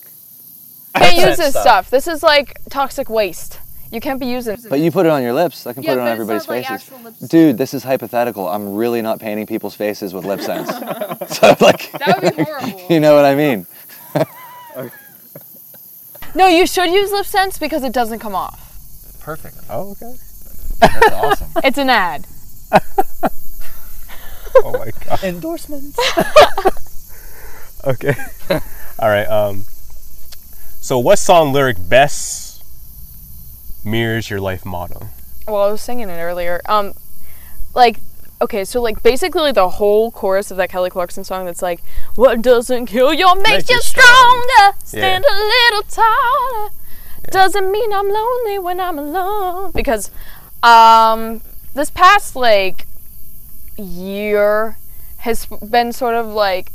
Can't 0.96 1.16
use 1.28 1.36
this 1.44 1.50
stuff. 1.50 1.62
stuff. 1.62 1.90
This 1.90 2.08
is 2.08 2.24
like 2.24 2.58
toxic 2.70 3.10
waste. 3.10 3.60
You 3.92 4.00
can't 4.00 4.18
be 4.20 4.28
using. 4.28 4.58
But 4.70 4.80
you 4.80 4.92
put 4.92 5.06
it 5.06 5.10
on 5.10 5.22
your 5.22 5.34
lips. 5.34 5.68
I 5.68 5.74
can 5.74 5.84
Yeah, 5.84 5.92
put 5.96 5.98
it 6.00 6.02
on 6.04 6.08
everybody's 6.08 6.44
it's 6.44 6.50
not 6.50 6.56
like 6.56 6.68
faces. 6.68 6.92
actual. 6.94 7.28
Dude, 7.28 7.58
this 7.58 7.74
is 7.74 7.84
hypothetical. 7.84 8.48
I'm 8.48 8.76
really 8.76 9.02
not 9.02 9.20
painting 9.20 9.46
people's 9.46 9.76
faces 9.76 10.14
with 10.14 10.24
lip 10.24 10.40
sense. 10.52 10.70
so 10.70 11.56
like, 11.60 11.92
That 12.00 12.20
would 12.24 12.36
be 12.38 12.44
horrible. 12.44 12.82
you 12.90 13.00
know 13.02 13.14
what 13.16 13.26
I 13.26 13.36
mean? 13.36 13.68
No, 16.36 16.48
you 16.48 16.68
should 16.68 16.90
use 16.92 17.12
LipSense 17.12 17.60
because 17.60 17.84
it 17.84 17.94
doesn't 17.94 18.20
come 18.20 18.36
off. 18.36 19.18
perfect. 19.22 19.56
Oh, 19.70 19.92
okay. 19.92 20.14
That's 20.80 21.12
awesome. 21.12 21.48
It's 21.64 21.78
an 21.78 21.90
ad. 21.90 22.28
Oh 24.58 24.72
my 24.74 24.92
god. 25.06 25.24
Endorsements. 25.24 25.98
Okay. 27.88 28.16
All 28.98 29.10
right. 29.10 29.28
Um. 29.28 29.64
So, 30.82 30.98
what 30.98 31.20
song 31.20 31.54
lyric 31.54 31.78
best 31.88 32.64
mirrors 33.86 34.28
your 34.28 34.42
life 34.42 34.66
motto? 34.66 35.10
Well, 35.48 35.62
I 35.62 35.72
was 35.72 35.82
singing 35.82 36.10
it 36.10 36.18
earlier. 36.18 36.62
Um, 36.66 36.94
like, 37.76 38.00
okay, 38.42 38.66
so 38.66 38.82
like 38.82 39.02
basically 39.04 39.42
like 39.42 39.56
the 39.56 39.70
whole 39.70 40.12
chorus 40.12 40.52
of 40.52 40.58
that 40.58 40.70
Kelly 40.70 40.90
Clarkson 40.90 41.24
song 41.24 41.46
that's 41.46 41.62
like, 41.62 41.82
"What 42.16 42.42
doesn't 42.42 42.88
kill 42.88 43.14
you 43.14 43.28
makes, 43.36 43.50
Makes 43.50 43.70
you 43.70 43.82
stronger. 43.82 44.78
Stand 44.84 45.26
a 45.26 45.36
little 45.36 45.84
taller. 45.84 46.70
Doesn't 47.32 47.72
mean 47.72 47.92
I'm 47.94 48.10
lonely 48.10 48.60
when 48.60 48.80
I'm 48.80 49.00
alone." 49.00 49.72
Because, 49.72 50.12
um, 50.64 51.42
this 51.74 51.90
past 51.90 52.36
like 52.36 52.86
year 53.78 54.78
has 55.18 55.46
been 55.46 55.92
sort 55.92 56.16
of 56.16 56.28
like 56.28 56.72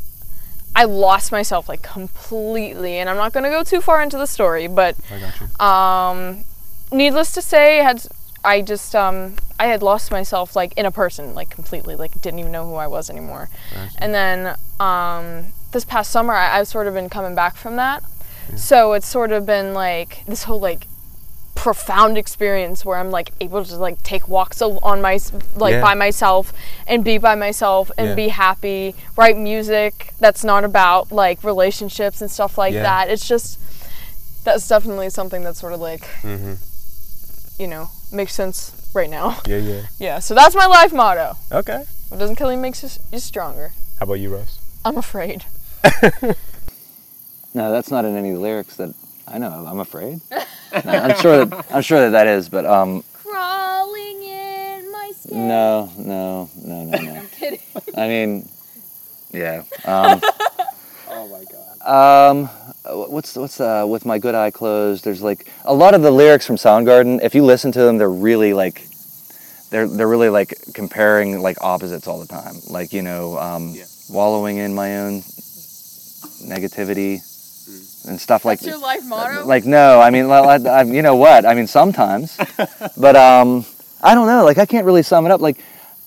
I 0.75 0.85
lost 0.85 1.33
myself 1.33 1.69
like 1.69 1.83
completely, 1.83 2.99
and 2.99 3.09
I'm 3.09 3.17
not 3.17 3.33
gonna 3.33 3.51
go 3.51 3.63
too 3.65 3.81
far 3.81 4.03
into 4.03 4.17
the 4.17 4.27
story, 4.27 4.67
but 4.67 4.97
I 5.11 5.19
got 5.19 5.41
you. 5.41 5.67
um, 5.67 6.45
needless 6.93 7.33
to 7.33 7.43
say, 7.43 7.79
had 7.79 8.07
I 8.45 8.62
just 8.62 8.95
um 8.95 9.36
I 9.59 9.66
had 9.66 9.82
lost 9.82 10.11
myself 10.11 10.57
like 10.57 10.72
in 10.76 10.86
a 10.86 10.91
person 10.91 11.34
like 11.34 11.51
completely 11.51 11.95
like 11.97 12.20
didn't 12.22 12.41
even 12.41 12.53
know 12.53 12.66
who 12.66 12.74
I 12.76 12.86
was 12.86 13.11
anymore. 13.11 13.51
And 13.99 14.14
then 14.14 14.57
um 14.80 15.53
this 15.72 15.84
past 15.84 16.11
summer 16.11 16.32
I, 16.34 16.59
I've 16.59 16.68
sort 16.68 16.86
of 16.86 16.95
been 16.95 17.09
coming 17.11 17.34
back 17.34 17.57
from 17.57 17.76
that. 17.76 18.03
So 18.57 18.95
it's 18.95 19.07
sort 19.07 19.30
of 19.30 19.47
been 19.47 19.74
like 19.74 20.24
this 20.26 20.45
whole 20.45 20.59
like 20.61 20.86
profound 21.55 22.16
experience 22.16 22.84
where 22.86 22.97
I'm 22.99 23.11
like 23.11 23.32
able 23.41 23.62
to 23.64 23.76
like 23.76 24.03
take 24.03 24.26
walks 24.28 24.62
on 24.62 25.03
my 25.03 25.18
like 25.55 25.72
Yeah. 25.72 25.82
by 25.82 25.95
myself 25.95 26.53
and 26.86 27.05
be 27.05 27.18
by 27.18 27.34
myself 27.34 27.91
and 27.99 28.09
Yeah. 28.09 28.14
be 28.14 28.28
happy, 28.28 28.95
write 29.16 29.36
music 29.36 30.14
that's 30.18 30.43
not 30.43 30.64
about 30.64 31.12
like 31.12 31.45
relationships 31.45 32.22
and 32.22 32.30
stuff 32.30 32.57
like 32.57 32.72
Yeah. 32.72 32.82
that. 32.84 33.11
It's 33.11 33.28
just 33.28 33.59
that's 34.45 34.66
definitely 34.66 35.11
something 35.11 35.43
that's 35.45 35.61
sort 35.61 35.74
of 35.74 35.80
like 35.80 36.01
Mm-hmm. 36.22 36.55
you 37.62 37.66
know 37.68 37.91
makes 38.13 38.35
sense 38.35 38.73
right 38.95 39.09
now. 39.11 39.39
Yeah, 39.47 39.59
yeah. 39.59 39.83
Yeah, 39.99 40.19
so 40.19 40.35
that's 40.35 40.55
my 40.55 40.67
life 40.67 40.93
motto. 40.93 41.37
Okay. 41.53 41.85
What 42.09 42.19
doesn't 42.19 42.37
kill 42.37 42.51
you 42.53 42.59
makes 42.59 42.83
you, 42.83 42.89
you 43.13 43.19
stronger. 43.21 43.73
How 43.99 44.05
about 44.05 44.15
you, 44.15 44.35
Russ? 44.35 44.59
I'm 44.85 44.97
afraid. 44.99 45.45
No, 47.53 47.73
that's 47.73 47.91
not 47.91 48.05
in 48.05 48.17
any 48.17 48.33
lyrics 48.35 48.77
that 48.77 48.95
I 49.27 49.39
know. 49.39 49.49
of. 49.49 49.67
I'm 49.67 49.81
afraid. 49.81 50.21
No, 50.85 50.93
I'm 50.93 51.17
sure 51.17 51.45
that 51.45 51.67
I'm 51.73 51.83
sure 51.83 51.99
that 52.03 52.11
that 52.11 52.29
is, 52.29 52.49
but 52.49 52.65
um, 52.65 53.03
Crawling 53.13 54.23
in 54.23 54.93
my 54.93 55.11
skin. 55.17 55.49
no, 55.49 55.91
no, 55.99 56.49
no, 56.65 56.85
no, 56.85 56.97
no. 57.01 57.13
I'm 57.17 57.27
kidding. 57.27 57.59
I 57.97 58.07
mean, 58.07 58.49
yeah. 59.33 59.65
Um, 59.85 60.21
Oh 61.09 61.27
my 61.27 61.43
god. 61.51 61.70
Um, 61.85 62.47
what's 62.87 63.37
what's 63.37 63.61
uh, 63.61 63.85
with 63.89 64.05
my 64.07 64.18
good 64.18 64.35
eye 64.35 64.51
closed? 64.51 65.05
There's 65.05 65.22
like 65.22 65.47
a 65.64 65.74
lot 65.74 65.95
of 65.95 66.03
the 66.03 66.11
lyrics 66.11 66.47
from 66.47 66.57
Soundgarden. 66.57 67.20
If 67.22 67.35
you 67.35 67.45
listen 67.45 67.72
to 67.72 67.81
them, 67.83 67.99
they're 67.99 68.11
really 68.11 68.53
like 68.53 68.87
they're 69.70 69.87
they're 69.89 70.09
really 70.09 70.28
like 70.28 70.55
comparing 70.74 71.41
like 71.41 71.57
opposites 71.62 72.07
all 72.07 72.20
the 72.20 72.26
time. 72.26 72.55
Like 72.68 72.93
you 72.93 73.03
know, 73.03 73.39
um, 73.39 73.72
Yeah. 73.74 73.85
wallowing 74.11 74.59
in 74.59 74.74
my 74.74 74.99
own 75.01 75.22
negativity 76.45 77.20
and 78.09 78.18
stuff 78.20 78.45
like 78.45 78.61
That's 78.61 78.70
your 78.70 78.78
life 78.81 79.05
motto? 79.05 79.45
like 79.47 79.64
no 79.66 80.01
i 80.01 80.09
mean 80.09 80.26
li- 80.28 80.41
li- 80.41 80.68
I, 80.68 80.83
you 80.83 81.03
know 81.03 81.16
what 81.16 81.45
i 81.45 81.53
mean 81.55 81.66
sometimes 81.66 82.37
but 82.97 83.14
um 83.14 83.64
i 84.03 84.14
don't 84.14 84.26
know 84.26 84.43
like 84.45 84.57
i 84.57 84.64
can't 84.64 84.87
really 84.87 85.03
sum 85.03 85.26
it 85.26 85.31
up 85.33 85.41
like 85.43 85.59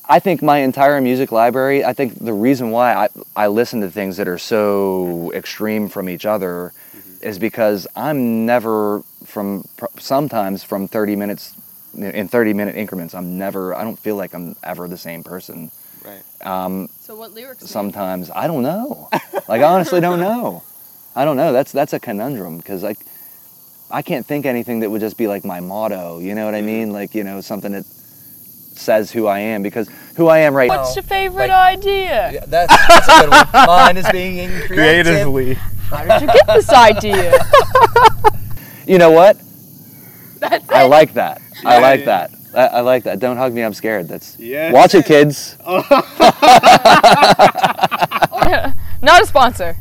i 0.10 0.20
think 0.20 0.42
my 0.42 0.60
entire 0.60 1.00
music 1.02 1.32
library 1.32 1.84
i 1.86 1.94
think 1.94 2.18
the 2.20 2.34
reason 2.34 2.72
why 2.72 2.94
i, 2.94 3.08
I 3.36 3.48
listen 3.48 3.82
to 3.82 3.90
things 3.90 4.18
that 4.18 4.28
are 4.28 4.38
so 4.38 5.32
extreme 5.34 5.88
from 5.90 6.10
each 6.10 6.26
other 6.26 6.74
is 7.22 7.40
because 7.40 7.88
i'm 7.96 8.46
never 8.46 9.02
from 9.26 9.66
sometimes 9.98 10.64
from 10.64 10.88
30 10.88 11.16
minutes 11.16 11.56
in 11.98 12.28
30 12.28 12.54
minute 12.54 12.76
increments 12.76 13.14
i'm 13.16 13.38
never 13.38 13.74
i 13.76 13.84
don't 13.84 13.98
feel 14.00 14.16
like 14.16 14.34
i'm 14.34 14.56
ever 14.64 14.88
the 14.88 14.98
same 14.98 15.24
person. 15.24 15.72
Right. 16.04 16.46
um, 16.46 16.90
so 17.00 17.16
what 17.16 17.32
lyrics? 17.32 17.60
do 17.60 17.64
you- 17.64 17.70
sometimes 17.70 18.30
i 18.32 18.48
don't 18.48 18.64
know. 18.64 19.10
Like 19.48 19.62
i 19.62 19.66
honestly 19.66 20.00
don't 20.02 20.20
know. 20.20 20.64
I 21.16 21.26
don't 21.26 21.36
know. 21.38 21.52
That's 21.54 21.72
that's 21.72 21.94
a 21.94 22.00
conundrum 22.00 22.58
because 22.58 22.82
like 22.82 22.98
i 23.92 24.02
can't 24.02 24.26
think 24.26 24.46
anything 24.46 24.80
that 24.80 24.90
would 24.90 25.02
just 25.02 25.18
be 25.18 25.28
like 25.28 25.44
my 25.46 25.60
motto 25.60 26.20
you 26.20 26.34
know 26.34 26.46
what 26.46 26.56
i 26.56 26.62
mean? 26.62 26.92
Like 26.92 27.14
you 27.14 27.24
know 27.24 27.42
something 27.42 27.72
that 27.74 27.86
says 28.76 29.12
who 29.12 29.28
i 29.28 29.40
am 29.40 29.62
because 29.64 29.90
who 30.16 30.28
i 30.28 30.40
am 30.40 30.54
right 30.56 30.68
now 30.70 30.78
What's 30.84 30.96
your 30.96 31.04
favorite 31.04 31.50
like- 31.50 31.78
idea? 31.80 32.32
Yeah, 32.34 32.46
that's, 32.48 32.76
that's 32.88 33.08
a 33.08 33.22
good 33.22 33.30
one. 33.32 33.48
Mine 33.68 33.98
is 33.98 34.08
being 34.12 34.50
creative. 34.68 34.68
Creatively. 34.68 35.54
How 35.56 36.04
did 36.20 36.22
you 36.22 36.28
get 36.34 36.48
this 36.48 36.70
idea? 36.70 37.34
you 38.88 38.98
know 38.98 39.12
what 39.12 39.38
That's 40.40 40.70
i 40.70 40.84
it. 40.84 40.88
like 40.88 41.14
that 41.14 41.42
i 41.66 41.80
like 41.80 42.04
that 42.06 42.32
I, 42.54 42.68
I 42.68 42.80
like 42.82 43.04
that 43.04 43.20
don't 43.20 43.38
hug 43.38 43.54
me 43.54 43.62
i'm 43.64 43.74
scared 43.74 44.08
that's 44.10 44.38
Yes. 44.38 44.74
watch 44.74 44.94
it 44.96 45.06
kids 45.06 45.58
Not 49.02 49.22
a 49.22 49.26
sponsor. 49.26 49.76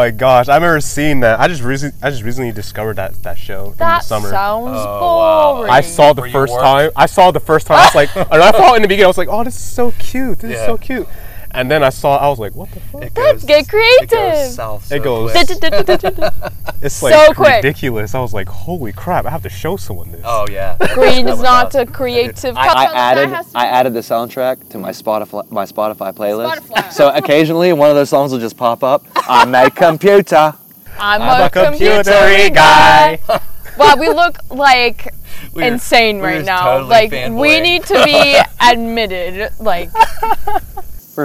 Oh 0.00 0.04
my 0.04 0.10
gosh, 0.10 0.48
I 0.48 0.54
remember 0.54 0.80
seeing 0.80 1.20
that. 1.20 1.40
I 1.40 1.46
just 1.46 1.62
recently, 1.62 1.94
I 2.02 2.08
just 2.08 2.22
recently 2.22 2.52
discovered 2.52 2.96
that 2.96 3.22
that 3.22 3.36
show 3.36 3.66
in 3.66 3.70
the 3.72 3.76
That 3.76 3.98
summer. 4.02 4.30
sounds 4.30 4.70
Oh, 4.74 5.16
wow. 5.18 5.54
boring. 5.56 5.70
I 5.70 5.82
saw 5.82 6.14
the 6.14 6.22
Were 6.22 6.30
first 6.30 6.54
time. 6.54 6.90
I 6.96 7.04
saw 7.04 7.30
the 7.32 7.38
first 7.40 7.66
time. 7.66 7.80
I 7.80 7.84
was 7.84 7.94
like, 7.94 8.16
and 8.32 8.42
I 8.42 8.50
thought 8.50 8.76
in 8.76 8.82
the 8.82 8.88
beginning, 8.88 9.04
I 9.04 9.08
was 9.08 9.18
like, 9.18 9.28
oh, 9.28 9.44
this 9.44 9.56
is 9.56 9.62
so 9.62 9.90
cute. 9.98 10.38
This 10.38 10.58
is 10.58 10.64
so 10.64 10.78
cute. 10.78 11.06
And 11.52 11.68
then 11.70 11.82
I 11.82 11.88
saw, 11.90 12.16
I 12.16 12.28
was 12.28 12.38
like, 12.38 12.54
what 12.54 12.70
the 12.70 12.78
fuck? 12.80 13.02
It 13.02 13.12
goes, 13.14 13.44
get 13.44 13.62
It 13.62 13.68
creative. 13.68 14.08
goes 14.10 14.54
south. 14.54 14.86
So 14.86 14.94
It 14.94 15.02
goes- 15.02 15.32
quick. 15.32 15.48
It's 16.82 17.02
like 17.02 17.12
So 17.12 17.34
quick. 17.34 17.56
ridiculous. 17.56 18.14
I 18.14 18.20
was 18.20 18.32
like, 18.32 18.48
holy 18.48 18.92
crap! 18.92 19.26
I 19.26 19.30
have 19.30 19.42
to 19.42 19.50
show 19.50 19.76
someone 19.76 20.12
this. 20.12 20.22
Oh 20.24 20.46
yeah. 20.50 20.78
Green 20.94 21.28
is 21.28 21.38
not 21.42 21.74
a 21.74 21.84
creative. 21.84 22.56
I, 22.56 22.68
color. 22.68 22.78
I 22.78 22.94
added 22.94 23.46
I 23.54 23.66
added 23.66 23.92
the 23.92 24.00
soundtrack 24.00 24.70
to 24.70 24.78
my 24.78 24.90
Spotify 24.90 25.50
my 25.50 25.66
Spotify 25.66 26.14
playlist. 26.14 26.60
Spotify. 26.60 26.90
So 26.90 27.10
occasionally 27.14 27.74
one 27.74 27.90
of 27.90 27.96
those 27.96 28.08
songs 28.08 28.32
will 28.32 28.38
just 28.38 28.56
pop 28.56 28.82
up. 28.82 29.04
I'm 29.28 29.54
a 29.54 29.70
computer. 29.70 30.54
I'm, 30.98 31.20
I'm 31.20 31.42
a, 31.42 31.44
a 31.46 31.50
computer 31.50 32.02
computery 32.10 32.54
guy. 32.54 33.16
guy. 33.28 33.40
wow, 33.76 33.96
we 33.98 34.08
look 34.08 34.38
like 34.50 35.12
We 35.52 35.62
were- 35.62 35.68
insane 35.68 36.16
we 36.16 36.22
were 36.22 36.28
right 36.28 36.44
now. 36.46 36.78
totally 36.78 36.88
like 36.88 37.12
we 37.32 37.60
need 37.60 37.84
to 37.84 38.02
be 38.06 38.38
admitted. 38.58 39.50
Like 39.60 39.90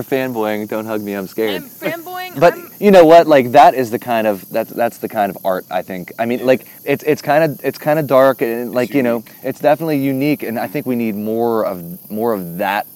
For 0.04 0.16
fanboying, 0.16 0.68
don't 0.68 0.86
hug 0.86 1.02
me, 1.02 1.14
I'm 1.14 1.28
scared. 1.28 1.62
I'm 1.64 1.70
fanboying. 1.70 2.38
But 2.40 2.54
I'm, 2.54 2.70
you 2.80 2.92
know 2.92 3.06
what? 3.06 3.28
Like 3.28 3.52
that 3.54 3.76
is 3.76 3.92
the 3.92 4.00
kind 4.00 4.28
of 4.28 4.48
that's 4.50 4.72
that's 4.72 4.98
the 4.98 5.08
kind 5.08 5.30
of 5.30 5.38
art 5.46 5.66
I 5.72 5.82
think. 5.84 6.12
I 6.20 6.26
mean, 6.26 6.46
like 6.46 6.68
it's 6.84 7.04
it's 7.06 7.22
kind 7.22 7.44
of 7.46 7.64
it's 7.64 7.78
kind 7.78 7.98
of 8.00 8.08
dark 8.08 8.42
and 8.42 8.74
like 8.74 8.94
you 8.94 9.04
know 9.04 9.24
it's 9.44 9.60
definitely 9.62 10.00
unique, 10.00 10.44
and 10.44 10.60
I 10.60 10.68
think 10.68 10.86
we 10.86 10.96
need 10.96 11.16
more 11.16 11.66
of 11.66 12.12
more 12.12 12.34
of 12.34 12.58
that. 12.58 12.88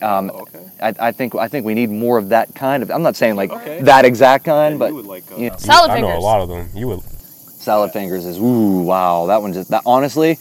Um, 0.00 0.30
Okay. 0.30 0.60
I, 0.80 0.94
I 1.08 1.12
think 1.12 1.34
I 1.34 1.48
think 1.48 1.66
we 1.66 1.74
need 1.74 1.90
more 1.90 2.16
of 2.18 2.30
that 2.30 2.54
kind 2.54 2.82
of. 2.82 2.90
I'm 2.90 3.02
not 3.02 3.16
saying 3.16 3.36
like 3.36 3.50
Okay. 3.50 3.82
that 3.82 4.04
exact 4.06 4.44
kind, 4.44 4.78
but 4.78 4.92
like, 4.92 5.24
uh, 5.32 5.36
you 5.36 5.50
know, 5.50 5.56
Salad 5.58 5.90
I 5.90 6.00
know 6.00 6.06
a 6.06 6.10
fingers. 6.10 6.22
lot 6.22 6.40
of 6.40 6.48
them. 6.48 6.68
You 6.74 6.88
would. 6.88 7.00
salad 7.02 7.90
fingers 7.92 8.24
is 8.24 8.38
ooh 8.38 8.82
wow 8.82 9.26
that 9.26 9.42
one 9.42 9.52
just 9.52 9.70
that 9.70 9.82
honestly, 9.84 10.38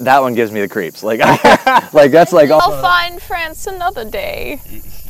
that 0.00 0.20
one 0.20 0.34
gives 0.34 0.50
me 0.50 0.60
the 0.62 0.68
creeps. 0.68 1.02
Like 1.04 1.20
like 1.92 2.10
that's 2.10 2.32
like 2.32 2.50
I'll 2.50 2.60
oh, 2.62 2.82
find 2.82 3.20
France 3.22 3.66
another 3.68 4.04
day. 4.04 4.60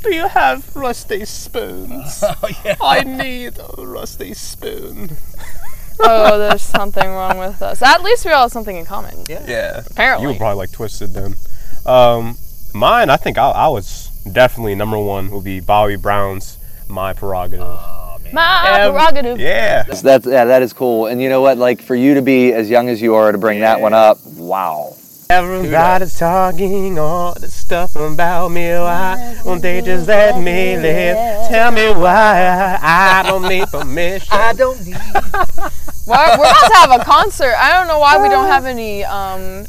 Do 0.04 0.14
you 0.14 0.28
have 0.28 0.74
rusty 0.76 1.24
spoons? 1.24 2.22
Oh 2.42 2.48
yeah. 2.64 2.76
I 2.80 3.02
need 3.02 3.54
a 3.58 3.84
rusty 3.86 4.34
spoon. 4.34 5.10
Oh, 6.00 6.38
there's 6.38 6.62
something 6.62 7.08
wrong 7.08 7.38
with 7.38 7.62
us. 7.62 7.80
At 7.82 8.02
least 8.02 8.24
we 8.24 8.32
all 8.32 8.42
have 8.42 8.52
something 8.52 8.76
in 8.76 8.84
common. 8.84 9.24
Yeah. 9.28 9.82
Apparently. 9.90 10.22
You 10.24 10.28
would 10.32 10.38
probably 10.38 10.56
like 10.58 10.72
Twisted 10.72 11.12
then. 11.14 11.34
Um, 11.86 12.36
mine, 12.74 13.10
I 13.10 13.16
think 13.16 13.38
I, 13.38 13.50
I 13.50 13.68
was 13.68 14.08
definitely 14.30 14.74
number 14.74 14.98
one 14.98 15.30
would 15.30 15.44
be 15.44 15.60
Bobby 15.60 15.96
Brown's 15.96 16.58
My 16.88 17.12
Prerogative. 17.12 17.60
Oh 17.66 18.18
man. 18.22 18.34
My 18.34 18.80
Um, 18.82 18.92
prerogative. 18.92 19.38
yeah. 19.38 19.84
that's, 19.84 20.02
that's 20.02 20.26
yeah 20.26 20.44
that 20.46 20.62
is 20.62 20.72
cool. 20.72 21.06
And 21.06 21.22
you 21.22 21.28
know 21.28 21.40
what? 21.42 21.58
Like 21.58 21.80
for 21.80 21.94
you 21.94 22.14
to 22.14 22.22
be 22.22 22.52
as 22.52 22.68
young 22.68 22.88
as 22.88 23.00
you 23.00 23.14
are 23.14 23.30
to 23.32 23.38
bring 23.38 23.60
that 23.60 23.80
one 23.80 23.94
up, 23.94 24.18
wow. 24.26 24.94
Everybody's 25.30 26.18
talking 26.18 26.98
all 26.98 27.34
the 27.34 27.48
stuff 27.48 27.96
about 27.96 28.50
me. 28.50 28.68
Why 28.70 29.40
won't 29.44 29.62
they 29.62 29.80
just 29.80 30.06
let 30.06 30.38
me 30.38 30.76
live? 30.76 31.48
Tell 31.48 31.70
me 31.70 31.88
why 31.92 32.78
I 32.80 33.22
don't 33.26 33.48
need 33.48 33.66
permission. 33.68 34.28
I 34.30 34.52
don't 34.52 34.84
need. 34.84 34.96
We're, 36.06 36.16
we're 36.16 36.44
about 36.44 36.68
to 36.68 36.74
have 36.74 37.00
a 37.00 37.04
concert. 37.04 37.54
I 37.56 37.72
don't 37.72 37.88
know 37.88 37.98
why 37.98 38.22
we 38.22 38.28
don't 38.28 38.46
have 38.46 38.66
any 38.66 39.04
um 39.04 39.64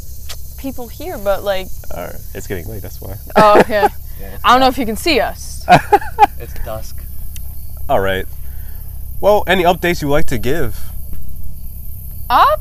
people 0.58 0.90
here, 0.90 1.18
but 1.18 1.44
like, 1.44 1.68
All 1.96 2.04
right, 2.04 2.16
it's 2.34 2.48
getting 2.48 2.68
late. 2.68 2.82
That's 2.82 3.00
why. 3.00 3.16
oh 3.38 3.60
okay. 3.62 3.88
I 4.44 4.52
don't 4.52 4.60
know 4.60 4.68
if 4.68 4.78
you 4.78 4.86
can 4.86 4.98
see 4.98 5.20
us. 5.20 5.66
It's 6.38 6.54
dusk. 6.66 7.02
All 7.88 8.02
right. 8.02 8.26
Well, 9.22 9.46
any 9.48 9.64
updates 9.64 10.02
you 10.02 10.10
would 10.10 10.14
like 10.16 10.26
to 10.26 10.38
give? 10.38 10.92
Up. 12.30 12.60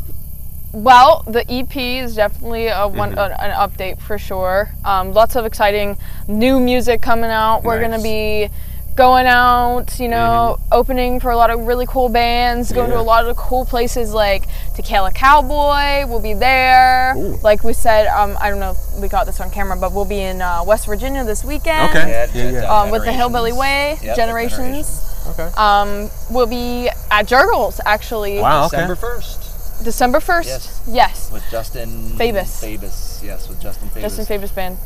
Well, 0.75 1.23
the 1.29 1.45
EP 1.49 1.77
is 1.77 2.17
definitely 2.17 2.67
a 2.67 2.89
one 2.89 3.13
an, 3.13 3.31
an 3.31 3.53
update 3.53 4.01
for 4.03 4.19
sure. 4.19 4.71
Um, 4.85 5.13
lots 5.13 5.37
of 5.37 5.47
exciting 5.47 5.97
new 6.27 6.59
music 6.59 7.01
coming 7.01 7.31
out. 7.31 7.63
We're 7.63 7.81
gonna 7.81 8.03
be 8.03 8.49
going 8.97 9.27
out, 9.27 10.01
you 10.01 10.09
know, 10.09 10.59
opening 10.73 11.21
for 11.21 11.31
a 11.31 11.37
lot 11.37 11.51
of 11.51 11.61
really 11.61 11.87
cool 11.87 12.09
bands, 12.09 12.73
going 12.73 12.91
to 12.91 12.99
a 12.99 13.03
lot 13.03 13.25
of 13.25 13.37
cool 13.37 13.65
places 13.65 14.13
like 14.13 14.47
Tequila 14.75 15.13
Cowboy. 15.13 16.09
We'll 16.09 16.21
be 16.21 16.35
there. 16.35 17.15
Ooh. 17.17 17.37
Like 17.37 17.63
we 17.63 17.73
said, 17.73 18.07
um, 18.09 18.37
I 18.41 18.51
don't 18.51 18.59
know 18.61 18.73
if 18.73 19.01
we 19.01 19.07
got 19.09 19.27
this 19.27 19.41
on 19.41 19.51
camera, 19.51 19.77
but 19.77 19.93
we'll 19.93 20.05
be 20.05 20.21
in 20.21 20.43
uh, 20.43 20.63
West 20.67 20.87
Virginia 20.87 21.25
this 21.25 21.45
weekend. 21.45 21.91
Okay. 21.91 22.09
Yeah, 22.09 22.27
Yeah, 22.35 22.51
yeah. 22.51 22.63
yeah. 22.63 22.81
Um, 22.81 22.91
with 22.91 23.05
the 23.05 23.13
Hillbilly 23.13 23.53
Way, 23.53 23.91
Yep, 24.01 24.03
with 24.03 24.17
Generations. 24.17 25.25
Okay. 25.29 25.51
Um, 25.57 26.11
we'll 26.31 26.47
be 26.47 26.89
at 27.11 27.27
Jergel's 27.29 27.81
actually. 27.87 28.39
Wow. 28.41 28.67
Okay. 28.67 28.77
December 28.77 28.97
1st 28.97 29.54
December 29.83 30.21
1st. 30.21 30.45
Yes. 30.47 30.85
Yes. 30.87 31.33
with 31.33 31.43
Justin 31.51 32.11
Fabus. 32.17 32.61
Fabus, 32.63 33.23
yes, 33.25 33.49
with 33.49 33.61
Justin 33.61 33.89
Fabus. 33.89 34.03
Justin 34.03 34.27
Favor's 34.27 34.53
band. 34.53 34.79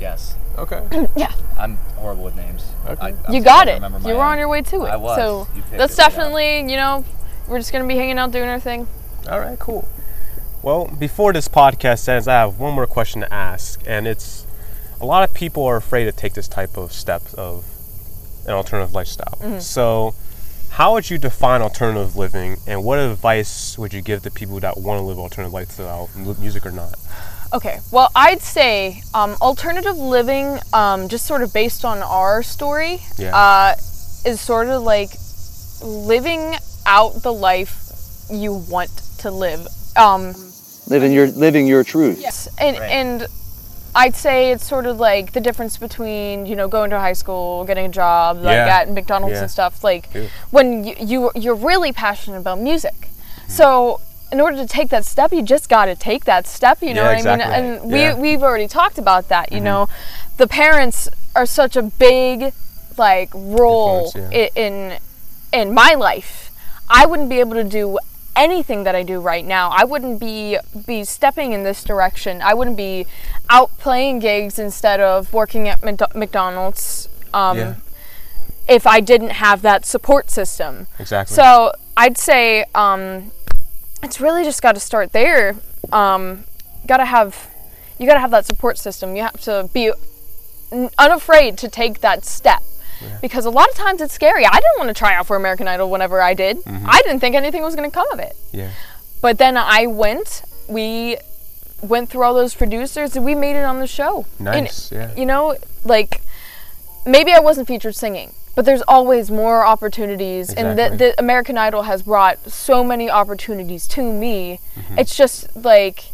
Yes. 0.00 0.36
Okay. 0.58 0.82
Yeah. 1.16 1.32
I'm 1.58 1.76
horrible 1.96 2.24
with 2.24 2.36
names. 2.36 2.64
I, 2.86 3.10
I'm 3.10 3.32
You 3.32 3.40
got 3.40 3.68
it. 3.68 3.80
You 3.80 4.14
were 4.14 4.22
own. 4.22 4.32
on 4.32 4.38
your 4.38 4.48
way 4.48 4.62
to 4.62 4.84
it. 4.84 4.88
I 4.88 4.96
was. 4.96 5.16
So 5.16 5.46
that's 5.70 5.96
it 5.96 5.98
right 5.98 6.06
definitely, 6.08 6.58
you 6.70 6.76
know, 6.76 7.04
we're 7.48 7.58
just 7.58 7.72
gonna 7.72 7.86
be 7.86 7.96
hanging 7.96 8.18
out 8.18 8.32
doing 8.32 8.48
our 8.48 8.58
thing. 8.60 8.88
All 9.30 9.38
right, 9.40 9.58
cool. 9.58 9.86
Well, 10.62 10.86
before 10.98 11.32
this 11.32 11.46
podcast 11.46 12.08
ends, 12.08 12.26
I 12.26 12.34
have 12.34 12.58
one 12.58 12.74
more 12.74 12.86
question 12.86 13.20
to 13.20 13.32
ask, 13.32 13.82
and 13.86 14.06
it's 14.06 14.46
a 15.00 15.04
lot 15.04 15.22
of 15.28 15.34
people 15.34 15.64
are 15.64 15.76
afraid 15.76 16.04
to 16.06 16.12
take 16.12 16.32
this 16.32 16.48
type 16.48 16.76
of 16.78 16.92
step 16.92 17.22
of 17.34 17.66
an 18.46 18.52
alternative 18.52 18.94
lifestyle. 18.94 19.38
Mm-hmm. 19.40 19.58
So, 19.58 20.14
how 20.74 20.92
would 20.94 21.08
you 21.08 21.18
define 21.18 21.62
alternative 21.62 22.16
living, 22.16 22.56
and 22.66 22.82
what 22.84 22.98
advice 22.98 23.78
would 23.78 23.92
you 23.94 24.02
give 24.02 24.22
to 24.24 24.30
people 24.30 24.58
that 24.60 24.76
want 24.76 24.98
to 24.98 25.02
live 25.04 25.18
alternative 25.18 25.52
lifestyle, 25.52 26.10
m- 26.16 26.34
music 26.40 26.66
or 26.66 26.72
not? 26.72 26.94
Okay. 27.52 27.78
Well, 27.92 28.10
I'd 28.16 28.40
say 28.42 29.02
um, 29.14 29.36
alternative 29.40 29.96
living, 29.96 30.58
um, 30.72 31.08
just 31.08 31.26
sort 31.26 31.42
of 31.42 31.52
based 31.52 31.84
on 31.84 31.98
our 32.02 32.42
story, 32.42 32.98
Yeah. 33.16 33.36
uh, 33.36 33.74
is 34.26 34.40
sort 34.40 34.68
of 34.68 34.82
like 34.82 35.10
living 35.80 36.56
out 36.86 37.22
the 37.22 37.32
life 37.32 37.76
you 38.30 38.54
want 38.54 38.90
to 39.18 39.30
live. 39.30 39.66
Um, 39.96 40.34
living 40.88 41.12
your 41.12 41.28
living 41.28 41.66
your 41.68 41.84
truth. 41.84 42.18
Yes, 42.20 42.48
and 42.58 42.76
and 42.78 43.26
I'd 43.94 44.16
say 44.16 44.50
it's 44.50 44.66
sort 44.66 44.86
of 44.86 44.98
like 44.98 45.32
the 45.32 45.40
difference 45.40 45.76
between 45.76 46.46
you 46.46 46.56
know 46.56 46.68
going 46.68 46.90
to 46.90 46.98
high 46.98 47.12
school, 47.12 47.64
getting 47.64 47.86
a 47.86 47.88
job 47.88 48.38
like 48.38 48.54
Yeah. 48.54 48.78
at 48.80 48.90
McDonald's 48.90 49.34
Yeah. 49.36 49.42
and 49.42 49.50
stuff. 49.50 49.84
Like 49.84 50.08
when 50.50 50.84
you, 50.84 50.94
you 50.98 51.30
you're 51.34 51.54
really 51.54 51.92
passionate 51.92 52.38
about 52.38 52.58
music, 52.60 53.08
so. 53.48 54.00
In 54.32 54.40
order 54.40 54.56
to 54.56 54.66
take 54.66 54.88
that 54.88 55.04
step, 55.04 55.32
you 55.32 55.42
just 55.42 55.68
got 55.68 55.84
to 55.84 55.94
take 55.94 56.24
that 56.24 56.48
step. 56.48 56.82
You 56.82 56.92
know 56.92 57.02
Yeah, 57.02 57.08
what 57.10 57.16
exactly. 57.18 57.54
I 57.54 57.60
mean? 57.62 57.70
And 57.82 57.92
we. 57.92 57.98
Mm-hmm. 57.98 58.20
we've 58.20 58.42
already 58.42 58.66
talked 58.66 58.98
about 58.98 59.28
that. 59.28 59.52
You 59.52 59.60
know, 59.60 59.86
the 60.38 60.48
parents 60.48 61.08
are 61.36 61.46
such 61.46 61.76
a 61.76 61.82
big 61.82 62.52
like 62.98 63.30
role 63.32 64.10
in 64.32 64.98
in 65.52 65.72
my 65.74 65.94
life. 65.94 66.50
I 66.88 67.06
wouldn't 67.06 67.28
be 67.28 67.38
able 67.38 67.54
to 67.54 67.62
do 67.64 67.98
anything 68.36 68.84
that 68.84 68.94
I 68.94 69.02
do 69.02 69.20
right 69.20 69.44
now. 69.44 69.70
I 69.70 69.84
wouldn't 69.84 70.20
be 70.20 70.58
be 70.86 71.04
stepping 71.04 71.52
in 71.52 71.62
this 71.62 71.84
direction. 71.84 72.42
I 72.42 72.54
wouldn't 72.54 72.76
be 72.76 73.06
out 73.48 73.76
playing 73.78 74.18
gigs 74.20 74.58
instead 74.58 75.00
of 75.00 75.32
working 75.32 75.68
at 75.68 75.82
McDonald's. 76.14 77.08
Um, 77.32 77.58
Yeah. 77.58 77.74
If 78.66 78.86
I 78.86 79.00
didn't 79.00 79.30
have 79.30 79.60
that 79.62 79.84
support 79.84 80.30
system. 80.30 80.86
Exactly. 80.98 81.34
So 81.34 81.72
I'd 81.98 82.16
say 82.16 82.64
um, 82.74 83.30
it's 84.02 84.20
really 84.22 84.42
just 84.42 84.62
got 84.62 84.72
to 84.72 84.80
start 84.80 85.12
there. 85.12 85.56
Um, 85.92 86.44
got 86.86 86.96
to 86.96 87.04
have 87.04 87.50
you 87.98 88.06
got 88.06 88.14
to 88.14 88.20
have 88.20 88.30
that 88.30 88.46
support 88.46 88.78
system. 88.78 89.16
You 89.16 89.22
have 89.22 89.40
to 89.42 89.68
be 89.72 89.92
unafraid 90.98 91.58
to 91.58 91.68
take 91.68 92.00
that 92.00 92.24
step. 92.24 92.62
Because 93.20 93.44
a 93.46 93.50
lot 93.50 93.68
of 93.70 93.74
times 93.76 94.00
it's 94.00 94.14
scary. 94.14 94.44
I 94.46 94.52
didn't 94.54 94.78
want 94.78 94.88
to 94.88 94.94
try 94.94 95.14
out 95.14 95.26
for 95.26 95.36
American 95.36 95.68
Idol 95.68 95.90
whenever 95.90 96.20
I 96.20 96.34
did. 96.34 96.58
I 96.66 97.00
didn't 97.02 97.20
think 97.20 97.34
anything 97.36 97.62
was 97.62 97.74
going 97.76 97.90
to 97.90 97.94
come 97.94 98.10
of 98.12 98.18
it. 98.18 98.36
yeah. 98.52 98.70
But 99.20 99.38
then 99.38 99.56
I 99.56 99.86
went. 99.86 100.42
We 100.68 101.16
went 101.82 102.08
through 102.10 102.24
all 102.24 102.34
those 102.34 102.54
producers 102.54 103.16
and 103.16 103.24
we 103.24 103.34
made 103.34 103.56
it 103.56 103.64
on 103.64 103.78
the 103.80 103.86
show. 103.86 104.26
And, 104.38 104.44
Nice. 104.46 104.92
yeah. 104.92 105.14
You 105.14 105.26
know, 105.26 105.56
like 105.84 106.20
maybe 107.06 107.32
I 107.32 107.40
wasn't 107.40 107.68
featured 107.68 107.94
singing, 107.94 108.32
but 108.54 108.64
there's 108.64 108.82
always 108.82 109.30
more 109.30 109.64
opportunities. 109.66 110.52
And 110.52 110.78
the, 110.78 110.96
the 110.96 111.14
American 111.18 111.56
Idol 111.58 111.82
has 111.82 112.02
brought 112.02 112.50
so 112.50 112.82
many 112.84 113.08
opportunities 113.10 113.86
to 113.88 114.02
me. 114.02 114.60
Mm-hmm. 114.76 114.98
It's 114.98 115.16
just 115.16 115.54
like 115.56 116.04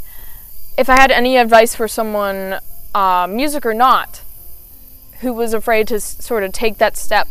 if 0.78 0.88
I 0.88 0.99
had 0.99 1.11
any 1.11 1.36
advice 1.36 1.74
for 1.74 1.88
someone, 1.88 2.59
uh, 2.95 3.26
music 3.28 3.64
or 3.66 3.74
not, 3.74 4.22
who 5.21 5.33
was 5.33 5.55
afraid 5.55 5.89
to 5.89 5.97
s- 5.97 6.16
sort 6.21 6.43
of 6.43 6.53
take 6.53 6.79
that 6.79 6.97
step, 6.97 7.29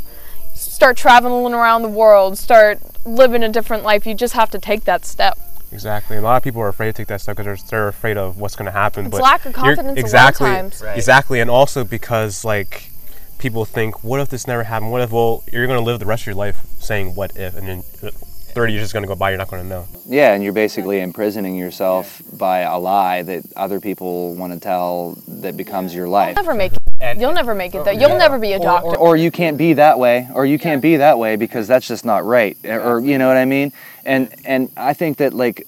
start 0.53 0.97
traveling 0.97 1.53
around 1.53 1.81
the 1.81 1.87
world, 1.89 2.37
start 2.37 2.79
living 3.05 3.43
a 3.43 3.49
different 3.49 3.83
life, 3.83 4.05
you 4.05 4.13
just 4.13 4.33
have 4.33 4.49
to 4.51 4.59
take 4.59 4.83
that 4.85 5.05
step. 5.05 5.37
Exactly. 5.71 6.17
A 6.17 6.21
lot 6.21 6.37
of 6.37 6.43
people 6.43 6.61
are 6.61 6.67
afraid 6.67 6.87
to 6.87 6.93
take 6.93 7.07
that 7.07 7.21
step 7.21 7.37
because 7.37 7.63
they're, 7.63 7.69
they're 7.81 7.87
afraid 7.89 8.17
of 8.17 8.39
what's 8.39 8.55
going 8.55 8.65
to 8.65 8.71
happen. 8.71 9.05
It's 9.05 9.11
but 9.11 9.21
lack 9.21 9.41
of 9.45 9.51
you're- 9.51 9.53
confidence 9.53 9.85
a 9.85 9.89
lot 9.89 9.91
of 9.91 9.97
exactly, 9.99 10.47
times. 10.47 10.81
Right. 10.81 10.95
Exactly, 10.97 11.39
and 11.39 11.49
also 11.49 11.83
because 11.83 12.43
like 12.43 12.91
people 13.37 13.65
think, 13.65 14.03
what 14.03 14.19
if 14.19 14.29
this 14.29 14.47
never 14.47 14.63
happened? 14.63 14.91
What 14.91 15.01
if? 15.01 15.11
Well, 15.11 15.43
you're 15.51 15.67
going 15.67 15.79
to 15.79 15.85
live 15.85 15.99
the 15.99 16.05
rest 16.05 16.23
of 16.23 16.27
your 16.27 16.35
life 16.35 16.65
saying 16.79 17.15
what 17.15 17.37
if, 17.37 17.55
and 17.55 17.67
then 17.67 17.83
uh, 18.03 18.09
30 18.59 18.73
years 18.73 18.83
is 18.83 18.91
going 18.91 19.03
to 19.03 19.07
go 19.07 19.15
by. 19.15 19.29
You're 19.29 19.37
not 19.37 19.47
going 19.49 19.63
to 19.63 19.69
know. 19.69 19.87
Yeah, 20.05 20.33
and 20.33 20.43
you're 20.43 20.51
basically 20.51 20.99
imprisoning 20.99 21.55
yourself 21.55 22.21
by 22.37 22.59
a 22.59 22.77
lie 22.77 23.21
that 23.21 23.45
other 23.55 23.79
people 23.79 24.35
want 24.35 24.51
to 24.51 24.59
tell 24.59 25.17
that 25.29 25.55
becomes 25.55 25.95
your 25.95 26.09
life. 26.09 26.35
Never 26.35 26.53
make 26.53 26.73
it. 26.73 26.79
And- 26.99 27.21
You'll 27.21 27.31
never 27.31 27.55
make 27.55 27.73
it 27.73 27.85
though. 27.85 27.91
Oh, 27.91 27.97
You'll 27.97 28.17
never 28.17 28.37
be 28.37 28.51
a 28.51 28.59
doctor. 28.59 28.97
Or 28.97 29.15
you 29.15 29.31
can't 29.31 29.57
be 29.57 29.71
that 29.73 29.97
way, 29.97 30.27
or 30.33 30.45
you 30.45 30.59
can't 30.59 30.81
be 30.81 30.97
that 30.97 31.17
way 31.17 31.37
because 31.37 31.69
that's 31.69 31.87
just 31.87 32.03
not 32.03 32.25
right, 32.25 32.57
eh, 32.65 32.75
or 32.75 32.99
you 32.99 33.17
know 33.17 33.29
what 33.29 33.37
I 33.37 33.45
mean. 33.45 33.71
And 34.03 34.29
and 34.43 34.69
I 34.75 34.91
think 34.91 35.17
that 35.19 35.33
like, 35.33 35.65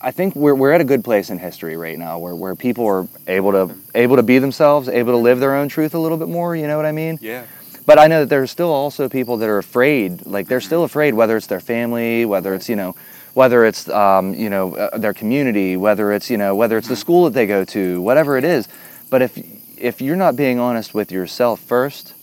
I 0.00 0.12
think 0.12 0.34
we're 0.34 0.54
we're 0.54 0.72
at 0.72 0.80
a 0.80 0.84
good 0.84 1.04
place 1.04 1.28
in 1.28 1.38
history 1.38 1.76
right 1.76 1.98
now, 1.98 2.18
where 2.18 2.34
where 2.34 2.56
people 2.56 2.86
are 2.86 3.06
able 3.26 3.52
to 3.52 3.74
able 3.94 4.16
to 4.16 4.22
be 4.22 4.38
themselves, 4.38 4.88
able 4.88 5.12
to 5.12 5.18
live 5.18 5.40
their 5.40 5.54
own 5.54 5.68
truth 5.68 5.94
a 5.94 5.98
little 5.98 6.16
bit 6.16 6.28
more. 6.28 6.56
You 6.56 6.66
know 6.66 6.78
what 6.78 6.86
I 6.86 6.92
mean? 6.92 7.18
Yeah. 7.20 7.44
But 7.84 7.98
I 7.98 8.06
know 8.06 8.20
that 8.20 8.28
there's 8.28 8.50
still 8.50 8.70
also 8.70 9.08
people 9.08 9.36
that 9.38 9.48
are 9.48 9.58
afraid. 9.58 10.24
Like 10.26 10.46
they're 10.48 10.60
still 10.60 10.84
afraid, 10.84 11.14
whether 11.14 11.36
it's 11.36 11.48
their 11.48 11.60
family, 11.60 12.24
whether 12.24 12.54
it's 12.54 12.68
you 12.68 12.76
know, 12.76 12.94
whether 13.34 13.64
it's 13.64 13.88
um, 13.88 14.34
you 14.34 14.50
know 14.50 14.76
uh, 14.76 14.98
their 14.98 15.14
community, 15.14 15.76
whether 15.76 16.12
it's 16.12 16.30
you 16.30 16.36
know 16.36 16.54
whether 16.54 16.78
it's 16.78 16.88
the 16.88 16.96
school 16.96 17.24
that 17.24 17.34
they 17.34 17.46
go 17.46 17.64
to, 17.64 18.00
whatever 18.00 18.36
it 18.38 18.44
is. 18.44 18.68
But 19.10 19.22
if 19.22 19.36
if 19.78 20.00
you're 20.00 20.16
not 20.16 20.36
being 20.36 20.58
honest 20.60 20.94
with 20.94 21.10
yourself 21.10 21.58
first, 21.60 22.14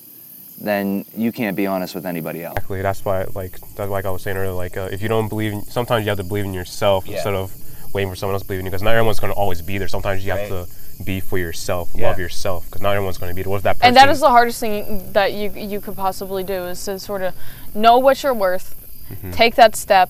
then 0.61 1.03
you 1.15 1.31
can't 1.33 1.57
be 1.57 1.67
honest 1.67 1.93
with 1.93 2.05
anybody 2.05 2.43
else. 2.43 2.55
Exactly. 2.55 2.81
That's 2.81 3.03
why, 3.03 3.25
like, 3.35 3.59
that's 3.75 3.89
like 3.89 4.05
I 4.05 4.11
was 4.11 4.21
saying 4.21 4.37
earlier. 4.37 4.53
Like, 4.53 4.77
uh, 4.77 4.89
if 4.91 5.01
you 5.01 5.09
don't 5.09 5.27
believe, 5.27 5.53
in, 5.53 5.61
sometimes 5.63 6.05
you 6.05 6.09
have 6.09 6.17
to 6.19 6.23
believe 6.23 6.45
in 6.45 6.53
yourself 6.53 7.05
Yeah. 7.05 7.15
instead 7.15 7.33
of 7.33 7.53
waiting 7.93 8.09
for 8.09 8.15
someone 8.15 8.35
else 8.35 8.43
to 8.43 8.47
believe 8.47 8.59
in 8.61 8.65
you. 8.65 8.71
Because 8.71 8.81
not 8.83 8.93
everyone's 8.93 9.19
going 9.19 9.33
to 9.33 9.37
always 9.39 9.61
be 9.61 9.77
there. 9.77 9.87
Sometimes 9.89 10.23
you 10.23 10.31
have 10.31 10.51
Right. 10.51 10.65
to 10.67 10.67
be 11.03 11.19
for 11.19 11.37
yourself, 11.37 11.89
Yeah. 11.95 12.09
love 12.09 12.19
yourself. 12.19 12.65
Because 12.65 12.81
not 12.81 12.93
everyone's 12.95 13.17
going 13.17 13.31
to 13.31 13.35
be 13.35 13.43
there. 13.43 13.49
What 13.51 13.57
if 13.57 13.63
that 13.63 13.77
person? 13.77 13.87
and 13.87 13.95
that 13.97 14.09
is 14.09 14.19
the 14.19 14.29
hardest 14.29 14.59
thing 14.59 15.11
that 15.13 15.33
you 15.33 15.49
you 15.51 15.79
could 15.79 15.95
possibly 15.95 16.43
do 16.43 16.65
is 16.65 16.83
to 16.85 16.99
sort 16.99 17.21
of 17.21 17.33
know 17.73 17.97
what 17.97 18.21
you're 18.23 18.33
worth, 18.33 18.75
Mm-hmm. 19.09 19.31
take 19.31 19.55
that 19.55 19.75
step, 19.75 20.09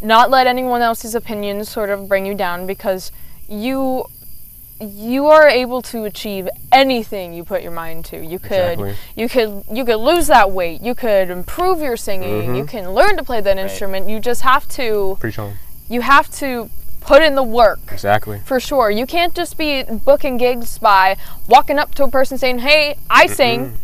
not 0.00 0.30
let 0.30 0.46
anyone 0.46 0.80
else's 0.80 1.14
opinions 1.16 1.68
sort 1.68 1.90
of 1.90 2.08
bring 2.08 2.24
you 2.26 2.34
down 2.34 2.66
because 2.66 3.10
you 3.48 4.04
you 4.80 5.26
are 5.26 5.48
able 5.48 5.82
to 5.82 6.04
achieve 6.04 6.48
anything 6.70 7.34
you 7.34 7.42
put 7.42 7.62
your 7.62 7.72
mind 7.72 8.04
to. 8.04 8.16
You 8.24 8.38
could 8.38 8.78
Exactly. 8.78 8.94
you 9.16 9.28
could 9.28 9.64
you 9.72 9.84
could 9.84 9.96
lose 9.96 10.28
that 10.28 10.52
weight. 10.52 10.80
You 10.82 10.94
could 10.94 11.30
improve 11.30 11.80
your 11.80 11.96
singing. 11.96 12.42
Mm-hmm. 12.42 12.54
You 12.54 12.64
can 12.64 12.92
learn 12.92 13.16
to 13.16 13.24
play 13.24 13.40
that 13.40 13.58
instrument. 13.58 14.08
You 14.08 14.20
just 14.20 14.42
have 14.42 14.68
to 14.70 15.16
Preach 15.18 15.38
on. 15.40 15.54
you 15.88 16.02
have 16.02 16.30
to 16.38 16.70
put 17.08 17.22
in 17.22 17.34
the 17.34 17.42
work. 17.42 17.80
Exactly. 17.90 18.40
For 18.44 18.60
sure. 18.60 18.90
You 18.90 19.06
can't 19.06 19.34
just 19.34 19.56
be 19.56 19.82
booking 19.82 20.36
gigs 20.36 20.78
by 20.78 21.16
walking 21.48 21.78
up 21.78 21.94
to 21.94 22.04
a 22.04 22.10
person 22.10 22.36
saying, 22.36 22.58
"Hey, 22.58 22.96
I 23.08 23.26
sing." 23.26 23.78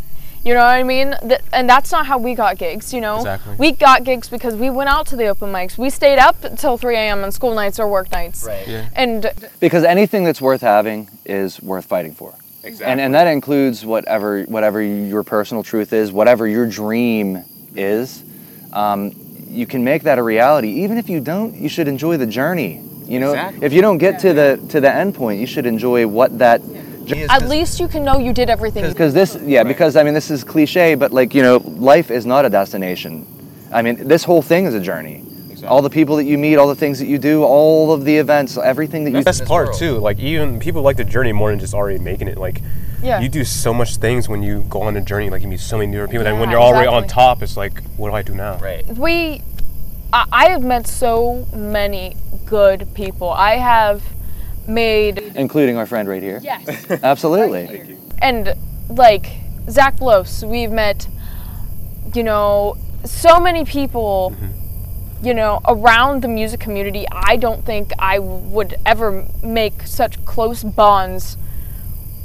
You 0.44 0.52
know 0.52 0.60
what 0.60 0.76
I 0.76 0.82
mean? 0.82 1.16
Th- 1.26 1.40
and 1.54 1.66
that's 1.66 1.90
not 1.90 2.04
how 2.04 2.18
we 2.18 2.34
got 2.34 2.58
gigs, 2.58 2.92
you 2.92 3.00
know? 3.00 3.16
Exactly. 3.16 3.54
We 3.56 3.72
got 3.72 4.04
gigs 4.04 4.28
because 4.28 4.54
we 4.54 4.68
went 4.68 4.90
out 4.90 5.06
to 5.06 5.16
the 5.16 5.26
open 5.28 5.50
mics. 5.50 5.78
We 5.78 5.88
stayed 5.88 6.18
up 6.18 6.44
until 6.44 6.76
3 6.76 6.96
a.m. 6.96 7.24
on 7.24 7.32
school 7.32 7.54
nights 7.54 7.80
or 7.80 7.88
work 7.88 8.12
nights. 8.12 8.44
Right. 8.44 8.68
Yeah. 8.68 8.90
And 8.94 9.32
Because 9.58 9.84
anything 9.84 10.22
that's 10.24 10.42
worth 10.42 10.60
having 10.60 11.08
is 11.24 11.62
worth 11.62 11.86
fighting 11.86 12.12
for. 12.12 12.34
Exactly. 12.62 12.92
And 12.92 13.00
and 13.00 13.14
that 13.14 13.26
includes 13.26 13.86
whatever 13.86 14.42
whatever 14.42 14.82
your 14.82 15.22
personal 15.22 15.62
truth 15.62 15.94
is, 15.94 16.12
whatever 16.12 16.46
your 16.46 16.66
dream 16.66 17.44
is. 17.74 18.22
Um, 18.74 19.12
you 19.48 19.66
can 19.66 19.82
make 19.82 20.02
that 20.02 20.18
a 20.18 20.22
reality. 20.22 20.68
Even 20.84 20.98
if 20.98 21.08
you 21.08 21.20
don't, 21.20 21.54
you 21.54 21.70
should 21.70 21.88
enjoy 21.88 22.18
the 22.18 22.26
journey. 22.26 22.82
You 23.06 23.20
know, 23.20 23.32
Exactly. 23.32 23.66
if 23.66 23.72
you 23.72 23.82
don't 23.82 23.98
get 23.98 24.18
to 24.20 24.32
the 24.32 24.60
to 24.70 24.80
the 24.80 24.92
end 24.92 25.14
point, 25.14 25.40
you 25.40 25.46
should 25.46 25.66
enjoy 25.66 26.06
what 26.06 26.38
that. 26.38 26.60
at 27.28 27.48
least 27.48 27.80
you 27.80 27.86
can 27.88 28.02
know 28.04 28.18
you 28.18 28.32
did 28.32 28.48
everything. 28.48 28.84
Because 28.88 29.12
this, 29.12 29.36
yeah, 29.44 29.62
because 29.62 29.94
I 29.96 30.02
mean, 30.02 30.14
this 30.14 30.30
is 30.30 30.42
cliche, 30.42 30.94
but 30.94 31.12
like 31.12 31.34
you 31.34 31.42
know, 31.42 31.58
life 31.76 32.10
is 32.10 32.24
not 32.24 32.44
a 32.44 32.50
destination. 32.50 33.26
I 33.72 33.82
mean, 33.82 34.08
this 34.08 34.24
whole 34.24 34.42
thing 34.42 34.64
is 34.66 34.74
a 34.74 34.80
journey. 34.80 35.22
Exactly. 35.50 35.68
all 35.68 35.82
the 35.82 35.90
people 35.90 36.16
that 36.16 36.24
you 36.24 36.36
meet, 36.36 36.56
all 36.56 36.66
the 36.68 36.74
things 36.74 36.98
that 36.98 37.06
you 37.06 37.18
do, 37.18 37.42
all 37.44 37.92
of 37.92 38.04
the 38.04 38.16
events, 38.16 38.56
everything 38.58 39.04
that 39.04 39.12
you. 39.12 39.22
Best 39.22 39.44
part 39.44 39.74
too. 39.74 39.98
Like 39.98 40.18
even 40.18 40.58
people 40.58 40.82
like 40.82 40.96
the 40.96 41.04
journey 41.04 41.32
more 41.32 41.50
than 41.50 41.58
just 41.58 41.74
already 41.74 41.98
making 41.98 42.28
it. 42.28 42.38
Like 42.38 42.60
Yeah. 43.02 43.20
you 43.20 43.28
do 43.28 43.44
so 43.44 43.72
much 43.72 43.96
things 43.96 44.28
when 44.28 44.42
you 44.42 44.64
go 44.68 44.82
on 44.82 44.96
a 44.96 45.00
journey. 45.00 45.30
Like 45.30 45.42
you 45.42 45.48
meet 45.48 45.60
so 45.60 45.78
many 45.78 45.92
different 45.92 46.10
people. 46.10 46.26
and 46.26 46.40
when 46.40 46.50
you're 46.50 46.60
already 46.60 46.88
on 46.88 47.06
top, 47.06 47.42
it's 47.42 47.56
like, 47.56 47.82
what 47.96 48.10
do 48.10 48.14
I 48.16 48.22
do 48.22 48.34
now? 48.34 48.58
Right. 48.58 48.84
we 48.96 49.42
I, 50.14 50.26
I 50.32 50.44
have 50.50 50.62
met 50.62 50.86
so 50.86 51.46
many 51.54 52.16
good 52.46 52.86
people 52.94 53.28
i 53.30 53.56
have 53.56 54.02
made 54.66 55.18
including 55.34 55.76
our 55.76 55.86
friend 55.86 56.08
right 56.08 56.22
here. 56.22 56.40
yes 56.42 56.90
Absolutely. 57.02 57.66
Thank 57.66 57.88
you. 57.88 57.98
And 58.22 58.54
like 58.88 59.26
zach 59.68 59.98
blows 59.98 60.44
we've 60.44 60.70
met 60.70 61.08
you 62.14 62.22
know 62.22 62.76
so 63.04 63.40
many 63.40 63.64
people 63.64 64.32
mm-hmm. 64.34 65.26
you 65.26 65.34
know 65.34 65.60
around 65.66 66.22
the 66.22 66.28
music 66.28 66.60
community 66.60 67.04
i 67.12 67.36
don't 67.36 67.64
think 67.64 67.92
i 67.98 68.18
would 68.18 68.76
ever 68.86 69.26
make 69.42 69.82
such 69.82 70.22
close 70.24 70.62
bonds 70.62 71.36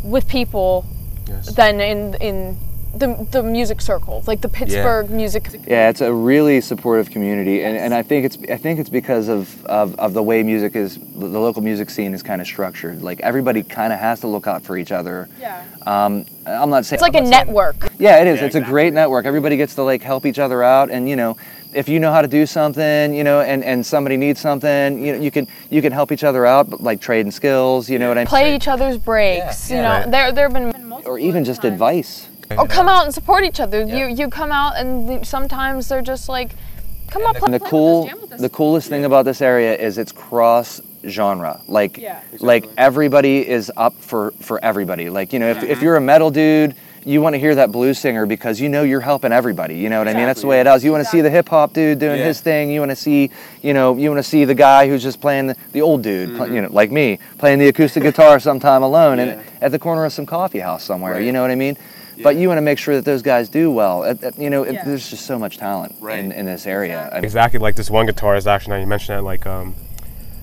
with 0.03 0.27
people 0.27 0.85
Yes. 1.27 1.53
than 1.53 1.79
in 1.79 2.15
in 2.15 2.57
the, 2.95 3.27
the 3.31 3.43
music 3.43 3.81
circle 3.81 4.23
like 4.27 4.41
the 4.41 4.49
pittsburgh 4.49 5.09
music 5.09 5.49
Yeah, 5.67 5.89
it's 5.89 6.01
a 6.01 6.11
really 6.13 6.59
supportive 6.61 7.09
community, 7.11 7.63
and, 7.63 7.77
and 7.77 7.93
I 7.93 8.01
think 8.01 8.25
it's 8.25 8.37
I 8.49 8.57
think 8.57 8.79
it's 8.79 8.89
because 8.89 9.27
of, 9.29 9.63
of, 9.65 9.95
of 9.99 10.13
the 10.13 10.23
way 10.23 10.41
music 10.43 10.75
is 10.75 10.97
the 10.97 11.27
local 11.39 11.61
music 11.61 11.89
scene 11.89 12.13
is 12.13 12.23
kind 12.23 12.41
of 12.41 12.47
structured. 12.47 13.01
Like 13.01 13.19
everybody 13.21 13.63
kind 13.63 13.93
of 13.93 13.99
has 13.99 14.21
to 14.21 14.27
look 14.27 14.47
out 14.47 14.63
for 14.63 14.77
each 14.77 14.91
other. 14.91 15.29
yeah 15.39 15.63
Um, 15.85 16.25
I'm 16.45 16.69
not 16.69 16.85
saying 16.85 16.97
it's 16.97 17.01
like 17.01 17.15
a 17.15 17.21
network 17.21 17.75
Yeah, 17.99 18.21
it 18.21 18.27
is. 18.27 18.41
it's 18.41 18.55
a 18.55 18.61
great 18.61 18.93
network. 18.93 19.25
Everybody 19.25 19.55
gets 19.57 19.75
to 19.75 19.83
like 19.83 20.01
help 20.01 20.25
each 20.25 20.39
other 20.39 20.63
out, 20.63 20.89
and 20.89 21.07
you 21.07 21.15
know, 21.15 21.37
if 21.73 21.87
you 21.87 21.99
know 21.99 22.11
how 22.11 22.21
to 22.23 22.27
do 22.27 22.47
something, 22.47 23.13
you 23.13 23.23
know, 23.23 23.41
and, 23.41 23.63
and 23.63 23.85
somebody 23.85 24.17
needs 24.17 24.39
something, 24.41 25.05
you 25.05 25.13
know, 25.13 25.19
you 25.19 25.29
can 25.29 25.47
you 25.69 25.81
can 25.81 25.91
help 25.91 26.11
each 26.11 26.23
other 26.23 26.45
out, 26.45 26.69
but, 26.69 26.81
like 26.81 26.99
trading 27.01 27.31
skills. 27.31 27.89
You 27.89 27.99
know 27.99 28.07
what 28.09 28.17
I 28.17 28.21
mean? 28.21 28.27
play 28.27 28.55
each 28.55 28.67
other's 28.67 28.97
breaks 28.97 29.69
Yeah, 29.69 29.75
you 29.75 29.81
yeah. 29.83 29.87
know 29.89 29.99
Right. 29.99 30.11
there 30.11 30.31
there 30.31 30.49
have 30.49 30.53
been 30.53 31.03
or 31.05 31.19
even 31.19 31.43
just 31.45 31.63
advice. 31.63 32.27
Or 32.51 32.61
oh, 32.61 32.65
come 32.65 32.87
out 32.87 33.05
and 33.05 33.13
support 33.13 33.43
each 33.43 33.59
other. 33.59 33.85
You 33.85 34.07
you 34.07 34.29
come 34.29 34.51
out 34.51 34.77
and 34.77 35.07
the, 35.07 35.25
sometimes 35.25 35.87
they're 35.87 36.01
just 36.01 36.29
like, 36.29 36.51
come 37.09 37.25
up. 37.25 37.41
And 37.43 37.53
the 37.53 37.59
cool, 37.59 38.09
the 38.37 38.49
coolest 38.49 38.89
thing 38.89 39.05
about 39.05 39.25
this 39.25 39.41
area 39.41 39.75
is 39.75 39.97
it's 39.97 40.11
cross 40.11 40.81
genre. 41.07 41.61
Like, 41.67 41.97
Yeah. 41.97 42.19
like 42.39 42.65
everybody 42.77 43.47
is 43.47 43.71
up 43.77 43.95
for 43.95 44.31
for 44.41 44.63
everybody. 44.63 45.09
Like, 45.09 45.31
you 45.31 45.39
know, 45.39 45.49
if, 45.49 45.63
if 45.63 45.71
uh-huh. 45.71 45.81
you're 45.83 45.95
a 45.95 46.01
metal 46.01 46.31
dude, 46.31 46.75
you 47.05 47.21
want 47.21 47.33
to 47.33 47.39
hear 47.39 47.55
that 47.55 47.71
blues 47.71 47.97
singer 47.97 48.25
because 48.25 48.59
you 48.59 48.67
know 48.67 48.83
you're 48.83 48.99
helping 48.99 49.31
everybody. 49.31 49.77
You 49.77 49.89
know 49.89 49.99
what 49.99 50.07
I 50.07 50.13
mean? 50.13 50.25
That's 50.25 50.41
the 50.41 50.47
way 50.47 50.59
it 50.59 50.67
is. 50.67 50.83
You 50.83 50.91
want 50.91 51.03
to 51.03 51.09
see 51.09 51.21
the 51.21 51.29
hip 51.29 51.47
hop 51.49 51.73
dude 51.73 51.99
doing 51.99 52.19
his 52.19 52.41
thing. 52.41 52.69
You 52.71 52.81
want 52.81 52.91
to 52.91 52.95
see, 52.95 53.29
you 53.61 53.73
know, 53.73 53.95
you 53.95 54.09
want 54.09 54.19
to 54.19 54.29
see 54.29 54.43
the 54.43 54.55
guy 54.55 54.87
who's 54.87 55.01
just 55.01 55.21
playing 55.21 55.47
the, 55.47 55.55
the 55.71 55.81
old 55.81 56.01
dude, 56.01 56.35
pl- 56.35 56.45
mm-hmm. 56.45 56.55
you 56.55 56.61
know, 56.61 56.69
like 56.71 56.91
me, 56.91 57.19
playing 57.37 57.59
the 57.59 57.67
acoustic 57.67 58.03
guitar 58.03 58.39
sometime 58.39 58.83
alone 58.83 59.19
and 59.19 59.41
at 59.61 59.71
the 59.71 59.79
corner 59.79 60.03
of 60.05 60.13
some 60.13 60.25
coffee 60.25 60.59
house 60.59 60.83
somewhere. 60.83 61.21
You 61.21 61.31
know 61.31 61.41
what 61.41 61.51
I 61.51 61.55
mean? 61.55 61.77
But 62.23 62.35
you 62.35 62.47
want 62.47 62.57
to 62.57 62.61
make 62.61 62.77
sure 62.77 62.95
that 62.95 63.05
those 63.05 63.21
guys 63.21 63.49
do 63.49 63.71
well. 63.71 64.03
At- 64.03 64.23
at- 64.23 64.37
you 64.37 64.49
know, 64.49 64.63
it, 64.63 64.73
Yeah. 64.73 64.83
there's 64.85 65.09
just 65.09 65.25
so 65.25 65.39
much 65.39 65.57
talent 65.57 65.95
in, 66.01 66.31
in 66.31 66.45
this 66.45 66.65
area. 66.67 67.09
I 67.11 67.15
mean, 67.15 67.23
Exactly 67.23 67.59
like 67.59 67.75
this 67.75 67.89
one 67.89 68.07
guitarist. 68.07 68.47
Actually, 68.47 68.75
now 68.75 68.81
you 68.81 68.87
mentioned 68.87 69.17
that. 69.17 69.23
Like 69.23 69.45
um, 69.45 69.75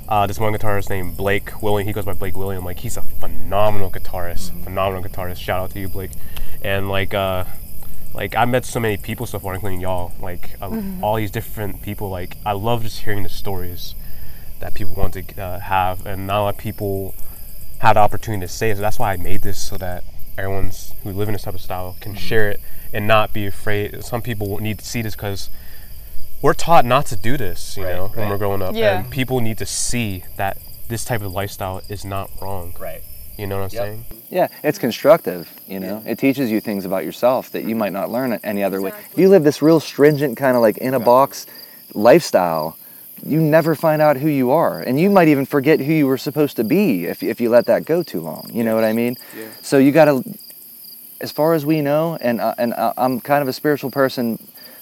uh, 0.08 0.26
this 0.26 0.38
one 0.38 0.52
guitarist 0.54 0.88
named 0.88 1.16
Blake 1.16 1.62
William. 1.62 1.86
He 1.86 1.92
goes 1.92 2.04
by 2.04 2.12
Blake 2.14 2.36
William. 2.36 2.64
Like 2.64 2.78
he's 2.80 2.96
a 2.96 3.02
phenomenal 3.02 3.90
guitarist. 3.90 4.52
Phenomenal 4.64 5.02
guitarist. 5.08 5.38
Shout 5.38 5.60
out 5.60 5.70
to 5.72 5.80
you, 5.80 5.88
Blake. 5.88 6.12
And 6.62 6.88
like 6.88 7.12
uh, 7.14 7.44
like 8.14 8.34
I 8.36 8.44
met 8.46 8.64
so 8.64 8.80
many 8.80 8.96
people 8.96 9.26
so 9.26 9.38
far, 9.38 9.54
including 9.54 9.80
y'all. 9.80 10.12
Like 10.20 10.56
uh, 10.62 10.80
all 11.02 11.16
these 11.16 11.30
different 11.30 11.82
people. 11.82 12.08
Like 12.08 12.36
I 12.46 12.52
love 12.52 12.82
just 12.82 13.00
hearing 13.00 13.22
the 13.22 13.28
stories 13.28 13.94
that 14.60 14.72
people 14.74 14.94
want 14.94 15.12
to 15.14 15.42
uh, 15.42 15.58
have, 15.60 16.06
and 16.06 16.26
not 16.26 16.40
a 16.40 16.42
lot 16.44 16.54
of 16.54 16.58
people 16.58 17.14
had 17.78 17.92
the 17.92 18.00
opportunity 18.00 18.40
to 18.46 18.48
say 18.50 18.70
it. 18.70 18.76
So 18.76 18.80
that's 18.80 18.98
why 18.98 19.12
I 19.12 19.16
made 19.18 19.42
this 19.42 19.60
so 19.60 19.76
that 19.76 20.02
everyone's 20.38 20.92
who 21.02 21.12
live 21.12 21.28
in 21.28 21.32
this 21.32 21.42
type 21.42 21.54
of 21.54 21.60
style 21.60 21.96
can 22.00 22.12
mm-hmm. 22.12 22.18
share 22.18 22.50
it 22.50 22.60
and 22.92 23.06
not 23.06 23.32
be 23.32 23.46
afraid. 23.46 24.02
Some 24.04 24.22
people 24.22 24.58
need 24.58 24.78
to 24.78 24.84
see 24.84 25.02
this 25.02 25.14
because 25.14 25.50
we're 26.42 26.54
taught 26.54 26.84
not 26.84 27.06
to 27.06 27.16
do 27.16 27.36
this, 27.36 27.76
you 27.76 27.84
know, 27.84 28.08
when 28.08 28.28
we're 28.28 28.38
growing 28.38 28.62
up. 28.62 28.74
Yeah. 28.74 29.00
And 29.00 29.10
people 29.10 29.40
need 29.40 29.58
to 29.58 29.66
see 29.66 30.24
that 30.36 30.58
this 30.88 31.04
type 31.04 31.22
of 31.22 31.32
lifestyle 31.32 31.82
is 31.88 32.04
not 32.04 32.30
wrong. 32.40 32.74
Right. 32.78 33.02
You 33.36 33.46
know 33.46 33.58
what 33.58 33.72
I'm 33.72 33.76
Yep. 33.76 33.84
saying? 33.84 34.04
Yeah, 34.30 34.48
it's 34.62 34.78
constructive. 34.78 35.50
You 35.66 35.80
know, 35.80 36.02
it 36.06 36.18
teaches 36.18 36.50
you 36.50 36.60
things 36.60 36.84
about 36.84 37.04
yourself 37.04 37.50
that 37.50 37.64
you 37.64 37.74
might 37.74 37.92
not 37.92 38.10
learn 38.10 38.38
any 38.42 38.62
other 38.62 38.80
way. 38.80 38.92
If 39.12 39.18
you 39.18 39.28
live 39.28 39.44
this 39.44 39.60
real 39.60 39.80
stringent 39.80 40.36
kind 40.36 40.56
of 40.56 40.62
like 40.62 40.78
in 40.78 40.94
a 40.94 41.00
box 41.00 41.46
lifestyle, 41.92 42.78
you 43.24 43.40
never 43.40 43.74
find 43.74 44.02
out 44.02 44.16
who 44.16 44.28
you 44.28 44.50
are, 44.50 44.80
and 44.80 44.98
you 45.00 45.10
might 45.10 45.28
even 45.28 45.46
forget 45.46 45.80
who 45.80 45.92
you 45.92 46.06
were 46.06 46.18
supposed 46.18 46.56
to 46.56 46.64
be 46.64 47.06
if 47.06 47.22
if 47.22 47.40
you 47.40 47.48
let 47.48 47.66
that 47.66 47.84
go 47.84 48.02
too 48.02 48.20
long. 48.20 48.50
You 48.52 48.62
know 48.64 48.74
what 48.74 48.84
I 48.84 48.92
mean? 48.92 49.16
yeah. 49.36 49.46
So 49.62 49.78
you 49.78 49.90
got 49.92 50.04
to, 50.06 50.22
as 51.20 51.32
far 51.32 51.54
as 51.54 51.64
we 51.64 51.80
know, 51.80 52.16
and 52.20 52.40
uh, 52.40 52.54
and 52.58 52.74
uh, 52.74 52.92
I'm 52.96 53.20
kind 53.20 53.42
of 53.42 53.48
a 53.48 53.52
spiritual 53.52 53.90
person. 53.90 54.38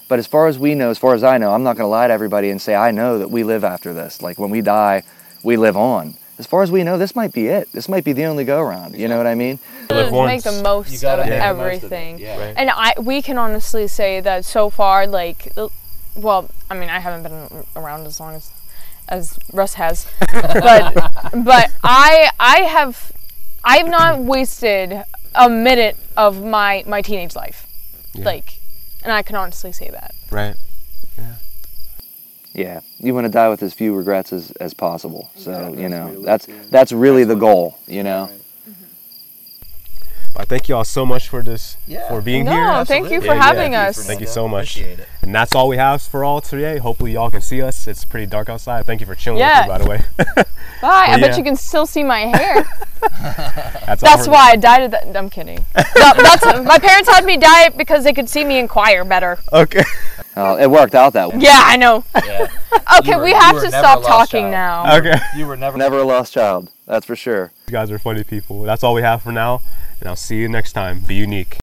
But 0.07 0.19
as 0.19 0.27
far 0.27 0.45
as 0.47 0.59
we 0.59 0.75
know, 0.75 0.91
as 0.91 0.99
far 0.99 1.15
as 1.15 1.23
I 1.23 1.39
know, 1.39 1.51
I'm 1.51 1.63
not 1.63 1.77
going 1.77 1.85
to 1.85 1.89
lie 1.89 2.07
to 2.07 2.13
everybody 2.13 2.51
and 2.51 2.61
say 2.61 2.75
I 2.75 2.91
know 2.91 3.17
that 3.17 3.31
we 3.31 3.43
live 3.43 3.63
after 3.63 3.91
this. 3.91 4.21
Like 4.21 4.37
when 4.37 4.51
we 4.51 4.61
die, 4.61 5.01
we 5.41 5.57
live 5.57 5.75
on. 5.75 6.13
As 6.37 6.45
far 6.45 6.61
as 6.61 6.69
we 6.71 6.83
know, 6.83 6.97
this 6.99 7.15
might 7.15 7.33
be 7.33 7.47
it. 7.47 7.71
This 7.71 7.89
might 7.89 8.03
be 8.03 8.13
the 8.13 8.25
only 8.25 8.43
go 8.43 8.61
round. 8.61 8.95
You 8.95 9.07
know 9.07 9.17
what 9.17 9.25
I 9.25 9.33
mean? 9.33 9.57
Live 9.89 10.11
make 10.11 10.43
the 10.43 10.51
once. 10.51 10.63
most 10.63 11.01
You 11.01 11.09
of 11.09 11.19
make 11.19 11.27
the 11.27 11.31
most 11.31 11.39
of 11.39 11.59
everything. 11.59 12.19
yeah. 12.19 12.37
Right. 12.37 12.53
And 12.55 12.69
I 12.69 12.93
we 13.01 13.23
can 13.23 13.39
honestly 13.39 13.87
say 13.87 14.19
that 14.19 14.45
so 14.45 14.69
far, 14.69 15.07
like, 15.07 15.51
well, 16.15 16.49
I 16.69 16.75
mean, 16.75 16.89
I 16.89 16.99
haven't 16.99 17.23
been 17.23 17.65
around 17.75 18.05
as 18.07 18.19
long 18.19 18.35
as 18.35 18.51
as 19.07 19.37
Russ 19.53 19.75
has, 19.75 20.07
but 20.31 20.93
but 21.43 21.71
I 21.83 22.29
I 22.39 22.57
have 22.61 23.11
I 23.63 23.77
have 23.77 23.87
not 23.87 24.19
wasted 24.19 25.03
a 25.35 25.49
minute 25.49 25.97
of 26.17 26.43
my 26.43 26.83
my 26.87 27.01
teenage 27.01 27.35
life, 27.35 27.67
like, 28.15 28.59
and 29.03 29.11
I 29.11 29.21
can 29.21 29.35
honestly 29.35 29.71
say 29.71 29.89
that. 29.89 30.15
Right. 30.31 30.55
Yeah, 31.17 31.35
Yeah. 32.53 32.79
you 32.99 33.13
want 33.13 33.25
to 33.25 33.29
die 33.31 33.49
with 33.49 33.61
as 33.63 33.73
few 33.73 33.93
regrets 33.95 34.33
as, 34.33 34.51
as 34.53 34.73
possible. 34.73 35.29
So 35.35 35.75
you 35.77 35.89
know 35.89 36.21
that's 36.21 36.47
that's 36.71 36.91
really 36.91 37.23
the 37.25 37.35
goal. 37.35 37.77
You 37.87 38.03
know. 38.03 38.29
I 40.37 40.45
thank 40.45 40.67
you 40.69 40.75
all 40.75 40.83
so 40.83 41.05
much 41.05 41.29
for 41.29 41.41
this, 41.41 41.77
Yeah. 41.87 42.07
for 42.09 42.21
being 42.21 42.45
No, 42.45 42.51
here. 42.51 42.85
thank 42.85 43.09
you 43.09 43.21
for 43.21 43.27
yeah. 43.27 43.41
having 43.41 43.71
Thank 43.71 43.89
us. 43.97 44.05
Thank 44.05 44.19
you 44.21 44.27
so 44.27 44.47
much. 44.47 44.75
Appreciate 44.77 44.99
it. 44.99 45.07
And 45.21 45.33
that's 45.33 45.55
all 45.55 45.67
we 45.67 45.77
have 45.77 46.01
for 46.01 46.23
all 46.23 46.41
today. 46.41 46.77
Hopefully 46.77 47.13
y'all 47.13 47.31
can 47.31 47.41
see 47.41 47.61
us. 47.61 47.87
It's 47.87 48.03
pretty 48.05 48.25
dark 48.25 48.49
outside. 48.49 48.85
Thank 48.85 48.99
you 49.01 49.07
for 49.07 49.15
chilling 49.15 49.39
Yeah. 49.39 49.67
with 49.67 49.67
me, 49.67 49.73
by 49.73 49.77
the 49.77 49.89
way. 49.89 50.43
Bye. 50.81 51.05
I 51.07 51.09
Well, 51.11 51.19
bet 51.21 51.37
you 51.37 51.43
can 51.43 51.55
still 51.55 51.85
see 51.85 52.03
my 52.03 52.19
hair. 52.21 52.65
that's 53.85 54.01
That's 54.01 54.27
why 54.27 54.51
I 54.51 54.55
dyed 54.55 54.83
it. 54.83 54.91
That, 54.91 55.15
I'm 55.17 55.29
kidding. 55.29 55.63
That- 55.73 56.17
that's, 56.41 56.65
my 56.65 56.79
parents 56.79 57.09
had 57.09 57.23
me 57.25 57.37
dye 57.37 57.65
it 57.67 57.77
because 57.77 58.03
they 58.03 58.13
could 58.13 58.29
see 58.29 58.43
me 58.43 58.59
in 58.59 58.67
choir 58.67 59.03
better. 59.03 59.37
Okay. 59.53 59.83
Uh, 60.35 60.57
it 60.59 60.69
worked 60.69 60.95
out 60.95 61.13
that 61.13 61.31
way. 61.33 61.39
Yeah, 61.39 61.61
I 61.63 61.77
know. 61.77 62.03
Yeah. 62.25 62.47
Okay, 62.99 63.15
were- 63.15 63.23
we 63.23 63.31
have 63.33 63.61
to 63.61 63.69
stop 63.69 64.03
talking 64.03 64.51
child. 64.51 64.85
now. 64.85 64.97
Okay. 64.97 65.17
You 65.37 65.47
were 65.47 65.55
never. 65.55 65.77
Never 65.77 65.99
a 65.99 66.03
lost 66.03 66.33
child. 66.33 66.69
That's 66.85 67.05
for 67.05 67.15
sure. 67.15 67.51
You 67.67 67.71
guys 67.71 67.89
are 67.89 67.97
funny 67.99 68.23
people. 68.23 68.61
That's 68.63 68.83
all 68.83 68.93
we 68.93 69.01
have 69.01 69.21
for 69.23 69.31
now, 69.31 69.61
and 69.99 70.09
I'll 70.09 70.15
see 70.15 70.37
you 70.37 70.47
next 70.47 70.73
time. 70.73 71.01
Be 71.01 71.15
unique. 71.15 71.57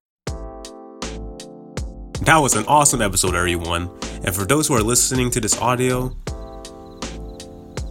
That 2.22 2.39
was 2.39 2.55
an 2.55 2.64
awesome 2.66 3.03
episode, 3.03 3.35
everyone. 3.35 3.91
And 4.24 4.35
for 4.35 4.45
those 4.45 4.68
who 4.68 4.74
are 4.74 4.83
listening 4.83 5.30
to 5.33 5.41
this 5.41 5.59
audio, 5.59 6.16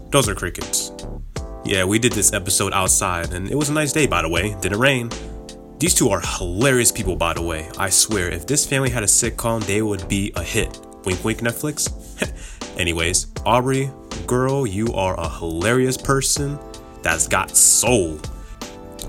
those 0.09 0.29
are 0.29 0.35
crickets. 0.35 0.91
Yeah, 1.65 1.83
we 1.83 1.99
did 1.99 2.13
this 2.13 2.33
episode 2.33 2.73
outside, 2.73 3.33
and 3.33 3.49
it 3.51 3.55
was 3.55 3.69
a 3.69 3.73
nice 3.73 3.91
day, 3.91 4.07
by 4.07 4.21
the 4.21 4.29
way. 4.29 4.55
Didn't 4.61 4.79
rain. 4.79 5.11
These 5.79 5.95
two 5.95 6.09
are 6.09 6.21
hilarious 6.21 6.91
people, 6.91 7.15
by 7.15 7.33
the 7.33 7.41
way. 7.41 7.69
I 7.77 7.89
swear, 7.89 8.29
if 8.29 8.47
this 8.47 8.65
family 8.65 8.89
had 8.89 9.03
a 9.03 9.07
sitcom, 9.07 9.65
they 9.65 9.81
would 9.81 10.07
be 10.07 10.31
a 10.35 10.43
hit. 10.43 10.79
Wink, 11.05 11.23
wink, 11.23 11.39
Netflix. 11.39 11.89
Anyways, 12.79 13.27
Aubrey, 13.45 13.91
girl, 14.27 14.65
you 14.65 14.93
are 14.93 15.19
a 15.19 15.27
hilarious 15.27 15.97
person 15.97 16.57
that's 17.01 17.27
got 17.27 17.55
soul. 17.57 18.19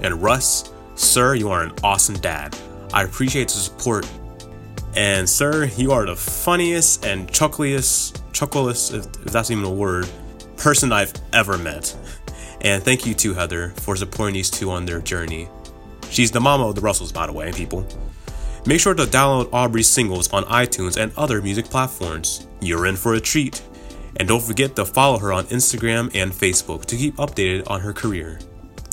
And 0.02 0.22
Russ, 0.22 0.71
sir, 0.94 1.34
you 1.34 1.50
are 1.50 1.62
an 1.62 1.72
awesome 1.82 2.16
dad. 2.16 2.56
I 2.92 3.04
appreciate 3.04 3.48
the 3.48 3.54
support. 3.54 4.08
And 4.94 5.28
sir, 5.28 5.64
you 5.76 5.92
are 5.92 6.04
the 6.04 6.16
funniest 6.16 7.04
and 7.04 7.28
chuckliest, 7.28 8.20
chuckliest, 8.32 8.94
if, 8.94 9.06
if 9.26 9.32
that's 9.32 9.50
even 9.50 9.64
a 9.64 9.70
word, 9.70 10.08
person 10.56 10.92
I've 10.92 11.12
ever 11.32 11.56
met. 11.56 11.96
And 12.60 12.82
thank 12.82 13.06
you 13.06 13.14
to 13.14 13.34
Heather 13.34 13.70
for 13.70 13.96
supporting 13.96 14.34
these 14.34 14.50
two 14.50 14.70
on 14.70 14.84
their 14.84 15.00
journey. 15.00 15.48
She's 16.10 16.30
the 16.30 16.40
mama 16.40 16.68
of 16.68 16.74
the 16.74 16.80
Russells, 16.80 17.10
by 17.10 17.26
the 17.26 17.32
way, 17.32 17.50
people. 17.52 17.86
Make 18.64 18.80
sure 18.80 18.94
to 18.94 19.04
download 19.04 19.52
Aubrey's 19.52 19.88
singles 19.88 20.32
on 20.32 20.44
iTunes 20.44 20.96
and 20.96 21.12
other 21.16 21.42
music 21.42 21.64
platforms. 21.64 22.46
You're 22.60 22.86
in 22.86 22.96
for 22.96 23.14
a 23.14 23.20
treat. 23.20 23.60
And 24.16 24.28
don't 24.28 24.42
forget 24.42 24.76
to 24.76 24.84
follow 24.84 25.18
her 25.18 25.32
on 25.32 25.44
Instagram 25.46 26.14
and 26.14 26.30
Facebook 26.30 26.84
to 26.84 26.96
keep 26.96 27.16
updated 27.16 27.68
on 27.68 27.80
her 27.80 27.92
career. 27.92 28.38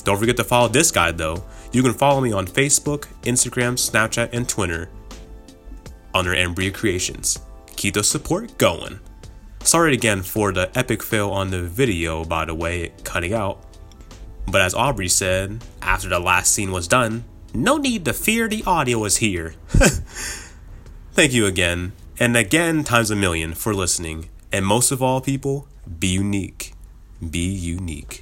Don't 0.02 0.18
forget 0.18 0.36
to 0.38 0.44
follow 0.44 0.68
this 0.68 0.90
guy 0.90 1.12
though. 1.12 1.44
You 1.72 1.82
can 1.82 1.94
follow 1.94 2.20
me 2.20 2.32
on 2.32 2.46
Facebook, 2.46 3.06
Instagram, 3.22 3.74
Snapchat, 3.74 4.30
and 4.32 4.48
Twitter 4.48 4.90
under 6.12 6.34
Embria 6.34 6.74
Creations. 6.74 7.38
Keep 7.76 7.94
the 7.94 8.04
support 8.04 8.58
going. 8.58 8.98
Sorry 9.62 9.94
again 9.94 10.22
for 10.22 10.52
the 10.52 10.76
epic 10.76 11.02
fail 11.02 11.30
on 11.30 11.50
the 11.50 11.62
video, 11.62 12.24
by 12.24 12.44
the 12.44 12.54
way, 12.54 12.92
cutting 13.04 13.32
out. 13.32 13.64
But 14.46 14.62
as 14.62 14.74
Aubrey 14.74 15.08
said, 15.08 15.62
after 15.80 16.08
the 16.08 16.18
last 16.18 16.52
scene 16.52 16.72
was 16.72 16.88
done, 16.88 17.24
no 17.54 17.76
need 17.76 18.04
to 18.06 18.12
fear 18.12 18.48
the 18.48 18.64
audio 18.66 19.04
is 19.04 19.18
here. 19.18 19.54
Thank 21.12 21.32
you 21.32 21.46
again, 21.46 21.92
and 22.18 22.36
again 22.36 22.82
times 22.82 23.10
a 23.10 23.16
million 23.16 23.54
for 23.54 23.74
listening. 23.74 24.28
And 24.50 24.66
most 24.66 24.90
of 24.90 25.02
all, 25.02 25.20
people, 25.20 25.68
be 25.98 26.08
unique. 26.08 26.74
Be 27.30 27.46
unique. 27.46 28.18